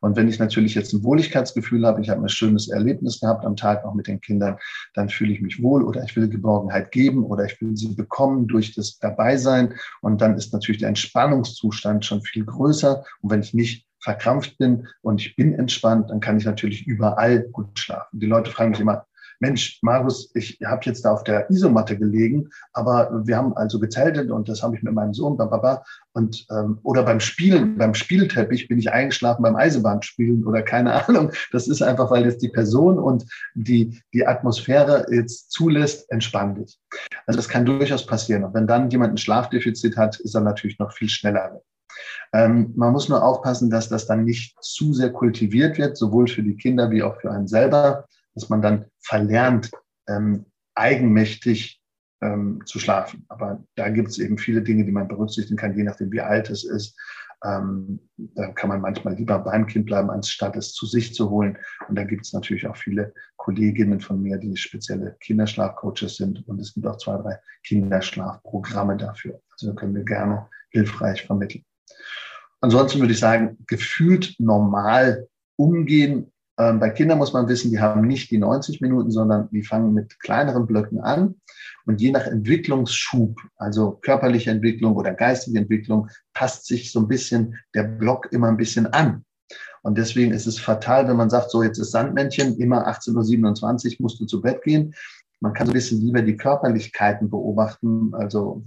Und 0.00 0.16
wenn 0.16 0.28
ich 0.28 0.38
natürlich 0.38 0.74
jetzt 0.74 0.92
ein 0.92 1.04
Wohligkeitsgefühl 1.04 1.86
habe, 1.86 2.00
ich 2.00 2.10
habe 2.10 2.22
ein 2.22 2.28
schönes 2.28 2.68
Erlebnis 2.68 3.20
gehabt 3.20 3.44
am 3.44 3.56
Tag 3.56 3.84
auch 3.84 3.94
mit 3.94 4.06
den 4.06 4.20
Kindern, 4.20 4.56
dann 4.94 5.08
fühle 5.08 5.32
ich 5.32 5.40
mich 5.40 5.62
wohl 5.62 5.82
oder 5.82 6.02
ich 6.04 6.16
will 6.16 6.28
Geborgenheit 6.28 6.92
geben 6.92 7.24
oder 7.24 7.44
ich 7.44 7.60
will 7.60 7.76
sie 7.76 7.94
bekommen 7.94 8.46
durch 8.46 8.74
das 8.74 8.98
Dabeisein. 8.98 9.74
Und 10.00 10.20
dann 10.20 10.36
ist 10.36 10.52
natürlich 10.52 10.80
der 10.80 10.88
Entspannungszustand 10.88 12.04
schon 12.04 12.22
viel 12.22 12.44
größer. 12.44 13.04
Und 13.22 13.30
wenn 13.30 13.40
ich 13.40 13.54
nicht 13.54 13.86
verkrampft 14.00 14.58
bin 14.58 14.86
und 15.02 15.20
ich 15.20 15.34
bin 15.36 15.54
entspannt, 15.54 16.10
dann 16.10 16.20
kann 16.20 16.38
ich 16.38 16.44
natürlich 16.44 16.86
überall 16.86 17.42
gut 17.42 17.78
schlafen. 17.78 18.20
Die 18.20 18.26
Leute 18.26 18.50
fragen 18.50 18.70
mich 18.70 18.80
immer, 18.80 19.07
Mensch, 19.40 19.78
Markus, 19.82 20.30
ich 20.34 20.58
habe 20.64 20.80
jetzt 20.84 21.04
da 21.04 21.12
auf 21.12 21.22
der 21.22 21.50
Isomatte 21.50 21.96
gelegen, 21.96 22.48
aber 22.72 23.22
wir 23.24 23.36
haben 23.36 23.56
also 23.56 23.78
gezeltet 23.78 24.30
und 24.30 24.48
das 24.48 24.62
habe 24.62 24.76
ich 24.76 24.82
mit 24.82 24.94
meinem 24.94 25.14
Sohn, 25.14 25.36
bababa, 25.36 25.84
und 26.12 26.46
ähm, 26.50 26.78
oder 26.82 27.04
beim 27.04 27.20
Spielen, 27.20 27.78
beim 27.78 27.94
Spielteppich 27.94 28.66
bin 28.66 28.78
ich 28.78 28.90
eingeschlafen 28.90 29.42
beim 29.42 29.54
Eisenbahnspielen 29.54 30.44
oder 30.44 30.62
keine 30.62 31.08
Ahnung. 31.08 31.30
Das 31.52 31.68
ist 31.68 31.82
einfach, 31.82 32.10
weil 32.10 32.24
jetzt 32.24 32.42
die 32.42 32.48
Person 32.48 32.98
und 32.98 33.24
die, 33.54 34.00
die 34.12 34.26
Atmosphäre 34.26 35.06
jetzt 35.12 35.52
zulässt, 35.52 36.10
entspann 36.10 36.56
dich. 36.56 36.78
Also 37.26 37.38
das 37.38 37.48
kann 37.48 37.64
durchaus 37.64 38.04
passieren. 38.06 38.44
Und 38.44 38.54
wenn 38.54 38.66
dann 38.66 38.90
jemand 38.90 39.14
ein 39.14 39.18
Schlafdefizit 39.18 39.96
hat, 39.96 40.18
ist 40.18 40.34
er 40.34 40.40
natürlich 40.40 40.78
noch 40.78 40.92
viel 40.92 41.08
schneller 41.08 41.54
weg. 41.54 41.62
Ähm, 42.32 42.72
man 42.76 42.92
muss 42.92 43.08
nur 43.08 43.22
aufpassen, 43.22 43.70
dass 43.70 43.88
das 43.88 44.06
dann 44.06 44.24
nicht 44.24 44.56
zu 44.60 44.92
sehr 44.92 45.12
kultiviert 45.12 45.78
wird, 45.78 45.96
sowohl 45.96 46.28
für 46.28 46.42
die 46.42 46.56
Kinder 46.56 46.90
wie 46.90 47.02
auch 47.02 47.20
für 47.20 47.30
einen 47.30 47.48
selber 47.48 48.06
dass 48.38 48.48
man 48.48 48.62
dann 48.62 48.86
verlernt, 49.00 49.70
ähm, 50.08 50.46
eigenmächtig 50.74 51.80
ähm, 52.20 52.62
zu 52.64 52.78
schlafen. 52.78 53.24
Aber 53.28 53.62
da 53.74 53.88
gibt 53.88 54.08
es 54.08 54.18
eben 54.18 54.38
viele 54.38 54.62
Dinge, 54.62 54.84
die 54.84 54.92
man 54.92 55.08
berücksichtigen 55.08 55.56
kann, 55.56 55.76
je 55.76 55.84
nachdem, 55.84 56.12
wie 56.12 56.20
alt 56.20 56.50
es 56.50 56.64
ist. 56.64 56.96
Ähm, 57.44 58.00
dann 58.16 58.54
kann 58.54 58.68
man 58.68 58.80
manchmal 58.80 59.14
lieber 59.14 59.38
beim 59.38 59.66
Kind 59.66 59.86
bleiben, 59.86 60.10
anstatt 60.10 60.56
es 60.56 60.72
zu 60.72 60.86
sich 60.86 61.14
zu 61.14 61.30
holen. 61.30 61.56
Und 61.88 61.96
da 61.96 62.04
gibt 62.04 62.26
es 62.26 62.32
natürlich 62.32 62.66
auch 62.66 62.76
viele 62.76 63.14
Kolleginnen 63.36 64.00
von 64.00 64.20
mir, 64.20 64.38
die 64.38 64.56
spezielle 64.56 65.16
Kinderschlafcoaches 65.20 66.16
sind. 66.16 66.46
Und 66.48 66.60
es 66.60 66.74
gibt 66.74 66.86
auch 66.86 66.96
zwei, 66.96 67.16
drei 67.18 67.38
Kinderschlafprogramme 67.64 68.96
dafür. 68.96 69.40
Also 69.52 69.68
da 69.68 69.74
können 69.74 69.94
wir 69.94 70.04
gerne 70.04 70.48
hilfreich 70.70 71.26
vermitteln. 71.26 71.64
Ansonsten 72.60 72.98
würde 72.98 73.12
ich 73.12 73.20
sagen, 73.20 73.56
gefühlt 73.68 74.34
normal 74.38 75.28
umgehen 75.56 76.32
ähm, 76.58 76.80
bei 76.80 76.90
Kindern 76.90 77.18
muss 77.18 77.32
man 77.32 77.48
wissen, 77.48 77.70
die 77.70 77.80
haben 77.80 78.06
nicht 78.06 78.30
die 78.30 78.38
90 78.38 78.80
Minuten, 78.80 79.10
sondern 79.10 79.48
die 79.50 79.62
fangen 79.62 79.94
mit 79.94 80.18
kleineren 80.20 80.66
Blöcken 80.66 81.00
an. 81.00 81.36
Und 81.86 82.00
je 82.00 82.10
nach 82.10 82.26
Entwicklungsschub, 82.26 83.40
also 83.56 83.92
körperliche 84.02 84.50
Entwicklung 84.50 84.96
oder 84.96 85.14
geistige 85.14 85.58
Entwicklung, 85.58 86.08
passt 86.34 86.66
sich 86.66 86.92
so 86.92 87.00
ein 87.00 87.08
bisschen 87.08 87.56
der 87.74 87.84
Block 87.84 88.32
immer 88.32 88.48
ein 88.48 88.56
bisschen 88.56 88.86
an. 88.86 89.24
Und 89.82 89.96
deswegen 89.96 90.32
ist 90.32 90.46
es 90.46 90.58
fatal, 90.58 91.08
wenn 91.08 91.16
man 91.16 91.30
sagt, 91.30 91.50
so 91.50 91.62
jetzt 91.62 91.78
ist 91.78 91.92
Sandmännchen, 91.92 92.58
immer 92.58 92.88
18.27 92.88 93.92
Uhr 93.92 93.96
musst 94.00 94.20
du 94.20 94.26
zu 94.26 94.40
Bett 94.40 94.62
gehen. 94.62 94.94
Man 95.40 95.52
kann 95.52 95.66
so 95.66 95.72
ein 95.72 95.74
bisschen 95.74 96.00
lieber 96.00 96.22
die 96.22 96.36
Körperlichkeiten 96.36 97.30
beobachten. 97.30 98.12
Also 98.14 98.64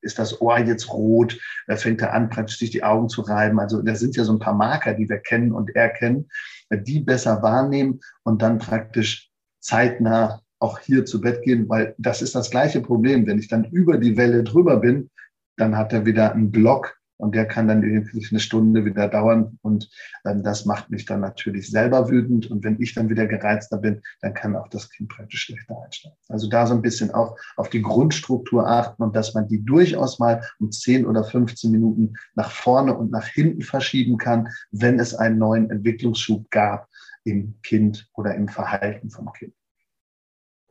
ist 0.00 0.18
das 0.18 0.40
Ohr 0.40 0.58
jetzt 0.58 0.92
rot? 0.92 1.38
Fängt 1.68 2.02
er 2.02 2.14
an, 2.14 2.30
praktisch 2.30 2.58
sich 2.58 2.70
die 2.70 2.82
Augen 2.84 3.08
zu 3.08 3.22
reiben? 3.22 3.60
Also 3.60 3.82
das 3.82 4.00
sind 4.00 4.16
ja 4.16 4.24
so 4.24 4.32
ein 4.32 4.38
paar 4.38 4.54
Marker, 4.54 4.94
die 4.94 5.08
wir 5.08 5.18
kennen 5.18 5.52
und 5.52 5.74
erkennen, 5.74 6.28
die 6.70 7.00
besser 7.00 7.42
wahrnehmen 7.42 8.00
und 8.22 8.42
dann 8.42 8.58
praktisch 8.58 9.30
zeitnah 9.60 10.40
auch 10.58 10.78
hier 10.78 11.04
zu 11.04 11.20
Bett 11.20 11.42
gehen, 11.42 11.68
weil 11.68 11.94
das 11.98 12.22
ist 12.22 12.34
das 12.34 12.50
gleiche 12.50 12.80
Problem. 12.80 13.26
Wenn 13.26 13.38
ich 13.38 13.48
dann 13.48 13.64
über 13.64 13.98
die 13.98 14.16
Welle 14.16 14.44
drüber 14.44 14.78
bin, 14.78 15.10
dann 15.56 15.76
hat 15.76 15.92
er 15.92 16.06
wieder 16.06 16.32
einen 16.32 16.50
Block 16.50 16.96
und 17.16 17.34
der 17.34 17.46
kann 17.46 17.68
dann 17.68 17.82
wirklich 17.82 18.30
eine 18.30 18.40
Stunde 18.40 18.84
wieder 18.84 19.08
dauern. 19.08 19.58
Und 19.62 19.88
ähm, 20.24 20.42
das 20.42 20.64
macht 20.64 20.90
mich 20.90 21.04
dann 21.04 21.20
natürlich 21.20 21.70
selber 21.70 22.10
wütend. 22.10 22.50
Und 22.50 22.64
wenn 22.64 22.80
ich 22.80 22.94
dann 22.94 23.08
wieder 23.08 23.26
gereizter 23.26 23.78
bin, 23.78 24.02
dann 24.20 24.34
kann 24.34 24.56
auch 24.56 24.68
das 24.68 24.90
Kind 24.90 25.08
praktisch 25.08 25.42
schlechter 25.42 25.76
einsteigen. 25.82 26.16
Also 26.28 26.48
da 26.48 26.66
so 26.66 26.74
ein 26.74 26.82
bisschen 26.82 27.12
auch 27.12 27.36
auf 27.56 27.70
die 27.70 27.82
Grundstruktur 27.82 28.66
achten 28.66 29.02
und 29.02 29.14
dass 29.14 29.34
man 29.34 29.46
die 29.48 29.64
durchaus 29.64 30.18
mal 30.18 30.42
um 30.58 30.70
10 30.70 31.06
oder 31.06 31.24
15 31.24 31.70
Minuten 31.70 32.14
nach 32.34 32.50
vorne 32.50 32.96
und 32.96 33.10
nach 33.10 33.26
hinten 33.26 33.62
verschieben 33.62 34.16
kann, 34.16 34.48
wenn 34.70 34.98
es 34.98 35.14
einen 35.14 35.38
neuen 35.38 35.70
Entwicklungsschub 35.70 36.50
gab 36.50 36.88
im 37.24 37.54
Kind 37.62 38.08
oder 38.14 38.34
im 38.34 38.48
Verhalten 38.48 39.10
vom 39.10 39.32
Kind. 39.32 39.54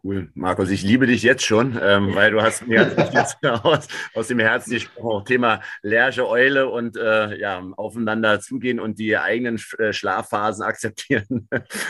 Cool, 0.05 0.29
Markus, 0.33 0.69
ich 0.69 0.83
liebe 0.83 1.07
dich 1.07 1.23
jetzt 1.23 1.45
schon, 1.45 1.79
ähm, 1.81 2.13
weil 2.13 2.29
du 2.31 2.41
hast 2.41 2.67
mir 2.67 2.93
jetzt 3.13 3.37
aus, 3.41 3.87
aus 4.13 4.27
dem 4.27 4.39
Herzen 4.39 4.71
gesprochen, 4.71 5.07
auch 5.07 5.23
Thema 5.23 5.61
Lerche, 5.81 6.27
Eule 6.27 6.67
und 6.67 6.97
äh, 6.97 7.39
ja, 7.39 7.63
aufeinander 7.77 8.41
zugehen 8.41 8.81
und 8.81 8.99
die 8.99 9.17
eigenen 9.17 9.61
äh, 9.77 9.93
Schlafphasen 9.93 10.61
akzeptieren. 10.65 11.47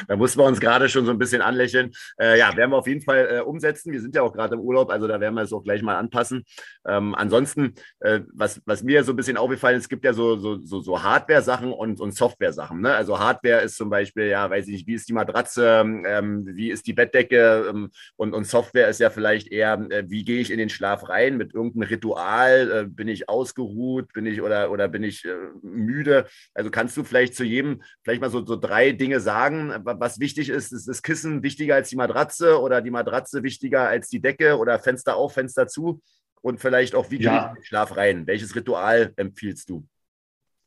da 0.08 0.16
mussten 0.16 0.40
wir 0.40 0.46
uns 0.46 0.60
gerade 0.60 0.90
schon 0.90 1.06
so 1.06 1.12
ein 1.12 1.18
bisschen 1.18 1.42
anlächeln. 1.42 1.90
Äh, 2.20 2.38
ja, 2.38 2.56
werden 2.56 2.70
wir 2.70 2.78
auf 2.78 2.86
jeden 2.86 3.02
Fall 3.02 3.30
äh, 3.32 3.40
umsetzen. 3.40 3.92
Wir 3.92 4.00
sind 4.00 4.14
ja 4.16 4.22
auch 4.22 4.32
gerade 4.32 4.54
im 4.54 4.62
Urlaub, 4.62 4.92
also 4.92 5.08
da 5.08 5.20
werden 5.20 5.34
wir 5.34 5.42
es 5.42 5.52
auch 5.52 5.64
gleich 5.64 5.82
mal 5.82 5.96
anpassen. 5.96 6.44
Ähm, 6.86 7.16
ansonsten, 7.16 7.74
äh, 8.02 8.20
was, 8.32 8.62
was 8.66 8.84
mir 8.84 9.04
so 9.04 9.14
ein 9.14 9.16
bisschen 9.16 9.38
aufgefallen 9.38 9.78
ist, 9.78 9.86
es 9.86 9.90
gibt 9.90 10.06
ja 10.06 10.14
so, 10.14 10.38
so, 10.38 10.62
so, 10.62 10.82
so 10.82 11.02
Hardware-Sachen 11.02 11.74
und, 11.74 12.00
und 12.00 12.16
Software-Sachen. 12.16 12.80
Ne? 12.80 12.94
Also 12.94 13.18
Hardware 13.18 13.62
ist 13.62 13.76
zum 13.76 13.90
Beispiel, 13.90 14.26
ja, 14.26 14.48
weiß 14.48 14.68
ich 14.68 14.74
nicht, 14.74 14.88
wie 14.88 14.94
ist 14.94 15.10
die 15.10 15.14
Matratze, 15.14 15.84
ähm, 16.06 16.46
wie 16.46 16.70
ist 16.70 16.86
die 16.86 16.94
Bettdecke, 16.94 17.72
ähm, 17.72 17.90
und, 18.16 18.34
und 18.34 18.46
Software 18.46 18.88
ist 18.88 19.00
ja 19.00 19.10
vielleicht 19.10 19.52
eher, 19.52 19.74
äh, 19.90 20.04
wie 20.08 20.24
gehe 20.24 20.40
ich 20.40 20.52
in 20.52 20.58
den 20.58 20.70
Schlaf 20.70 21.10
rein 21.10 21.38
mit 21.38 21.54
irgendeinem 21.54 21.90
Ritual? 21.90 22.72
Äh, 22.72 22.86
bin 22.88 23.08
ich 23.08 23.30
ausgeruht? 23.30 24.12
Bin 24.14 24.26
ich 24.26 24.42
oder, 24.42 24.72
oder 24.72 24.88
bin 24.88 25.04
ich 25.04 25.26
äh, 25.26 25.36
müde? 25.62 26.28
Also 26.54 26.70
kannst 26.72 26.98
du 26.98 27.04
vielleicht 27.04 27.36
zu 27.36 27.44
jedem 27.44 27.82
vielleicht 28.04 28.22
mal 28.22 28.30
so, 28.30 28.46
so 28.46 28.56
drei 28.56 28.92
Dinge 28.92 29.20
sagen, 29.20 29.74
was 29.84 30.20
wichtig 30.20 30.50
ist? 30.50 30.72
Ist 30.72 30.88
das 30.88 31.02
Kissen 31.02 31.44
wichtiger 31.44 31.76
als 31.76 31.90
die 31.90 31.96
Matratze 31.96 32.60
oder 32.60 32.82
die 32.82 32.92
Matratze 32.92 33.44
wichtiger 33.44 33.88
als 33.88 34.10
die 34.10 34.22
Decke 34.22 34.58
oder 34.58 34.80
Fenster 34.80 35.16
auf, 35.16 35.34
Fenster 35.34 35.68
zu? 35.68 36.02
Und 36.42 36.60
vielleicht 36.60 36.94
auch, 36.94 37.10
wie 37.10 37.20
gehe 37.20 37.28
ja. 37.28 37.38
ich 37.38 37.50
in 37.50 37.56
den 37.56 37.64
Schlaf 37.64 37.96
rein? 37.96 38.28
Welches 38.28 38.54
Ritual 38.56 39.14
empfiehlst 39.16 39.70
du? 39.70 39.88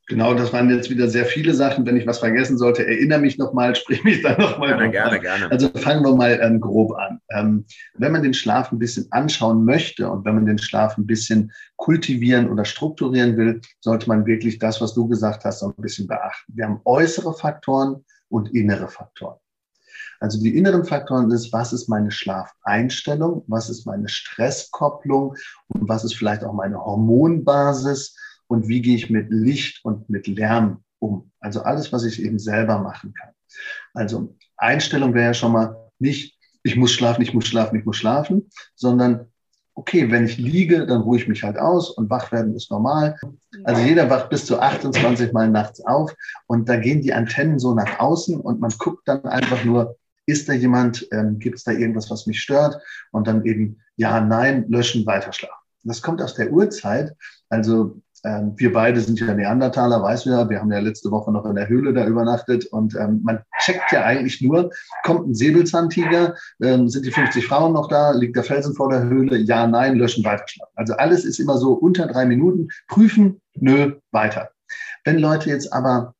Genau, 0.07 0.33
das 0.33 0.53
waren 0.53 0.69
jetzt 0.69 0.89
wieder 0.89 1.09
sehr 1.09 1.25
viele 1.25 1.53
Sachen. 1.53 1.85
Wenn 1.85 1.97
ich 1.97 2.07
was 2.07 2.19
vergessen 2.19 2.57
sollte, 2.57 2.87
erinnere 2.87 3.19
mich 3.19 3.37
nochmal, 3.37 3.75
sprich 3.75 4.03
mich 4.05 4.21
dann 4.23 4.39
nochmal. 4.39 4.69
Gerne, 4.69 4.89
gerne, 4.89 5.19
gerne. 5.19 5.51
Also 5.51 5.69
fangen 5.75 6.03
wir 6.03 6.15
mal 6.15 6.39
ähm, 6.41 6.61
grob 6.61 6.93
an. 6.93 7.19
Ähm, 7.29 7.65
wenn 7.95 8.13
man 8.13 8.23
den 8.23 8.33
Schlaf 8.33 8.71
ein 8.71 8.79
bisschen 8.79 9.07
anschauen 9.11 9.65
möchte 9.65 10.09
und 10.09 10.23
wenn 10.23 10.35
man 10.35 10.45
den 10.45 10.59
Schlaf 10.59 10.97
ein 10.97 11.05
bisschen 11.05 11.51
kultivieren 11.75 12.49
oder 12.49 12.63
strukturieren 12.63 13.35
will, 13.35 13.59
sollte 13.81 14.07
man 14.07 14.25
wirklich 14.25 14.59
das, 14.59 14.79
was 14.79 14.93
du 14.93 15.09
gesagt 15.09 15.43
hast, 15.43 15.59
so 15.59 15.67
ein 15.67 15.81
bisschen 15.81 16.07
beachten. 16.07 16.53
Wir 16.55 16.65
haben 16.65 16.79
äußere 16.85 17.33
Faktoren 17.33 18.05
und 18.29 18.53
innere 18.55 18.87
Faktoren. 18.87 19.37
Also 20.19 20.41
die 20.41 20.57
inneren 20.57 20.85
Faktoren 20.85 21.29
ist, 21.31 21.51
was 21.51 21.73
ist 21.73 21.89
meine 21.89 22.11
Schlafeinstellung, 22.11 23.43
was 23.47 23.69
ist 23.69 23.85
meine 23.85 24.07
Stresskopplung 24.07 25.35
und 25.67 25.89
was 25.89 26.05
ist 26.05 26.15
vielleicht 26.15 26.43
auch 26.43 26.53
meine 26.53 26.83
Hormonbasis 26.83 28.15
und 28.47 28.67
wie 28.67 28.81
gehe 28.81 28.95
ich 28.95 29.09
mit 29.09 29.27
Licht 29.29 29.83
und 29.83 30.09
mit 30.09 30.27
Lärm 30.27 30.83
um. 30.99 31.31
Also 31.39 31.61
alles, 31.61 31.91
was 31.93 32.03
ich 32.03 32.21
eben 32.21 32.39
selber 32.39 32.79
machen 32.79 33.13
kann. 33.13 33.29
Also 33.93 34.35
Einstellung 34.57 35.13
wäre 35.13 35.27
ja 35.27 35.33
schon 35.33 35.51
mal 35.51 35.75
nicht, 35.99 36.37
ich 36.63 36.75
muss 36.75 36.91
schlafen, 36.91 37.21
ich 37.21 37.33
muss 37.33 37.47
schlafen, 37.47 37.77
ich 37.77 37.85
muss 37.85 37.97
schlafen, 37.97 38.49
sondern 38.75 39.27
okay, 39.75 40.09
wenn 40.09 40.25
ich 40.25 40.37
liege, 40.37 40.87
dann 40.87 41.01
ruhe 41.01 41.17
ich 41.17 41.27
mich 41.27 41.43
halt 41.43 41.57
aus 41.57 41.91
und 41.91 42.09
wach 42.09 42.31
werden 42.31 42.55
ist 42.55 42.71
normal. 42.71 43.15
Also 43.63 43.81
jeder 43.81 44.09
wacht 44.09 44.29
bis 44.29 44.45
zu 44.45 44.59
28 44.59 45.33
Mal 45.33 45.49
nachts 45.49 45.85
auf 45.85 46.13
und 46.47 46.67
da 46.67 46.77
gehen 46.77 47.01
die 47.01 47.13
Antennen 47.13 47.59
so 47.59 47.75
nach 47.75 47.99
außen 47.99 48.39
und 48.39 48.59
man 48.59 48.73
guckt 48.79 49.07
dann 49.07 49.23
einfach 49.25 49.63
nur, 49.63 49.95
ist 50.25 50.49
da 50.49 50.53
jemand, 50.53 51.07
ähm, 51.11 51.37
gibt 51.39 51.57
es 51.57 51.63
da 51.63 51.71
irgendwas, 51.71 52.09
was 52.09 52.25
mich 52.25 52.41
stört 52.41 52.81
und 53.11 53.27
dann 53.27 53.45
eben 53.45 53.79
ja, 53.95 54.19
nein, 54.19 54.65
löschen, 54.67 55.05
weiterschlafen. 55.05 55.55
Das 55.83 56.01
kommt 56.01 56.21
aus 56.21 56.33
der 56.33 56.51
Urzeit. 56.51 57.15
Also 57.49 58.01
ähm, 58.23 58.53
wir 58.57 58.73
beide 58.73 58.99
sind 58.99 59.19
ja 59.19 59.33
Neandertaler, 59.33 60.01
weiß 60.01 60.25
wir. 60.25 60.49
Wir 60.49 60.59
haben 60.59 60.71
ja 60.71 60.79
letzte 60.79 61.11
Woche 61.11 61.31
noch 61.31 61.45
in 61.45 61.55
der 61.55 61.69
Höhle 61.69 61.93
da 61.93 62.05
übernachtet 62.05 62.65
und 62.65 62.95
ähm, 62.95 63.21
man 63.23 63.43
checkt 63.63 63.91
ja 63.91 64.03
eigentlich 64.03 64.41
nur, 64.41 64.71
kommt 65.03 65.27
ein 65.27 65.35
Säbelzahntiger, 65.35 66.35
ähm, 66.61 66.89
sind 66.89 67.05
die 67.05 67.11
50 67.11 67.45
Frauen 67.45 67.73
noch 67.73 67.87
da, 67.87 68.11
liegt 68.11 68.35
der 68.35 68.43
Felsen 68.43 68.73
vor 68.73 68.89
der 68.89 69.03
Höhle, 69.03 69.37
ja, 69.37 69.67
nein, 69.67 69.97
löschen, 69.97 70.23
weiterschlafen. 70.23 70.73
Also 70.75 70.93
alles 70.95 71.25
ist 71.25 71.39
immer 71.39 71.57
so 71.57 71.73
unter 71.73 72.07
drei 72.07 72.25
Minuten, 72.25 72.69
prüfen, 72.87 73.41
nö, 73.55 73.93
weiter. 74.11 74.49
Wenn 75.03 75.19
Leute 75.19 75.49
jetzt 75.49 75.71
aber 75.71 76.15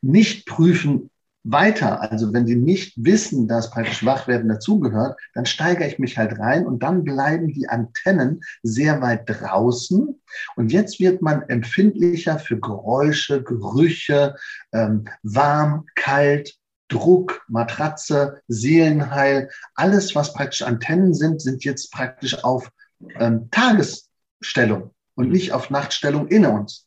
nicht 0.00 0.46
prüfen, 0.46 1.10
weiter, 1.44 2.00
also 2.00 2.32
wenn 2.32 2.46
die 2.46 2.56
nicht 2.56 2.94
wissen, 2.96 3.48
dass 3.48 3.70
praktisch 3.70 4.04
Wachwerden 4.04 4.48
dazugehört, 4.48 5.18
dann 5.34 5.46
steigere 5.46 5.88
ich 5.88 5.98
mich 5.98 6.16
halt 6.16 6.38
rein 6.38 6.66
und 6.66 6.82
dann 6.82 7.02
bleiben 7.02 7.48
die 7.48 7.68
Antennen 7.68 8.40
sehr 8.62 9.00
weit 9.00 9.24
draußen. 9.26 10.20
Und 10.56 10.72
jetzt 10.72 11.00
wird 11.00 11.20
man 11.20 11.42
empfindlicher 11.48 12.38
für 12.38 12.60
Geräusche, 12.60 13.42
Gerüche, 13.42 14.36
ähm, 14.72 15.04
warm, 15.22 15.86
kalt, 15.96 16.54
Druck, 16.88 17.44
Matratze, 17.48 18.40
Seelenheil, 18.48 19.50
alles, 19.74 20.14
was 20.14 20.34
praktisch 20.34 20.62
Antennen 20.62 21.14
sind, 21.14 21.40
sind 21.40 21.64
jetzt 21.64 21.90
praktisch 21.90 22.44
auf 22.44 22.70
ähm, 23.18 23.48
Tagesstellung 23.50 24.90
und 25.14 25.30
nicht 25.30 25.52
auf 25.52 25.70
Nachtstellung 25.70 26.28
in 26.28 26.46
uns. 26.46 26.86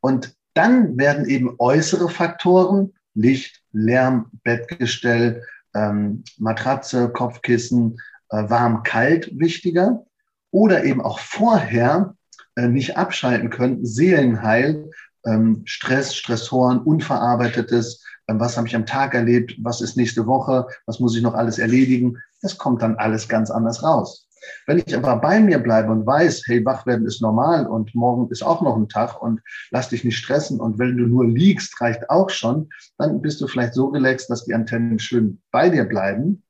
Und 0.00 0.34
dann 0.54 0.98
werden 0.98 1.26
eben 1.26 1.54
äußere 1.58 2.08
Faktoren, 2.08 2.94
Licht, 3.14 3.62
Lärm, 3.72 4.30
Bettgestell, 4.44 5.44
ähm, 5.74 6.24
Matratze, 6.38 7.08
Kopfkissen, 7.10 8.00
äh, 8.30 8.48
warm, 8.48 8.82
kalt 8.82 9.30
wichtiger. 9.38 10.04
Oder 10.50 10.84
eben 10.84 11.00
auch 11.00 11.18
vorher 11.18 12.14
äh, 12.56 12.68
nicht 12.68 12.96
abschalten 12.96 13.48
können, 13.48 13.84
Seelenheil, 13.84 14.90
ähm, 15.24 15.62
Stress, 15.64 16.14
Stressoren, 16.14 16.80
Unverarbeitetes, 16.80 18.04
äh, 18.26 18.34
was 18.36 18.56
habe 18.56 18.68
ich 18.68 18.76
am 18.76 18.86
Tag 18.86 19.14
erlebt, 19.14 19.54
was 19.62 19.80
ist 19.80 19.96
nächste 19.96 20.26
Woche, 20.26 20.66
was 20.86 21.00
muss 21.00 21.16
ich 21.16 21.22
noch 21.22 21.34
alles 21.34 21.58
erledigen. 21.58 22.18
Das 22.42 22.58
kommt 22.58 22.82
dann 22.82 22.96
alles 22.96 23.28
ganz 23.28 23.50
anders 23.50 23.82
raus. 23.82 24.28
Wenn 24.66 24.82
ich 24.84 24.96
aber 24.96 25.16
bei 25.16 25.40
mir 25.40 25.58
bleibe 25.58 25.92
und 25.92 26.06
weiß, 26.06 26.42
hey, 26.46 26.64
wach 26.64 26.86
werden 26.86 27.06
ist 27.06 27.22
normal 27.22 27.66
und 27.66 27.94
morgen 27.94 28.30
ist 28.30 28.42
auch 28.42 28.62
noch 28.62 28.76
ein 28.76 28.88
Tag 28.88 29.20
und 29.20 29.40
lass 29.70 29.88
dich 29.88 30.04
nicht 30.04 30.18
stressen 30.18 30.60
und 30.60 30.78
wenn 30.78 30.96
du 30.96 31.06
nur 31.06 31.26
liegst, 31.26 31.80
reicht 31.80 32.08
auch 32.10 32.30
schon, 32.30 32.68
dann 32.98 33.22
bist 33.22 33.40
du 33.40 33.46
vielleicht 33.46 33.74
so 33.74 33.86
relaxed, 33.86 34.30
dass 34.30 34.44
die 34.44 34.54
Antennen 34.54 34.98
schön 34.98 35.40
bei 35.50 35.68
dir 35.68 35.84
bleiben 35.84 36.42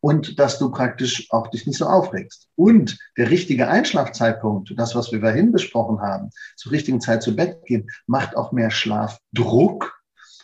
und 0.00 0.38
dass 0.38 0.58
du 0.58 0.70
praktisch 0.70 1.26
auch 1.30 1.48
dich 1.48 1.66
nicht 1.66 1.78
so 1.78 1.86
aufregst. 1.86 2.48
Und 2.56 2.98
der 3.16 3.30
richtige 3.30 3.68
Einschlafzeitpunkt, 3.68 4.72
das, 4.76 4.94
was 4.94 5.12
wir 5.12 5.20
vorhin 5.20 5.52
besprochen 5.52 6.00
haben, 6.00 6.30
zur 6.56 6.72
richtigen 6.72 7.00
Zeit 7.00 7.22
zu 7.22 7.36
Bett 7.36 7.64
gehen, 7.66 7.88
macht 8.06 8.36
auch 8.36 8.52
mehr 8.52 8.70
Schlafdruck 8.70 9.99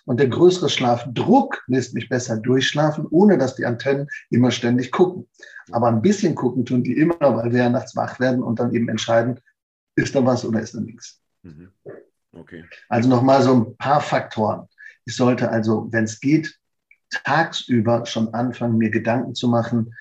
und 0.07 0.19
der 0.21 0.29
größere 0.29 0.69
Schlafdruck 0.69 1.63
lässt 1.67 1.93
mich 1.93 2.09
besser 2.09 2.37
durchschlafen, 2.39 3.07
ohne 3.11 3.37
dass 3.37 3.57
die 3.57 3.67
Antennen 3.67 4.09
immer 4.31 4.51
ständig 4.51 4.93
gucken. 4.93 5.29
Aber 5.73 5.89
ein 5.89 6.01
bisschen 6.01 6.35
gucken 6.35 6.65
tun 6.65 6.83
die 6.85 6.97
immer, 6.97 7.19
weil 7.21 7.53
wir 7.53 7.65
ja 7.65 7.69
nachts 7.69 7.95
wach 7.97 8.19
werden 8.21 8.43
und 8.43 8.59
dann 8.61 8.73
eben 8.73 8.89
entscheiden, 8.89 9.41
ist 9.97 10.15
da 10.15 10.25
was 10.25 10.45
oder 10.45 10.61
ist 10.61 10.75
da 10.75 10.81
nichts. 10.81 11.21
Mhm. 11.43 11.71
Okay. 12.33 12.65
Also 12.89 13.09
nochmal 13.09 13.43
so 13.43 13.55
ein 13.55 13.77
paar 13.77 14.01
Faktoren. 14.01 14.69
Ich 15.05 15.17
sollte 15.17 15.51
also, 15.51 15.89
wenn 15.91 16.05
es 16.05 16.21
geht, 16.21 16.57
tagsüber 17.11 18.07
schon 18.07 18.33
anfangen, 18.35 18.79
mir 18.79 18.91
Gedanken 18.91 19.35
zu 19.35 19.49
machen, 19.49 19.95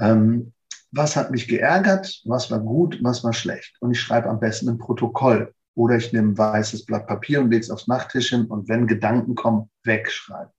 ähm, 0.00 0.52
was 0.92 1.14
hat 1.14 1.30
mich 1.30 1.46
geärgert, 1.46 2.20
was 2.24 2.50
war 2.50 2.60
gut, 2.60 2.98
was 3.02 3.22
war 3.22 3.32
schlecht. 3.32 3.76
Und 3.80 3.92
ich 3.92 4.00
schreibe 4.00 4.28
am 4.28 4.40
besten 4.40 4.68
ein 4.68 4.78
Protokoll. 4.78 5.54
Oder 5.74 5.96
ich 5.96 6.12
nehme 6.12 6.32
ein 6.32 6.38
weißes 6.38 6.84
Blatt 6.86 7.06
Papier 7.06 7.40
und 7.40 7.50
lege 7.50 7.62
es 7.62 7.70
aufs 7.70 7.86
Nachttischchen 7.86 8.46
und 8.46 8.68
wenn 8.68 8.86
Gedanken 8.86 9.34
kommen, 9.34 9.70
wegschreiben. 9.84 10.52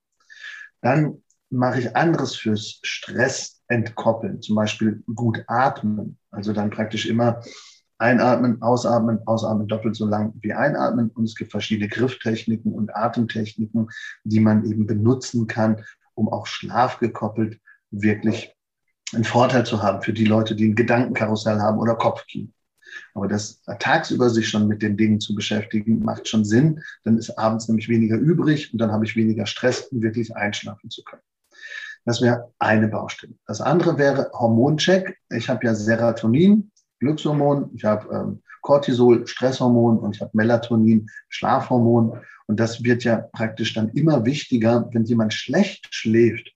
Dann 0.82 1.22
mache 1.50 1.80
ich 1.80 1.96
anderes 1.96 2.36
fürs 2.36 2.80
Stress 2.82 3.62
entkoppeln, 3.68 4.42
zum 4.42 4.56
Beispiel 4.56 5.04
gut 5.14 5.44
atmen. 5.48 6.18
Also 6.32 6.54
dann 6.54 6.70
praktisch 6.70 7.06
immer 7.06 7.42
einatmen, 7.98 8.62
ausatmen, 8.62 9.20
ausatmen 9.28 9.68
doppelt 9.68 9.96
so 9.96 10.06
lang 10.06 10.34
wie 10.42 10.54
einatmen. 10.54 11.10
Und 11.10 11.26
es 11.26 11.36
gibt 11.36 11.52
verschiedene 11.52 11.90
Grifftechniken 11.90 12.74
und 12.74 12.96
Atemtechniken, 12.96 13.90
die 14.24 14.40
man 14.40 14.66
eben 14.66 14.88
benutzen 14.88 15.48
kann, 15.48 15.84
um 16.16 16.30
auch 16.30 16.48
schlafgekoppelt 16.48 17.60
wirklich 17.92 18.56
einen 19.14 19.24
Vorteil 19.26 19.66
zu 19.66 19.84
haben 19.84 20.02
für 20.02 20.14
die 20.14 20.26
Leute, 20.26 20.56
die 20.56 20.70
ein 20.70 20.76
Gedankenkarussell 20.76 21.60
haben 21.60 21.80
oder 21.80 21.96
Kopfkino. 21.96 22.50
Aber 23.14 23.28
das 23.28 23.62
tagsüber 23.80 24.30
sich 24.30 24.50
schon 24.50 24.68
mit 24.68 24.82
den 24.82 24.98
Dingen 24.98 25.20
zu 25.20 25.36
beschäftigen, 25.36 26.00
macht 26.04 26.28
schon 26.28 26.46
Sinn. 26.46 26.82
Dann 27.04 27.18
ist 27.18 27.38
abends 27.38 27.68
nämlich 27.68 27.90
weniger 27.90 28.18
übrig 28.18 28.72
und 28.74 28.80
dann 28.80 28.92
habe 28.92 29.06
ich 29.06 29.16
weniger 29.16 29.46
Stress, 29.46 29.88
um 29.88 30.02
wirklich 30.02 30.36
einschlafen 30.36 30.90
zu 30.90 31.04
können. 31.04 31.24
Das 32.06 32.22
wäre 32.22 32.52
eine 32.60 32.88
Baustelle. 32.88 33.36
Das 33.46 33.62
andere 33.62 33.98
wäre 33.98 34.32
Hormoncheck. 34.34 35.18
Ich 35.30 35.50
habe 35.50 35.66
ja 35.66 35.76
Serotonin, 35.76 36.72
Glückshormon, 37.00 37.72
ich 37.76 37.84
habe 37.84 38.14
ähm, 38.14 38.42
Cortisol, 38.62 39.28
Stresshormon 39.28 40.00
und 40.00 40.16
ich 40.16 40.22
habe 40.22 40.32
Melatonin, 40.34 41.10
Schlafhormon. 41.30 42.20
Und 42.48 42.60
das 42.60 42.84
wird 42.84 43.04
ja 43.04 43.18
praktisch 43.18 43.74
dann 43.74 43.90
immer 43.90 44.26
wichtiger, 44.26 44.90
wenn 44.92 45.06
jemand 45.06 45.34
schlecht 45.34 45.88
schläft 45.94 46.52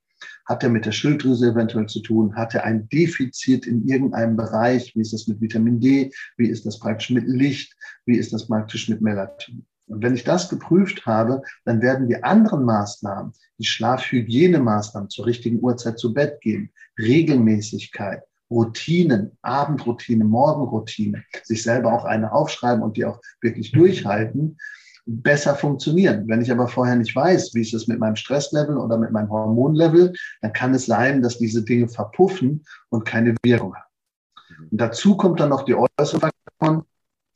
hat 0.45 0.63
er 0.63 0.69
mit 0.69 0.85
der 0.85 0.91
Schilddrüse 0.91 1.51
eventuell 1.51 1.87
zu 1.87 2.01
tun? 2.01 2.35
Hat 2.35 2.53
er 2.53 2.63
ein 2.63 2.87
Defizit 2.89 3.65
in 3.65 3.87
irgendeinem 3.87 4.35
Bereich? 4.35 4.95
Wie 4.95 5.01
ist 5.01 5.13
das 5.13 5.27
mit 5.27 5.41
Vitamin 5.41 5.79
D? 5.79 6.11
Wie 6.37 6.47
ist 6.47 6.65
das 6.65 6.79
praktisch 6.79 7.09
mit 7.09 7.27
Licht? 7.27 7.75
Wie 8.05 8.17
ist 8.17 8.33
das 8.33 8.47
praktisch 8.47 8.89
mit 8.89 9.01
Melatonin? 9.01 9.65
Und 9.87 10.03
wenn 10.03 10.15
ich 10.15 10.23
das 10.23 10.49
geprüft 10.49 11.05
habe, 11.05 11.41
dann 11.63 11.81
werden 11.81 12.07
die 12.07 12.23
anderen 12.23 12.65
Maßnahmen, 12.65 13.33
die 13.59 13.65
Schlafhygienemaßnahmen 13.65 15.09
zur 15.09 15.27
richtigen 15.27 15.61
Uhrzeit 15.61 15.99
zu 15.99 16.13
Bett 16.13 16.41
gehen, 16.41 16.71
Regelmäßigkeit, 16.97 18.23
Routinen, 18.49 19.37
Abendroutine, 19.41 20.23
Morgenroutine, 20.23 21.23
sich 21.43 21.61
selber 21.63 21.93
auch 21.93 22.05
eine 22.05 22.31
aufschreiben 22.31 22.83
und 22.83 22.97
die 22.97 23.05
auch 23.05 23.21
wirklich 23.41 23.71
durchhalten, 23.71 24.57
besser 25.05 25.55
funktionieren. 25.55 26.27
Wenn 26.27 26.41
ich 26.41 26.51
aber 26.51 26.67
vorher 26.67 26.95
nicht 26.95 27.15
weiß, 27.15 27.53
wie 27.53 27.61
ist 27.61 27.73
es 27.73 27.87
mit 27.87 27.99
meinem 27.99 28.15
Stresslevel 28.15 28.77
oder 28.77 28.97
mit 28.97 29.11
meinem 29.11 29.29
Hormonlevel, 29.29 30.13
dann 30.41 30.53
kann 30.53 30.73
es 30.73 30.85
sein, 30.85 31.21
dass 31.21 31.37
diese 31.37 31.63
Dinge 31.63 31.87
verpuffen 31.87 32.63
und 32.89 33.05
keine 33.05 33.35
Wirkung 33.43 33.75
haben. 33.75 34.69
Und 34.71 34.81
dazu 34.81 35.15
kommt 35.17 35.39
dann 35.39 35.49
noch 35.49 35.63
die 35.63 35.75
äußeren 35.75 36.31
Faktoren. 36.59 36.83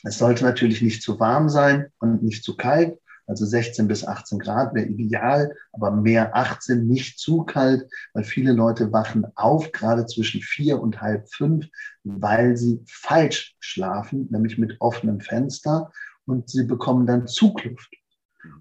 Es 0.04 0.18
sollte 0.18 0.46
natürlich 0.46 0.82
nicht 0.82 1.02
zu 1.02 1.20
warm 1.20 1.50
sein 1.50 1.88
und 2.00 2.24
nicht 2.24 2.44
zu 2.44 2.56
kalt. 2.56 2.98
Also 3.28 3.46
16 3.46 3.88
bis 3.88 4.04
18 4.04 4.40
Grad 4.40 4.74
wäre 4.74 4.88
ideal, 4.88 5.56
aber 5.72 5.92
mehr 5.92 6.36
18, 6.36 6.88
nicht 6.88 7.20
zu 7.20 7.44
kalt, 7.44 7.88
weil 8.14 8.24
viele 8.24 8.54
Leute 8.54 8.92
wachen 8.92 9.28
auf, 9.36 9.72
gerade 9.72 10.08
zwischen 10.08 10.42
vier 10.42 10.82
und 10.82 11.00
halb 11.00 11.32
fünf, 11.32 11.68
weil 12.04 12.58
sie 12.58 12.82
falsch 12.88 13.56
schlafen, 13.60 14.28
nämlich 14.32 14.58
mit 14.58 14.78
offenem 14.80 15.20
Fenster 15.20 15.92
und 16.30 16.50
sie 16.50 16.64
bekommen 16.64 17.06
dann 17.06 17.28
Zugluft. 17.28 17.90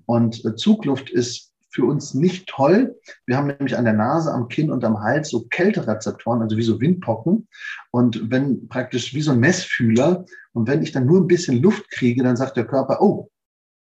Und 0.07 0.45
äh, 0.45 0.57
Zugluft 0.57 1.11
ist 1.11 1.53
für 1.71 1.85
uns 1.85 2.15
nicht 2.15 2.49
toll. 2.49 2.99
Wir 3.27 3.37
haben 3.37 3.49
nämlich 3.49 3.77
an 3.77 3.85
der 3.85 3.95
Nase, 3.95 4.33
am 4.33 4.49
Kinn 4.49 4.71
und 4.71 4.85
am 4.85 5.01
Hals 5.01 5.29
so 5.29 5.47
Kälterezeptoren, 5.51 6.41
also 6.41 6.57
wie 6.57 6.63
so 6.63 6.81
Windpocken. 6.81 7.47
Und 7.91 8.31
wenn 8.31 8.69
praktisch 8.69 9.15
wie 9.15 9.21
so 9.21 9.33
ein 9.33 9.41
Messfühler, 9.41 10.25
und 10.53 10.67
wenn 10.67 10.83
ich 10.83 10.93
dann 10.93 11.07
nur 11.07 11.21
ein 11.21 11.27
bisschen 11.27 11.63
Luft 11.63 11.91
kriege, 11.91 12.23
dann 12.23 12.37
sagt 12.37 12.57
der 12.57 12.67
Körper, 12.67 13.03
oh, 13.03 13.31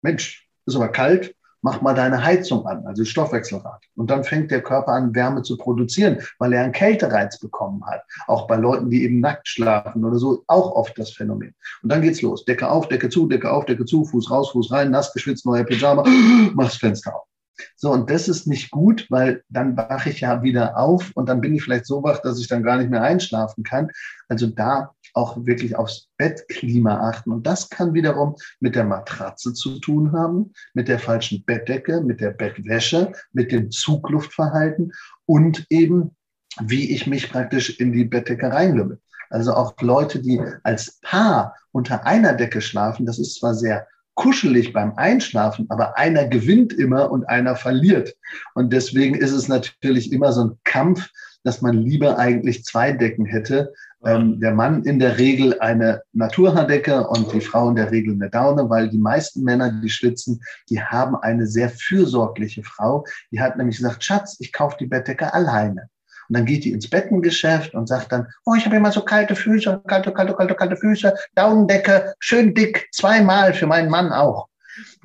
Mensch, 0.02 0.48
ist 0.66 0.76
aber 0.76 0.90
kalt, 0.90 1.34
mach 1.68 1.82
mal 1.82 1.94
deine 1.94 2.24
Heizung 2.24 2.66
an, 2.66 2.86
also 2.88 3.04
Stoffwechselrad. 3.04 3.84
Und 3.96 4.10
dann 4.10 4.24
fängt 4.24 4.52
der 4.52 4.62
Körper 4.62 4.94
an, 4.94 5.14
Wärme 5.14 5.42
zu 5.42 5.58
produzieren, 5.58 6.20
weil 6.40 6.54
er 6.54 6.64
einen 6.64 6.72
Kältereiz 6.72 7.38
bekommen 7.40 7.86
hat. 7.86 8.04
Auch 8.28 8.48
bei 8.48 8.56
Leuten, 8.56 8.90
die 8.90 9.04
eben 9.04 9.20
nackt 9.20 9.50
schlafen 9.50 10.06
oder 10.06 10.18
so, 10.18 10.46
auch 10.48 10.72
oft 10.72 10.98
das 10.98 11.12
Phänomen. 11.12 11.54
Und 11.84 11.92
dann 11.92 12.02
geht's 12.02 12.22
los. 12.22 12.46
Decke 12.46 12.70
auf, 12.70 12.88
Decke 12.88 13.10
zu, 13.10 13.28
Decke 13.28 13.52
auf, 13.52 13.66
Decke 13.66 13.84
zu, 13.84 14.06
Fuß 14.06 14.32
raus, 14.32 14.52
Fuß 14.52 14.72
rein, 14.72 14.92
nass 14.92 15.12
geschwitzt, 15.12 15.46
neuer 15.46 15.66
Pyjama, 15.66 16.06
mach's 16.54 16.78
Fenster 16.78 17.14
auf. 17.14 17.27
So, 17.76 17.92
und 17.92 18.10
das 18.10 18.28
ist 18.28 18.48
nicht 18.48 18.72
gut, 18.72 19.08
weil 19.10 19.44
dann 19.50 19.76
wache 19.78 20.10
ich 20.10 20.22
ja 20.22 20.44
wieder 20.44 20.78
auf 20.78 21.12
und 21.16 21.30
dann 21.30 21.42
bin 21.42 21.56
ich 21.56 21.64
vielleicht 21.64 21.86
so 21.86 22.04
wach, 22.04 22.20
dass 22.22 22.40
ich 22.40 22.48
dann 22.48 22.64
gar 22.64 22.78
nicht 22.78 22.90
mehr 22.90 23.02
einschlafen 23.02 23.64
kann. 23.64 23.90
Also 24.28 24.48
da 24.48 24.94
auch 25.14 25.46
wirklich 25.46 25.76
aufs 25.76 26.10
Bettklima 26.18 27.10
achten. 27.10 27.32
Und 27.32 27.48
das 27.48 27.70
kann 27.70 27.94
wiederum 27.94 28.36
mit 28.60 28.76
der 28.76 28.84
Matratze 28.84 29.54
zu 29.54 29.80
tun 29.80 30.12
haben, 30.12 30.54
mit 30.74 30.88
der 30.88 31.00
falschen 31.00 31.44
Bettdecke, 31.44 32.02
mit 32.02 32.22
der 32.22 32.32
Bettwäsche, 32.32 33.12
mit 33.34 33.52
dem 33.52 33.72
Zugluftverhalten 33.72 34.92
und 35.26 35.66
eben, 35.70 36.16
wie 36.60 36.94
ich 36.94 37.08
mich 37.08 37.32
praktisch 37.32 37.80
in 37.80 37.92
die 37.92 38.06
Bettdecke 38.06 38.52
reinlümmel. 38.52 39.00
Also 39.30 39.54
auch 39.54 39.76
Leute, 39.82 40.22
die 40.22 40.42
als 40.64 41.00
Paar 41.02 41.56
unter 41.72 42.06
einer 42.06 42.34
Decke 42.34 42.62
schlafen, 42.62 43.06
das 43.06 43.20
ist 43.20 43.36
zwar 43.40 43.54
sehr 43.54 43.88
kuschelig 44.18 44.74
beim 44.74 44.94
Einschlafen, 44.96 45.68
aber 45.70 45.98
einer 45.98 46.26
gewinnt 46.26 46.74
immer 46.74 47.12
und 47.12 47.30
einer 47.30 47.56
verliert. 47.56 48.16
Und 48.56 48.74
deswegen 48.74 49.16
ist 49.16 49.32
es 49.32 49.48
natürlich 49.48 50.12
immer 50.12 50.34
so 50.34 50.44
ein 50.44 50.58
Kampf, 50.64 51.10
dass 51.44 51.62
man 51.62 51.78
lieber 51.78 52.18
eigentlich 52.18 52.66
zwei 52.66 52.92
Decken 52.92 53.26
hätte. 53.26 53.74
Ähm, 54.04 54.40
der 54.40 54.54
Mann 54.54 54.84
in 54.84 55.00
der 55.00 55.18
Regel 55.18 55.60
eine 55.60 56.02
Naturhaardecke 56.14 57.08
und 57.08 57.32
die 57.32 57.42
Frau 57.42 57.70
in 57.70 57.76
der 57.76 57.92
Regel 57.92 58.16
eine 58.16 58.30
Daune, 58.30 58.70
weil 58.70 58.90
die 58.90 58.98
meisten 58.98 59.44
Männer, 59.44 59.72
die 59.72 59.90
schwitzen, 59.90 60.42
die 60.70 60.82
haben 60.82 61.16
eine 61.16 61.46
sehr 61.46 61.70
fürsorgliche 61.70 62.64
Frau. 62.64 63.06
Die 63.32 63.40
hat 63.40 63.56
nämlich 63.56 63.78
gesagt, 63.78 64.04
Schatz, 64.04 64.38
ich 64.40 64.52
kaufe 64.52 64.78
die 64.80 64.88
Bettdecke 64.88 65.34
alleine. 65.34 65.90
Und 66.30 66.38
dann 66.38 66.46
geht 66.46 66.66
die 66.66 66.72
ins 66.72 66.90
Bettengeschäft 66.90 67.74
und 67.74 67.88
sagt 67.88 68.12
dann, 68.12 68.28
oh, 68.46 68.56
ich 68.56 68.66
habe 68.66 68.76
immer 68.76 68.92
so 68.92 69.02
kalte 69.02 69.36
Füße, 69.36 69.82
kalte, 69.88 70.12
kalte, 70.12 70.34
kalte, 70.34 70.56
kalte 70.56 70.78
Füße, 70.78 71.14
Daunendecke, 71.36 72.14
schön 72.20 72.54
dick, 72.54 72.88
zweimal 72.92 73.54
für 73.54 73.68
meinen 73.68 73.90
Mann 73.90 74.12
auch. 74.12 74.48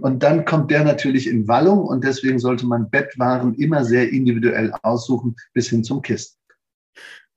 Und 0.00 0.22
dann 0.22 0.44
kommt 0.44 0.70
der 0.70 0.84
natürlich 0.84 1.26
in 1.26 1.48
Wallung 1.48 1.86
und 1.86 2.04
deswegen 2.04 2.38
sollte 2.38 2.66
man 2.66 2.90
Bettwaren 2.90 3.54
immer 3.54 3.84
sehr 3.84 4.10
individuell 4.10 4.72
aussuchen 4.82 5.36
bis 5.54 5.68
hin 5.68 5.84
zum 5.84 6.02
Kissen. 6.02 6.36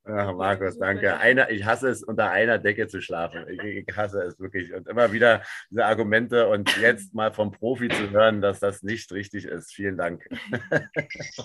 Ach, 0.08 0.36
Markus, 0.36 0.78
danke. 0.78 1.18
Einer, 1.18 1.50
ich 1.50 1.66
hasse 1.66 1.90
es, 1.90 2.04
unter 2.04 2.30
einer 2.30 2.60
Decke 2.60 2.88
zu 2.88 3.02
schlafen. 3.02 3.44
Ich, 3.50 3.88
ich, 3.88 3.98
hasse 3.98 4.22
es 4.22 4.40
wirklich. 4.40 4.72
Und 4.72 4.88
immer 4.88 5.12
wieder 5.12 5.42
diese 5.72 5.84
Argumente 5.84 6.48
und 6.48 6.78
jetzt 6.78 7.16
mal 7.16 7.34
vom 7.34 7.52
Profi 7.52 7.88
zu 7.88 8.12
hören, 8.12 8.40
dass 8.40 8.60
das 8.60 8.84
nicht 8.84 9.12
richtig 9.12 9.46
ist. 9.46 9.74
Vielen 9.74 9.98
Dank. 9.98 10.24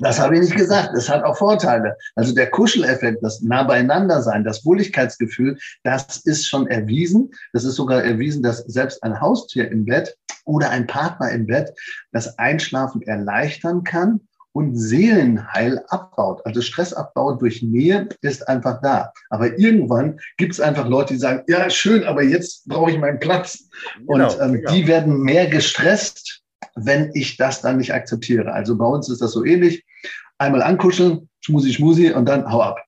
Das 0.01 0.19
habe 0.19 0.35
ich 0.35 0.41
nicht 0.41 0.57
gesagt. 0.57 0.95
Es 0.97 1.09
hat 1.09 1.23
auch 1.25 1.37
Vorteile. 1.37 1.97
Also 2.15 2.35
der 2.35 2.51
Kuscheleffekt, 2.51 3.23
das 3.23 3.43
nah 3.43 3.63
beieinander 3.63 4.23
sein, 4.23 4.45
das 4.45 4.65
Wohligkeitsgefühl, 4.65 5.59
das 5.83 6.19
ist 6.25 6.47
schon 6.47 6.67
erwiesen. 6.69 7.31
Das 7.53 7.65
ist 7.65 7.77
sogar 7.77 8.03
erwiesen, 8.03 8.43
dass 8.43 8.59
selbst 8.59 9.03
ein 9.03 9.21
Haustier 9.21 9.71
im 9.71 9.85
Bett 9.85 10.17
oder 10.45 10.71
ein 10.71 10.87
Partner 10.87 11.31
im 11.31 11.47
Bett 11.47 11.73
das 12.13 12.39
Einschlafen 12.39 13.03
erleichtern 13.03 13.85
kann 13.85 14.21
und 14.53 14.77
Seelenheil 14.77 15.83
abbaut. 15.89 16.45
Also 16.45 16.61
Stressabbau 16.61 17.35
durch 17.35 17.63
Nähe 17.63 18.09
ist 18.21 18.49
einfach 18.49 18.81
da. 18.83 19.13
Aber 19.29 19.59
irgendwann 19.59 20.19
gibt 20.37 20.53
es 20.53 20.61
einfach 20.61 20.89
Leute, 20.89 21.15
die 21.15 21.21
sagen, 21.21 21.43
ja, 21.49 21.71
schön, 21.71 22.05
aber 22.05 22.23
jetzt 22.23 22.67
brauche 22.69 22.91
ich 22.91 22.99
meinen 22.99 23.21
Platz. 23.21 23.69
Genau, 23.99 24.33
und 24.33 24.41
ähm, 24.41 24.55
genau. 24.55 24.73
die 24.73 24.87
werden 24.87 25.21
mehr 25.21 25.47
gestresst, 25.47 26.43
wenn 26.75 27.11
ich 27.15 27.37
das 27.37 27.61
dann 27.61 27.79
nicht 27.79 27.95
akzeptiere. 27.95 28.53
Also 28.53 28.77
bei 28.77 28.87
uns 28.87 29.09
ist 29.09 29.23
das 29.23 29.33
so 29.33 29.45
ähnlich. 29.45 29.85
Einmal 30.39 30.63
ankuscheln, 30.63 31.29
schmusi, 31.41 31.73
schmusi 31.73 32.13
und 32.13 32.27
dann 32.27 32.51
hau 32.51 32.63
ab. 32.63 32.79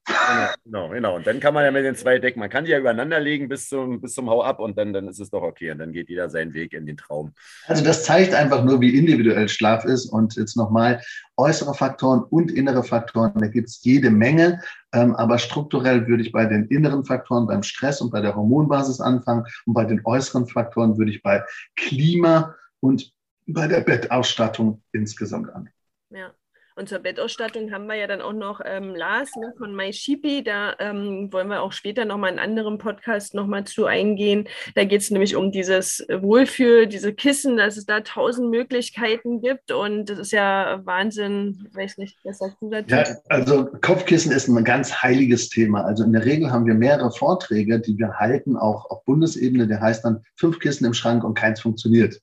Genau, 0.65 0.89
genau. 0.89 1.17
Und 1.17 1.27
dann 1.27 1.41
kann 1.41 1.55
man 1.55 1.65
ja 1.65 1.71
mit 1.71 1.85
den 1.85 1.95
zwei 1.95 2.19
Decken, 2.19 2.41
man 2.41 2.51
kann 2.51 2.65
die 2.65 2.71
ja 2.71 2.79
übereinander 2.79 3.21
legen 3.21 3.49
bis 3.49 3.69
zum, 3.69 4.01
bis 4.01 4.15
zum 4.15 4.29
Hau 4.29 4.43
ab 4.43 4.61
und 4.61 4.79
dann, 4.79 4.93
dann 4.93 5.09
ist 5.09 5.21
es 5.21 5.31
doch 5.31 5.43
okay. 5.43 5.71
Und 5.71 5.79
dann 5.79 5.93
geht 5.93 6.09
jeder 6.09 6.31
seinen 6.31 6.55
Weg 6.55 6.73
in 6.73 6.87
den 6.87 6.97
Traum. 6.97 7.33
Also 7.67 7.85
das 7.85 8.05
zeigt 8.05 8.35
einfach 8.35 8.65
nur, 8.65 8.81
wie 8.81 8.97
individuell 8.97 9.49
Schlaf 9.49 9.85
ist. 9.85 10.07
Und 10.07 10.37
jetzt 10.37 10.57
nochmal, 10.57 11.01
äußere 11.37 11.75
Faktoren 11.75 12.23
und 12.23 12.51
innere 12.51 12.85
Faktoren, 12.85 13.33
da 13.37 13.47
gibt 13.47 13.69
es 13.69 13.83
jede 13.83 14.11
Menge. 14.11 14.61
Ähm, 14.93 15.15
aber 15.17 15.39
strukturell 15.39 16.07
würde 16.07 16.23
ich 16.23 16.33
bei 16.33 16.45
den 16.45 16.67
inneren 16.67 17.05
Faktoren, 17.05 17.47
beim 17.47 17.63
Stress 17.63 18.01
und 18.01 18.11
bei 18.11 18.21
der 18.21 18.35
Hormonbasis 18.35 19.01
anfangen. 19.01 19.45
Und 19.67 19.75
bei 19.75 19.85
den 19.85 20.01
äußeren 20.05 20.47
Faktoren 20.47 20.99
würde 20.99 21.11
ich 21.11 21.23
bei 21.23 21.43
Klima 21.77 22.55
und 22.81 23.13
bei 23.47 23.67
der 23.67 23.81
Bettausstattung 23.81 24.83
insgesamt 24.93 25.49
anfangen. 25.49 25.71
Ja. 26.11 26.33
Und 26.77 26.89
zur 26.89 27.01
Bettausstattung 27.01 27.73
haben 27.73 27.87
wir 27.87 27.97
ja 27.97 28.07
dann 28.07 28.21
auch 28.21 28.33
noch 28.33 28.61
ähm, 28.65 28.95
Lars 28.95 29.31
ne, 29.37 29.53
von 29.59 29.75
MySheepy. 29.75 30.45
Da 30.45 30.75
ähm, 30.79 31.29
wollen 31.33 31.49
wir 31.49 31.63
auch 31.63 31.73
später 31.73 32.05
nochmal 32.05 32.33
in 32.33 32.39
einem 32.39 32.53
anderen 32.53 32.77
Podcast 32.77 33.35
nochmal 33.35 33.65
zu 33.65 33.87
eingehen. 33.87 34.47
Da 34.75 34.85
geht 34.85 35.01
es 35.01 35.11
nämlich 35.11 35.37
um 35.37 35.53
dieses 35.53 36.07
Wohlfühl, 36.09 36.87
diese 36.87 37.15
Kissen, 37.15 37.57
dass 37.57 37.79
es 37.79 37.87
da 37.87 38.01
tausend 38.01 38.51
Möglichkeiten 38.51 39.41
gibt. 39.41 39.73
Und 39.73 40.11
das 40.11 40.19
ist 40.19 40.33
ja 40.33 40.81
Wahnsinn. 40.85 41.67
Ich 41.71 41.75
weiß 41.77 41.97
nicht, 41.97 42.19
was 42.25 42.39
sagst 42.39 42.59
du 42.61 42.71
dazu? 42.71 42.95
Ja, 42.95 43.05
also 43.31 43.69
Kopfkissen 43.81 44.33
ist 44.33 44.49
ein 44.49 44.65
ganz 44.65 45.03
heiliges 45.03 45.49
Thema. 45.49 45.83
Also 45.83 46.05
in 46.05 46.13
der 46.13 46.27
Regel 46.27 46.51
haben 46.51 46.67
wir 46.67 46.75
mehrere 46.75 47.11
Vorträge, 47.11 47.81
die 47.81 47.97
wir 47.97 48.19
halten, 48.19 48.57
auch 48.57 48.91
auf 48.91 49.03
Bundesebene. 49.07 49.67
Der 49.67 49.81
heißt 49.81 50.05
dann 50.05 50.23
fünf 50.37 50.59
Kissen 50.59 50.85
im 50.85 50.95
Schrank 50.95 51.25
und 51.25 51.35
keins 51.35 51.61
funktioniert. 51.61 52.21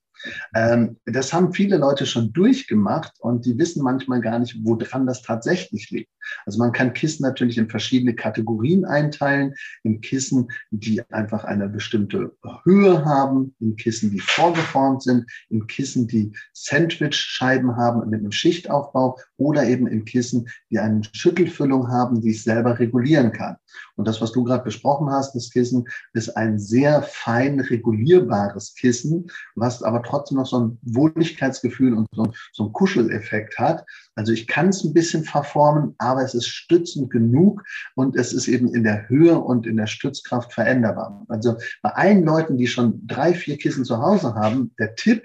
Ähm, 0.53 0.97
das 1.05 1.33
haben 1.33 1.53
viele 1.53 1.77
Leute 1.77 2.05
schon 2.05 2.33
durchgemacht 2.33 3.13
und 3.19 3.45
die 3.45 3.57
wissen 3.57 3.83
manchmal 3.83 4.21
gar 4.21 4.39
nicht, 4.39 4.57
woran 4.63 5.05
das 5.05 5.21
tatsächlich 5.21 5.89
liegt. 5.89 6.11
Also 6.45 6.59
man 6.59 6.71
kann 6.71 6.93
Kissen 6.93 7.23
natürlich 7.23 7.57
in 7.57 7.69
verschiedene 7.69 8.15
Kategorien 8.15 8.85
einteilen, 8.85 9.53
in 9.83 10.01
Kissen, 10.01 10.49
die 10.71 11.01
einfach 11.11 11.43
eine 11.43 11.69
bestimmte 11.69 12.31
Höhe 12.63 13.05
haben, 13.05 13.55
in 13.59 13.75
Kissen, 13.75 14.11
die 14.11 14.19
vorgeformt 14.19 15.03
sind, 15.03 15.25
in 15.49 15.67
Kissen, 15.67 16.07
die 16.07 16.31
Sandwich-Scheiben 16.53 17.75
haben 17.75 18.09
mit 18.09 18.19
einem 18.19 18.31
Schichtaufbau 18.31 19.17
oder 19.37 19.65
eben 19.65 19.87
in 19.87 20.05
Kissen, 20.05 20.49
die 20.69 20.79
eine 20.79 21.01
Schüttelfüllung 21.13 21.87
haben, 21.89 22.21
die 22.21 22.31
ich 22.31 22.43
selber 22.43 22.79
regulieren 22.79 23.31
kann. 23.31 23.57
Und 23.95 24.07
das, 24.07 24.21
was 24.21 24.31
du 24.31 24.43
gerade 24.43 24.63
besprochen 24.63 25.09
hast, 25.09 25.35
das 25.35 25.51
Kissen, 25.51 25.85
ist 26.13 26.29
ein 26.37 26.57
sehr 26.59 27.03
fein 27.03 27.59
regulierbares 27.59 28.73
Kissen, 28.75 29.27
was 29.55 29.83
aber 29.83 30.01
trotzdem 30.03 30.37
noch 30.37 30.45
so 30.45 30.59
ein 30.59 30.79
Wohligkeitsgefühl 30.83 31.93
und 31.93 32.07
so, 32.13 32.31
so 32.53 32.65
ein 32.65 32.73
Kuscheleffekt 32.73 33.59
hat. 33.59 33.85
Also 34.15 34.31
ich 34.31 34.47
kann 34.47 34.69
es 34.69 34.83
ein 34.83 34.93
bisschen 34.93 35.23
verformen, 35.23 35.95
aber 35.97 36.18
es 36.23 36.33
ist 36.33 36.47
stützend 36.47 37.09
genug 37.09 37.63
und 37.95 38.15
es 38.15 38.33
ist 38.33 38.47
eben 38.47 38.73
in 38.73 38.83
der 38.83 39.07
Höhe 39.09 39.37
und 39.37 39.65
in 39.65 39.77
der 39.77 39.87
Stützkraft 39.87 40.53
veränderbar. 40.53 41.25
Also 41.27 41.57
bei 41.81 41.89
allen 41.91 42.23
Leuten, 42.23 42.57
die 42.57 42.67
schon 42.67 43.05
drei, 43.07 43.33
vier 43.33 43.57
Kissen 43.57 43.85
zu 43.85 44.01
Hause 44.01 44.35
haben, 44.35 44.73
der 44.79 44.95
Tipp, 44.95 45.23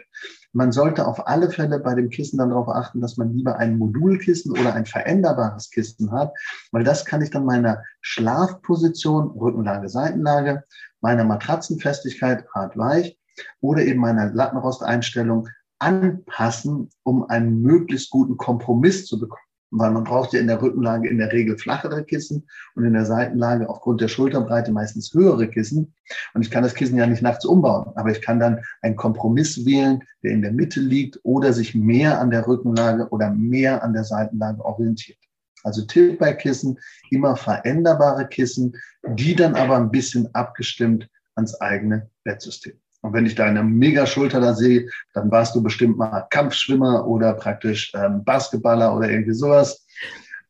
man 0.55 0.71
sollte 0.71 1.07
auf 1.07 1.27
alle 1.27 1.51
Fälle 1.51 1.81
bei 1.81 1.95
dem 1.95 2.11
Kissen 2.11 2.39
dann 2.39 2.51
darauf 2.51 2.69
achten, 2.69 3.01
dass 3.01 3.17
man 3.17 3.35
lieber 3.35 3.59
ein 3.59 3.77
Modulkissen 3.77 4.53
oder 4.53 4.73
ein 4.75 4.87
veränderbares 4.87 5.71
Kissen 5.71 6.13
hat, 6.13 6.33
weil 6.71 6.85
das 6.85 7.05
kann 7.05 7.23
ich 7.23 7.31
dann 7.31 7.45
meiner 7.45 7.83
Schlafposition, 8.01 9.31
Rückenlage, 9.31 9.89
Seitenlage, 9.89 10.63
meiner 11.01 11.25
Matratzenfestigkeit, 11.25 12.47
hart 12.55 12.77
weich 12.77 13.19
oder 13.61 13.83
eben 13.83 14.01
meiner 14.01 14.33
Lattenrosteinstellung 14.33 15.49
anpassen, 15.81 16.89
um 17.03 17.29
einen 17.29 17.61
möglichst 17.61 18.11
guten 18.11 18.37
Kompromiss 18.37 19.07
zu 19.07 19.19
bekommen 19.19 19.44
weil 19.77 19.91
man 19.91 20.05
braucht 20.05 20.33
ja 20.33 20.41
in 20.41 20.47
der 20.47 20.63
Rückenlage 20.63 21.09
in 21.09 21.19
der 21.19 21.33
Regel 21.33 21.59
flachere 21.59 22.05
Kissen 22.05 22.47
und 22.75 22.85
in 22.85 22.93
der 22.93 23.05
Seitenlage 23.05 23.69
aufgrund 23.69 24.01
der 24.01 24.09
Schulterbreite 24.09 24.73
meistens 24.73 25.13
höhere 25.13 25.49
Kissen. 25.49 25.95
Und 26.33 26.43
ich 26.43 26.51
kann 26.51 26.63
das 26.63 26.75
Kissen 26.75 26.97
ja 26.97 27.07
nicht 27.07 27.23
nachts 27.23 27.45
umbauen, 27.45 27.93
aber 27.97 28.11
ich 28.11 28.23
kann 28.23 28.39
dann 28.39 28.61
einen 28.83 28.97
Kompromiss 28.97 29.67
wählen, 29.67 30.03
der 30.23 30.31
in 30.31 30.43
der 30.43 30.53
Mitte 30.53 30.81
liegt 30.81 31.19
oder 31.25 31.53
sich 31.53 31.75
mehr 31.75 32.21
an 32.21 32.31
der 32.31 32.47
Rückenlage 32.47 33.09
oder 33.11 33.31
mehr 33.31 33.83
an 33.83 33.93
der 33.93 34.05
Seitenlage 34.05 34.65
orientiert. 34.65 35.19
Also 35.65 35.83
Tipp 35.87 36.19
bei 36.19 36.35
Kissen, 36.35 36.79
immer 37.11 37.37
veränderbare 37.37 38.29
Kissen, 38.29 38.77
die 39.07 39.35
dann 39.35 39.55
aber 39.55 39.77
ein 39.77 39.91
bisschen 39.91 40.33
abgestimmt 40.35 41.09
ans 41.35 41.61
eigene 41.61 42.11
Bettsystem. 42.23 42.75
Und 43.05 43.13
wenn 43.13 43.27
ich 43.27 43.35
deine 43.35 43.63
Mega-Schulter 43.63 44.41
da 44.41 44.55
sehe, 44.55 44.89
dann 45.13 45.31
warst 45.31 45.55
du 45.55 45.63
bestimmt 45.63 45.99
mal 45.99 46.27
Kampfschwimmer 46.31 47.07
oder 47.07 47.35
praktisch 47.35 47.93
ähm, 47.95 48.25
Basketballer 48.25 48.97
oder 48.97 49.11
irgendwie 49.11 49.35
sowas. 49.35 49.87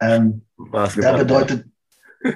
Ähm, 0.01 0.43
da 0.73 1.17
bedeutet, 1.17 1.67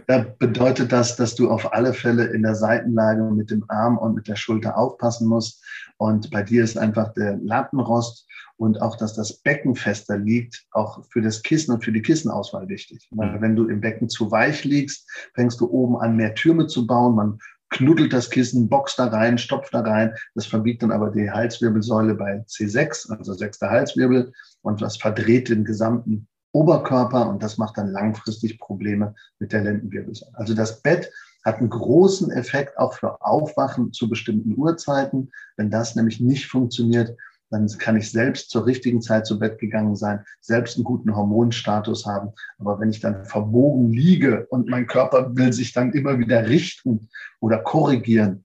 da 0.08 0.26
bedeutet 0.36 0.90
das, 0.90 1.14
dass 1.14 1.36
du 1.36 1.48
auf 1.48 1.72
alle 1.72 1.94
Fälle 1.94 2.24
in 2.24 2.42
der 2.42 2.56
Seitenlage 2.56 3.22
mit 3.30 3.52
dem 3.52 3.64
Arm 3.68 3.96
und 3.96 4.16
mit 4.16 4.26
der 4.26 4.34
Schulter 4.34 4.76
aufpassen 4.76 5.28
musst. 5.28 5.64
Und 5.98 6.32
bei 6.32 6.42
dir 6.42 6.64
ist 6.64 6.76
einfach 6.76 7.14
der 7.14 7.36
Lattenrost 7.36 8.26
und 8.56 8.82
auch, 8.82 8.96
dass 8.96 9.14
das 9.14 9.34
Becken 9.34 9.76
fester 9.76 10.18
liegt, 10.18 10.66
auch 10.72 11.04
für 11.10 11.22
das 11.22 11.44
Kissen 11.44 11.72
und 11.72 11.84
für 11.84 11.92
die 11.92 12.02
Kissenauswahl 12.02 12.68
wichtig. 12.68 13.06
Weil 13.12 13.40
wenn 13.40 13.54
du 13.54 13.68
im 13.68 13.80
Becken 13.80 14.08
zu 14.08 14.32
weich 14.32 14.64
liegst, 14.64 15.08
fängst 15.36 15.60
du 15.60 15.70
oben 15.70 15.96
an, 15.96 16.16
mehr 16.16 16.34
Türme 16.34 16.66
zu 16.66 16.88
bauen. 16.88 17.14
Man 17.14 17.38
knuddelt 17.70 18.12
das 18.12 18.30
Kissen, 18.30 18.68
boxt 18.68 18.98
da 18.98 19.06
rein, 19.06 19.38
stopft 19.38 19.74
da 19.74 19.80
rein. 19.80 20.14
Das 20.34 20.46
verbiegt 20.46 20.82
dann 20.82 20.92
aber 20.92 21.10
die 21.10 21.30
Halswirbelsäule 21.30 22.14
bei 22.14 22.44
C6, 22.48 23.10
also 23.16 23.34
sechster 23.34 23.70
Halswirbel, 23.70 24.32
und 24.62 24.80
das 24.80 24.96
verdreht 24.96 25.48
den 25.48 25.64
gesamten 25.64 26.28
Oberkörper 26.52 27.28
und 27.28 27.42
das 27.42 27.58
macht 27.58 27.76
dann 27.76 27.92
langfristig 27.92 28.58
Probleme 28.58 29.14
mit 29.38 29.52
der 29.52 29.62
Lendenwirbelsäule. 29.62 30.32
Also 30.34 30.54
das 30.54 30.80
Bett 30.82 31.10
hat 31.44 31.58
einen 31.58 31.70
großen 31.70 32.30
Effekt 32.30 32.78
auch 32.78 32.94
für 32.94 33.20
Aufwachen 33.22 33.92
zu 33.92 34.08
bestimmten 34.08 34.56
Uhrzeiten. 34.56 35.30
Wenn 35.56 35.70
das 35.70 35.94
nämlich 35.94 36.20
nicht 36.20 36.46
funktioniert, 36.46 37.16
dann 37.50 37.66
kann 37.78 37.96
ich 37.96 38.10
selbst 38.10 38.50
zur 38.50 38.66
richtigen 38.66 39.00
Zeit 39.00 39.26
zu 39.26 39.38
Bett 39.38 39.58
gegangen 39.58 39.96
sein, 39.96 40.24
selbst 40.40 40.76
einen 40.76 40.84
guten 40.84 41.14
Hormonstatus 41.14 42.06
haben. 42.06 42.32
Aber 42.58 42.78
wenn 42.78 42.90
ich 42.90 43.00
dann 43.00 43.24
verbogen 43.24 43.92
liege 43.92 44.46
und 44.50 44.68
mein 44.68 44.86
Körper 44.86 45.34
will 45.36 45.52
sich 45.52 45.72
dann 45.72 45.92
immer 45.92 46.18
wieder 46.18 46.48
richten 46.48 47.08
oder 47.40 47.58
korrigieren, 47.58 48.44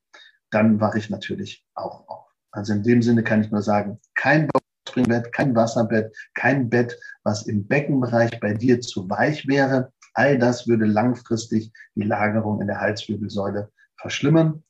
dann 0.52 0.80
wache 0.80 1.00
ich 1.00 1.10
natürlich 1.10 1.66
auch 1.74 2.08
auf. 2.08 2.28
Also 2.52 2.74
in 2.74 2.84
dem 2.84 3.02
Sinne 3.02 3.24
kann 3.24 3.42
ich 3.42 3.52
nur 3.52 3.62
sagen, 3.62 4.00
kein 4.16 4.48
Springbett, 4.88 5.34
kein 5.34 5.56
Wasserbett, 5.56 6.16
kein 6.36 6.70
Bett, 6.70 6.98
was 7.24 7.48
im 7.48 7.68
Beckenbereich 7.68 8.40
bei 8.40 8.54
dir 8.54 8.80
zu 8.80 9.10
weich 9.10 9.48
wäre. 9.48 9.92
All 10.14 10.38
das 10.38 10.68
würde 10.68 10.86
langfristig 10.86 11.72
die 11.96 12.04
Lagerung 12.04 12.62
in 12.62 12.68
der 12.68 12.80
Halswirbelsäule 12.80 13.72
verschlimmern. 13.98 14.64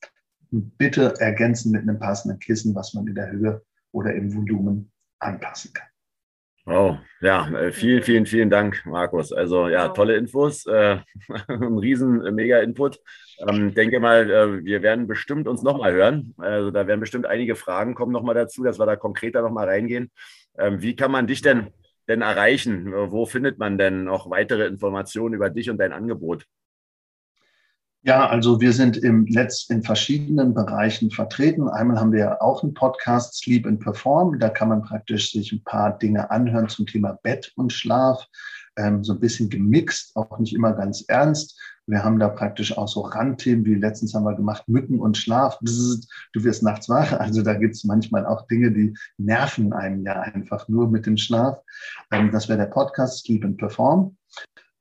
Bitte 0.50 1.14
ergänzen 1.20 1.72
mit 1.72 1.82
einem 1.82 1.98
passenden 1.98 2.38
Kissen, 2.38 2.74
was 2.74 2.94
man 2.94 3.06
in 3.06 3.14
der 3.14 3.30
Höhe 3.30 3.62
oder 3.94 4.12
im 4.14 4.34
Volumen 4.34 4.92
anpassen 5.18 5.72
kann. 5.72 5.86
Oh, 6.66 6.96
ja, 7.20 7.46
äh, 7.50 7.72
vielen, 7.72 8.02
vielen, 8.02 8.24
vielen 8.24 8.48
Dank, 8.48 8.86
Markus. 8.86 9.32
Also 9.32 9.68
ja, 9.68 9.88
tolle 9.88 10.16
Infos, 10.16 10.64
äh, 10.64 10.98
ein 11.48 11.78
riesen 11.78 12.24
äh, 12.24 12.30
mega 12.30 12.60
Input. 12.60 13.00
Ähm, 13.46 13.74
denke 13.74 14.00
mal, 14.00 14.30
äh, 14.30 14.64
wir 14.64 14.82
werden 14.82 15.06
bestimmt 15.06 15.46
uns 15.46 15.62
nochmal 15.62 15.92
hören. 15.92 16.34
Also 16.38 16.70
da 16.70 16.86
werden 16.86 17.00
bestimmt 17.00 17.26
einige 17.26 17.54
Fragen 17.54 17.94
kommen 17.94 18.12
nochmal 18.12 18.34
dazu, 18.34 18.64
dass 18.64 18.78
wir 18.78 18.86
da 18.86 18.96
konkreter 18.96 19.42
nochmal 19.42 19.68
reingehen. 19.68 20.10
Ähm, 20.56 20.80
wie 20.80 20.96
kann 20.96 21.10
man 21.10 21.26
dich 21.26 21.42
denn, 21.42 21.68
denn 22.08 22.22
erreichen? 22.22 22.90
Wo 22.92 23.26
findet 23.26 23.58
man 23.58 23.76
denn 23.76 24.04
noch 24.04 24.30
weitere 24.30 24.66
Informationen 24.66 25.34
über 25.34 25.50
dich 25.50 25.68
und 25.68 25.76
dein 25.76 25.92
Angebot? 25.92 26.46
Ja, 28.06 28.28
also 28.28 28.60
wir 28.60 28.74
sind 28.74 28.98
im 28.98 29.24
Netz 29.24 29.64
in 29.70 29.82
verschiedenen 29.82 30.52
Bereichen 30.52 31.10
vertreten. 31.10 31.70
Einmal 31.70 31.98
haben 31.98 32.12
wir 32.12 32.42
auch 32.42 32.62
einen 32.62 32.74
Podcast 32.74 33.36
Sleep 33.36 33.66
and 33.66 33.80
Perform. 33.80 34.38
Da 34.38 34.50
kann 34.50 34.68
man 34.68 34.82
praktisch 34.82 35.32
sich 35.32 35.52
ein 35.52 35.64
paar 35.64 35.96
Dinge 35.96 36.30
anhören 36.30 36.68
zum 36.68 36.84
Thema 36.84 37.18
Bett 37.22 37.50
und 37.56 37.72
Schlaf. 37.72 38.26
Ähm, 38.76 39.02
so 39.02 39.14
ein 39.14 39.20
bisschen 39.20 39.48
gemixt, 39.48 40.14
auch 40.16 40.38
nicht 40.38 40.54
immer 40.54 40.74
ganz 40.74 41.06
ernst. 41.08 41.58
Wir 41.86 42.04
haben 42.04 42.18
da 42.18 42.28
praktisch 42.28 42.76
auch 42.76 42.88
so 42.88 43.00
Randthemen, 43.00 43.64
wie 43.64 43.76
letztens 43.76 44.12
haben 44.12 44.24
wir 44.24 44.36
gemacht, 44.36 44.68
Mücken 44.68 45.00
und 45.00 45.16
Schlaf. 45.16 45.58
Du 45.62 46.44
wirst 46.44 46.62
nachts 46.62 46.90
wach. 46.90 47.12
Also 47.18 47.40
da 47.40 47.54
gibt 47.54 47.74
es 47.74 47.84
manchmal 47.84 48.26
auch 48.26 48.46
Dinge, 48.48 48.70
die 48.70 48.94
nerven 49.16 49.72
einen 49.72 50.04
ja 50.04 50.20
einfach 50.20 50.68
nur 50.68 50.90
mit 50.90 51.06
dem 51.06 51.16
Schlaf. 51.16 51.58
Ähm, 52.10 52.30
das 52.32 52.50
wäre 52.50 52.58
der 52.58 52.66
Podcast 52.66 53.24
Sleep 53.24 53.46
and 53.46 53.56
Perform. 53.56 54.14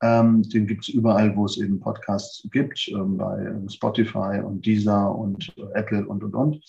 Ähm, 0.04 0.44
den 0.50 0.68
gibt 0.68 0.84
es 0.84 0.90
überall, 0.90 1.34
wo 1.38 1.46
es 1.46 1.58
eben 1.58 1.80
Podcasts 1.80 2.46
gibt, 2.52 2.90
ähm, 2.90 3.16
bei 3.16 3.54
Spotify 3.70 4.42
und 4.44 4.66
Deezer 4.66 5.16
und 5.16 5.54
äh, 5.58 5.80
Apple 5.80 6.06
und, 6.06 6.26
und, 6.26 6.36
und. 6.36 6.62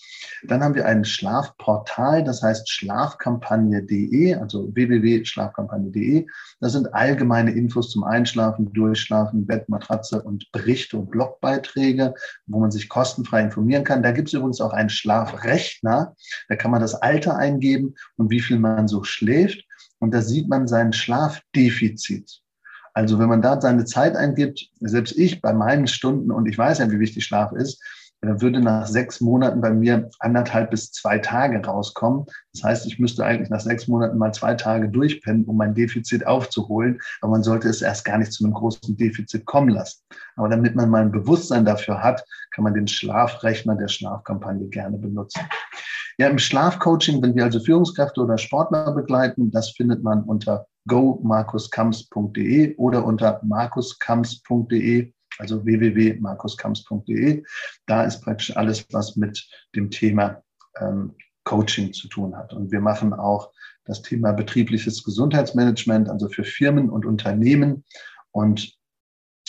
Dann 0.43 0.63
haben 0.63 0.73
wir 0.73 0.85
ein 0.85 1.03
Schlafportal, 1.03 2.23
das 2.23 2.41
heißt 2.41 2.69
schlafkampagne.de, 2.69 4.35
also 4.35 4.73
www.schlafkampagne.de. 4.73 6.25
Das 6.61 6.71
sind 6.71 6.93
allgemeine 6.93 7.51
Infos 7.51 7.91
zum 7.91 8.05
Einschlafen, 8.05 8.71
Durchschlafen, 8.71 9.45
Bett, 9.45 9.67
Matratze 9.67 10.23
und 10.23 10.49
Berichte 10.53 10.97
und 10.97 11.11
Blogbeiträge, 11.11 12.13
wo 12.47 12.61
man 12.61 12.71
sich 12.71 12.87
kostenfrei 12.87 13.41
informieren 13.41 13.83
kann. 13.83 14.01
Da 14.01 14.13
gibt 14.13 14.29
es 14.29 14.33
übrigens 14.33 14.61
auch 14.61 14.71
einen 14.71 14.89
Schlafrechner. 14.89 16.15
Da 16.47 16.55
kann 16.55 16.71
man 16.71 16.79
das 16.79 16.95
Alter 16.95 17.35
eingeben 17.35 17.95
und 18.15 18.29
wie 18.29 18.39
viel 18.39 18.59
man 18.59 18.87
so 18.87 19.03
schläft. 19.03 19.65
Und 19.99 20.13
da 20.13 20.21
sieht 20.21 20.47
man 20.47 20.69
sein 20.69 20.93
Schlafdefizit. 20.93 22.44
Also 22.95 23.19
wenn 23.19 23.27
man 23.27 23.41
da 23.41 23.59
seine 23.59 23.83
Zeit 23.83 24.15
eingibt, 24.15 24.69
selbst 24.79 25.17
ich 25.17 25.41
bei 25.41 25.53
meinen 25.53 25.85
Stunden, 25.85 26.31
und 26.31 26.47
ich 26.47 26.57
weiß 26.57 26.79
ja, 26.79 26.89
wie 26.89 26.99
wichtig 26.99 27.25
Schlaf 27.25 27.51
ist, 27.51 27.83
äh, 28.21 28.39
würde 28.39 28.61
nach 28.61 28.87
sechs 28.87 29.19
Monaten 29.19 29.59
bei 29.59 29.71
mir 29.71 30.09
anderthalb 30.19 30.71
bis 30.71 30.93
zwei 30.93 31.19
Tage 31.19 31.63
rauskommen. 31.63 32.25
Das 32.53 32.63
heißt, 32.63 32.85
ich 32.85 32.97
müsste 32.97 33.25
eigentlich 33.25 33.49
nach 33.49 33.59
sechs 33.59 33.89
Monaten 33.89 34.17
mal 34.17 34.33
zwei 34.33 34.53
Tage 34.53 34.87
durchpennen, 34.87 35.43
um 35.43 35.57
mein 35.57 35.73
Defizit 35.73 36.25
aufzuholen. 36.25 36.99
Aber 37.19 37.33
man 37.33 37.43
sollte 37.43 37.67
es 37.67 37.81
erst 37.81 38.05
gar 38.05 38.17
nicht 38.17 38.31
zu 38.31 38.45
einem 38.45 38.53
großen 38.53 38.95
Defizit 38.95 39.45
kommen 39.45 39.69
lassen. 39.69 40.01
Aber 40.37 40.47
damit 40.47 40.75
man 40.75 40.89
mal 40.89 41.01
ein 41.01 41.11
Bewusstsein 41.11 41.65
dafür 41.65 42.01
hat, 42.01 42.23
kann 42.51 42.63
man 42.63 42.73
den 42.73 42.87
Schlafrechner 42.87 43.75
der 43.75 43.89
Schlafkampagne 43.89 44.67
gerne 44.69 44.97
benutzen. 44.97 45.41
Ja, 46.17 46.29
im 46.29 46.39
Schlafcoaching, 46.39 47.21
wenn 47.21 47.35
wir 47.35 47.43
also 47.43 47.59
Führungskräfte 47.59 48.21
oder 48.21 48.37
Sportler 48.37 48.93
begleiten, 48.93 49.51
das 49.51 49.71
findet 49.71 50.01
man 50.01 50.23
unter 50.23 50.65
go-markuskamps.de 50.87 52.75
oder 52.77 53.05
unter 53.05 53.41
markuskamps.de, 53.43 55.11
also 55.39 55.65
www.markuskamps.de. 55.65 57.43
Da 57.85 58.03
ist 58.03 58.21
praktisch 58.21 58.55
alles, 58.55 58.85
was 58.91 59.17
mit 59.17 59.45
dem 59.75 59.89
Thema 59.91 60.41
ähm, 60.79 61.13
Coaching 61.43 61.91
zu 61.93 62.07
tun 62.07 62.35
hat. 62.35 62.53
Und 62.53 62.71
wir 62.71 62.79
machen 62.79 63.13
auch 63.13 63.51
das 63.83 64.01
Thema 64.01 64.31
betriebliches 64.31 65.03
Gesundheitsmanagement, 65.03 66.09
also 66.09 66.29
für 66.29 66.43
Firmen 66.43 66.89
und 66.89 67.05
Unternehmen. 67.05 67.83
Und 68.31 68.73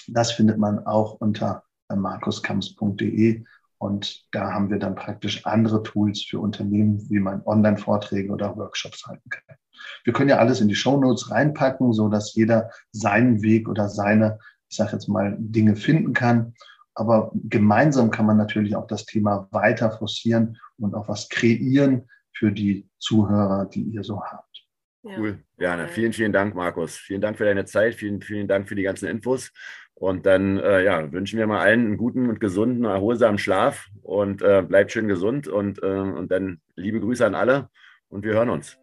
das 0.09 0.33
findet 0.33 0.59
man 0.59 0.85
auch 0.87 1.15
unter 1.21 1.65
markuskamps.de. 1.95 3.45
Und 3.79 4.27
da 4.33 4.53
haben 4.53 4.71
wir 4.71 4.79
dann 4.79 4.95
praktisch 4.95 5.45
andere 5.45 5.83
Tools 5.83 6.23
für 6.23 6.41
Unternehmen, 6.41 7.09
wie 7.11 7.21
man 7.21 7.43
Online-Vorträge 7.45 8.33
oder 8.33 8.57
Workshops 8.57 9.07
halten 9.07 9.29
kann. 9.29 9.57
Wir 10.05 10.13
können 10.13 10.31
ja 10.31 10.39
alles 10.39 10.61
in 10.61 10.69
die 10.69 10.75
Show 10.75 10.99
Notes 10.99 11.31
reinpacken, 11.31 11.93
so 11.93 12.09
dass 12.09 12.35
jeder 12.35 12.71
seinen 12.93 13.43
Weg 13.43 13.69
oder 13.69 13.89
seine, 13.89 14.39
ich 14.69 14.77
sage 14.77 14.93
jetzt 14.93 15.09
mal, 15.09 15.37
Dinge 15.39 15.77
finden 15.77 16.15
kann. 16.15 16.55
Aber 16.95 17.31
gemeinsam 17.35 18.11
kann 18.11 18.25
man 18.25 18.39
natürlich 18.39 18.75
auch 18.75 18.87
das 18.87 19.05
Thema 19.05 19.49
weiter 19.51 19.91
forcieren 19.91 20.57
und 20.79 20.95
auch 20.95 21.09
was 21.09 21.29
kreieren 21.29 22.09
für 22.33 22.53
die 22.53 22.89
Zuhörer, 22.99 23.67
die 23.67 23.83
ihr 23.83 24.03
so 24.03 24.23
habt. 24.23 24.66
Cool. 25.07 25.39
Ja, 25.59 25.77
na, 25.77 25.87
vielen, 25.87 26.13
vielen 26.13 26.33
Dank, 26.33 26.55
Markus. 26.55 26.97
Vielen 26.97 27.21
Dank 27.21 27.39
für 27.39 27.45
deine 27.45 27.65
Zeit. 27.65 27.95
Vielen, 27.95 28.21
vielen 28.21 28.49
Dank 28.49 28.69
für 28.69 28.75
die 28.75 28.83
ganzen 28.83 29.09
Infos. 29.09 29.53
Und 29.95 30.27
dann 30.27 30.59
äh, 30.59 30.85
ja, 30.85 31.11
wünschen 31.11 31.39
wir 31.39 31.47
mal 31.47 31.61
allen 31.61 31.87
einen 31.87 31.97
guten 31.97 32.29
und 32.29 32.39
gesunden, 32.39 32.85
erholsamen 32.85 33.39
Schlaf 33.39 33.87
und 34.03 34.43
äh, 34.43 34.63
bleibt 34.63 34.93
schön 34.93 35.09
gesund 35.09 35.49
und, 35.49 35.83
äh, 35.83 35.87
und 35.87 36.31
dann 36.31 36.61
liebe 36.75 37.01
Grüße 37.01 37.25
an 37.25 37.35
alle 37.35 37.71
und 38.11 38.23
wir 38.23 38.35
hören 38.35 38.51
uns. 38.51 38.77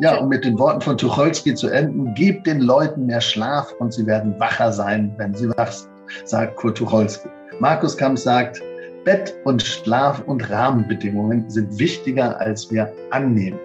Ja, 0.00 0.16
und 0.16 0.28
mit 0.28 0.44
den 0.44 0.58
Worten 0.58 0.80
von 0.80 0.98
Tucholsky 0.98 1.54
zu 1.54 1.68
enden, 1.68 2.14
gebt 2.14 2.48
den 2.48 2.60
Leuten 2.60 3.06
mehr 3.06 3.20
Schlaf 3.20 3.72
und 3.78 3.92
sie 3.92 4.06
werden 4.06 4.38
wacher 4.40 4.72
sein, 4.72 5.14
wenn 5.18 5.34
sie 5.34 5.50
wach 5.50 5.70
sind, 5.70 5.90
sagt 6.24 6.56
Kurt 6.56 6.78
Tucholsky. 6.78 7.28
Markus 7.60 7.96
Kamp 7.96 8.18
sagt, 8.18 8.60
Bett 9.08 9.34
und 9.44 9.62
Schlaf 9.62 10.22
und 10.26 10.50
Rahmenbedingungen 10.50 11.48
sind 11.48 11.78
wichtiger, 11.78 12.38
als 12.42 12.70
wir 12.70 12.92
annehmen. 13.08 13.58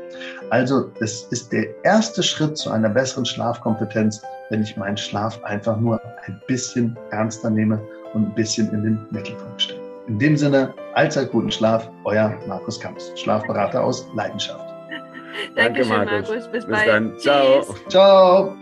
Also 0.51 0.89
es 1.01 1.23
ist 1.31 1.51
der 1.51 1.65
erste 1.83 2.23
Schritt 2.23 2.57
zu 2.57 2.71
einer 2.71 2.87
besseren 2.87 3.25
Schlafkompetenz, 3.25 4.21
wenn 4.51 4.61
ich 4.61 4.77
meinen 4.77 4.95
Schlaf 4.95 5.43
einfach 5.43 5.77
nur 5.77 5.99
ein 6.25 6.41
bisschen 6.47 6.97
ernster 7.11 7.49
nehme 7.49 7.77
und 8.13 8.29
ein 8.29 8.35
bisschen 8.35 8.71
in 8.71 8.83
den 8.83 8.99
Mittelpunkt 9.11 9.61
stelle. 9.61 9.81
In 10.07 10.17
dem 10.17 10.37
Sinne, 10.37 10.73
allzeit 10.93 11.29
guten 11.33 11.51
Schlaf, 11.51 11.89
euer 12.05 12.33
Markus 12.47 12.79
Kamps, 12.79 13.11
Schlafberater 13.19 13.83
aus 13.83 14.07
Leidenschaft. 14.15 14.63
Danke, 15.57 15.83
Markus. 15.83 16.29
Markus. 16.29 16.47
Bis, 16.53 16.65
Bis 16.65 16.65
bald. 16.67 16.87
dann. 16.87 17.19
Ciao. 17.19 17.65
Ciao. 17.89 18.55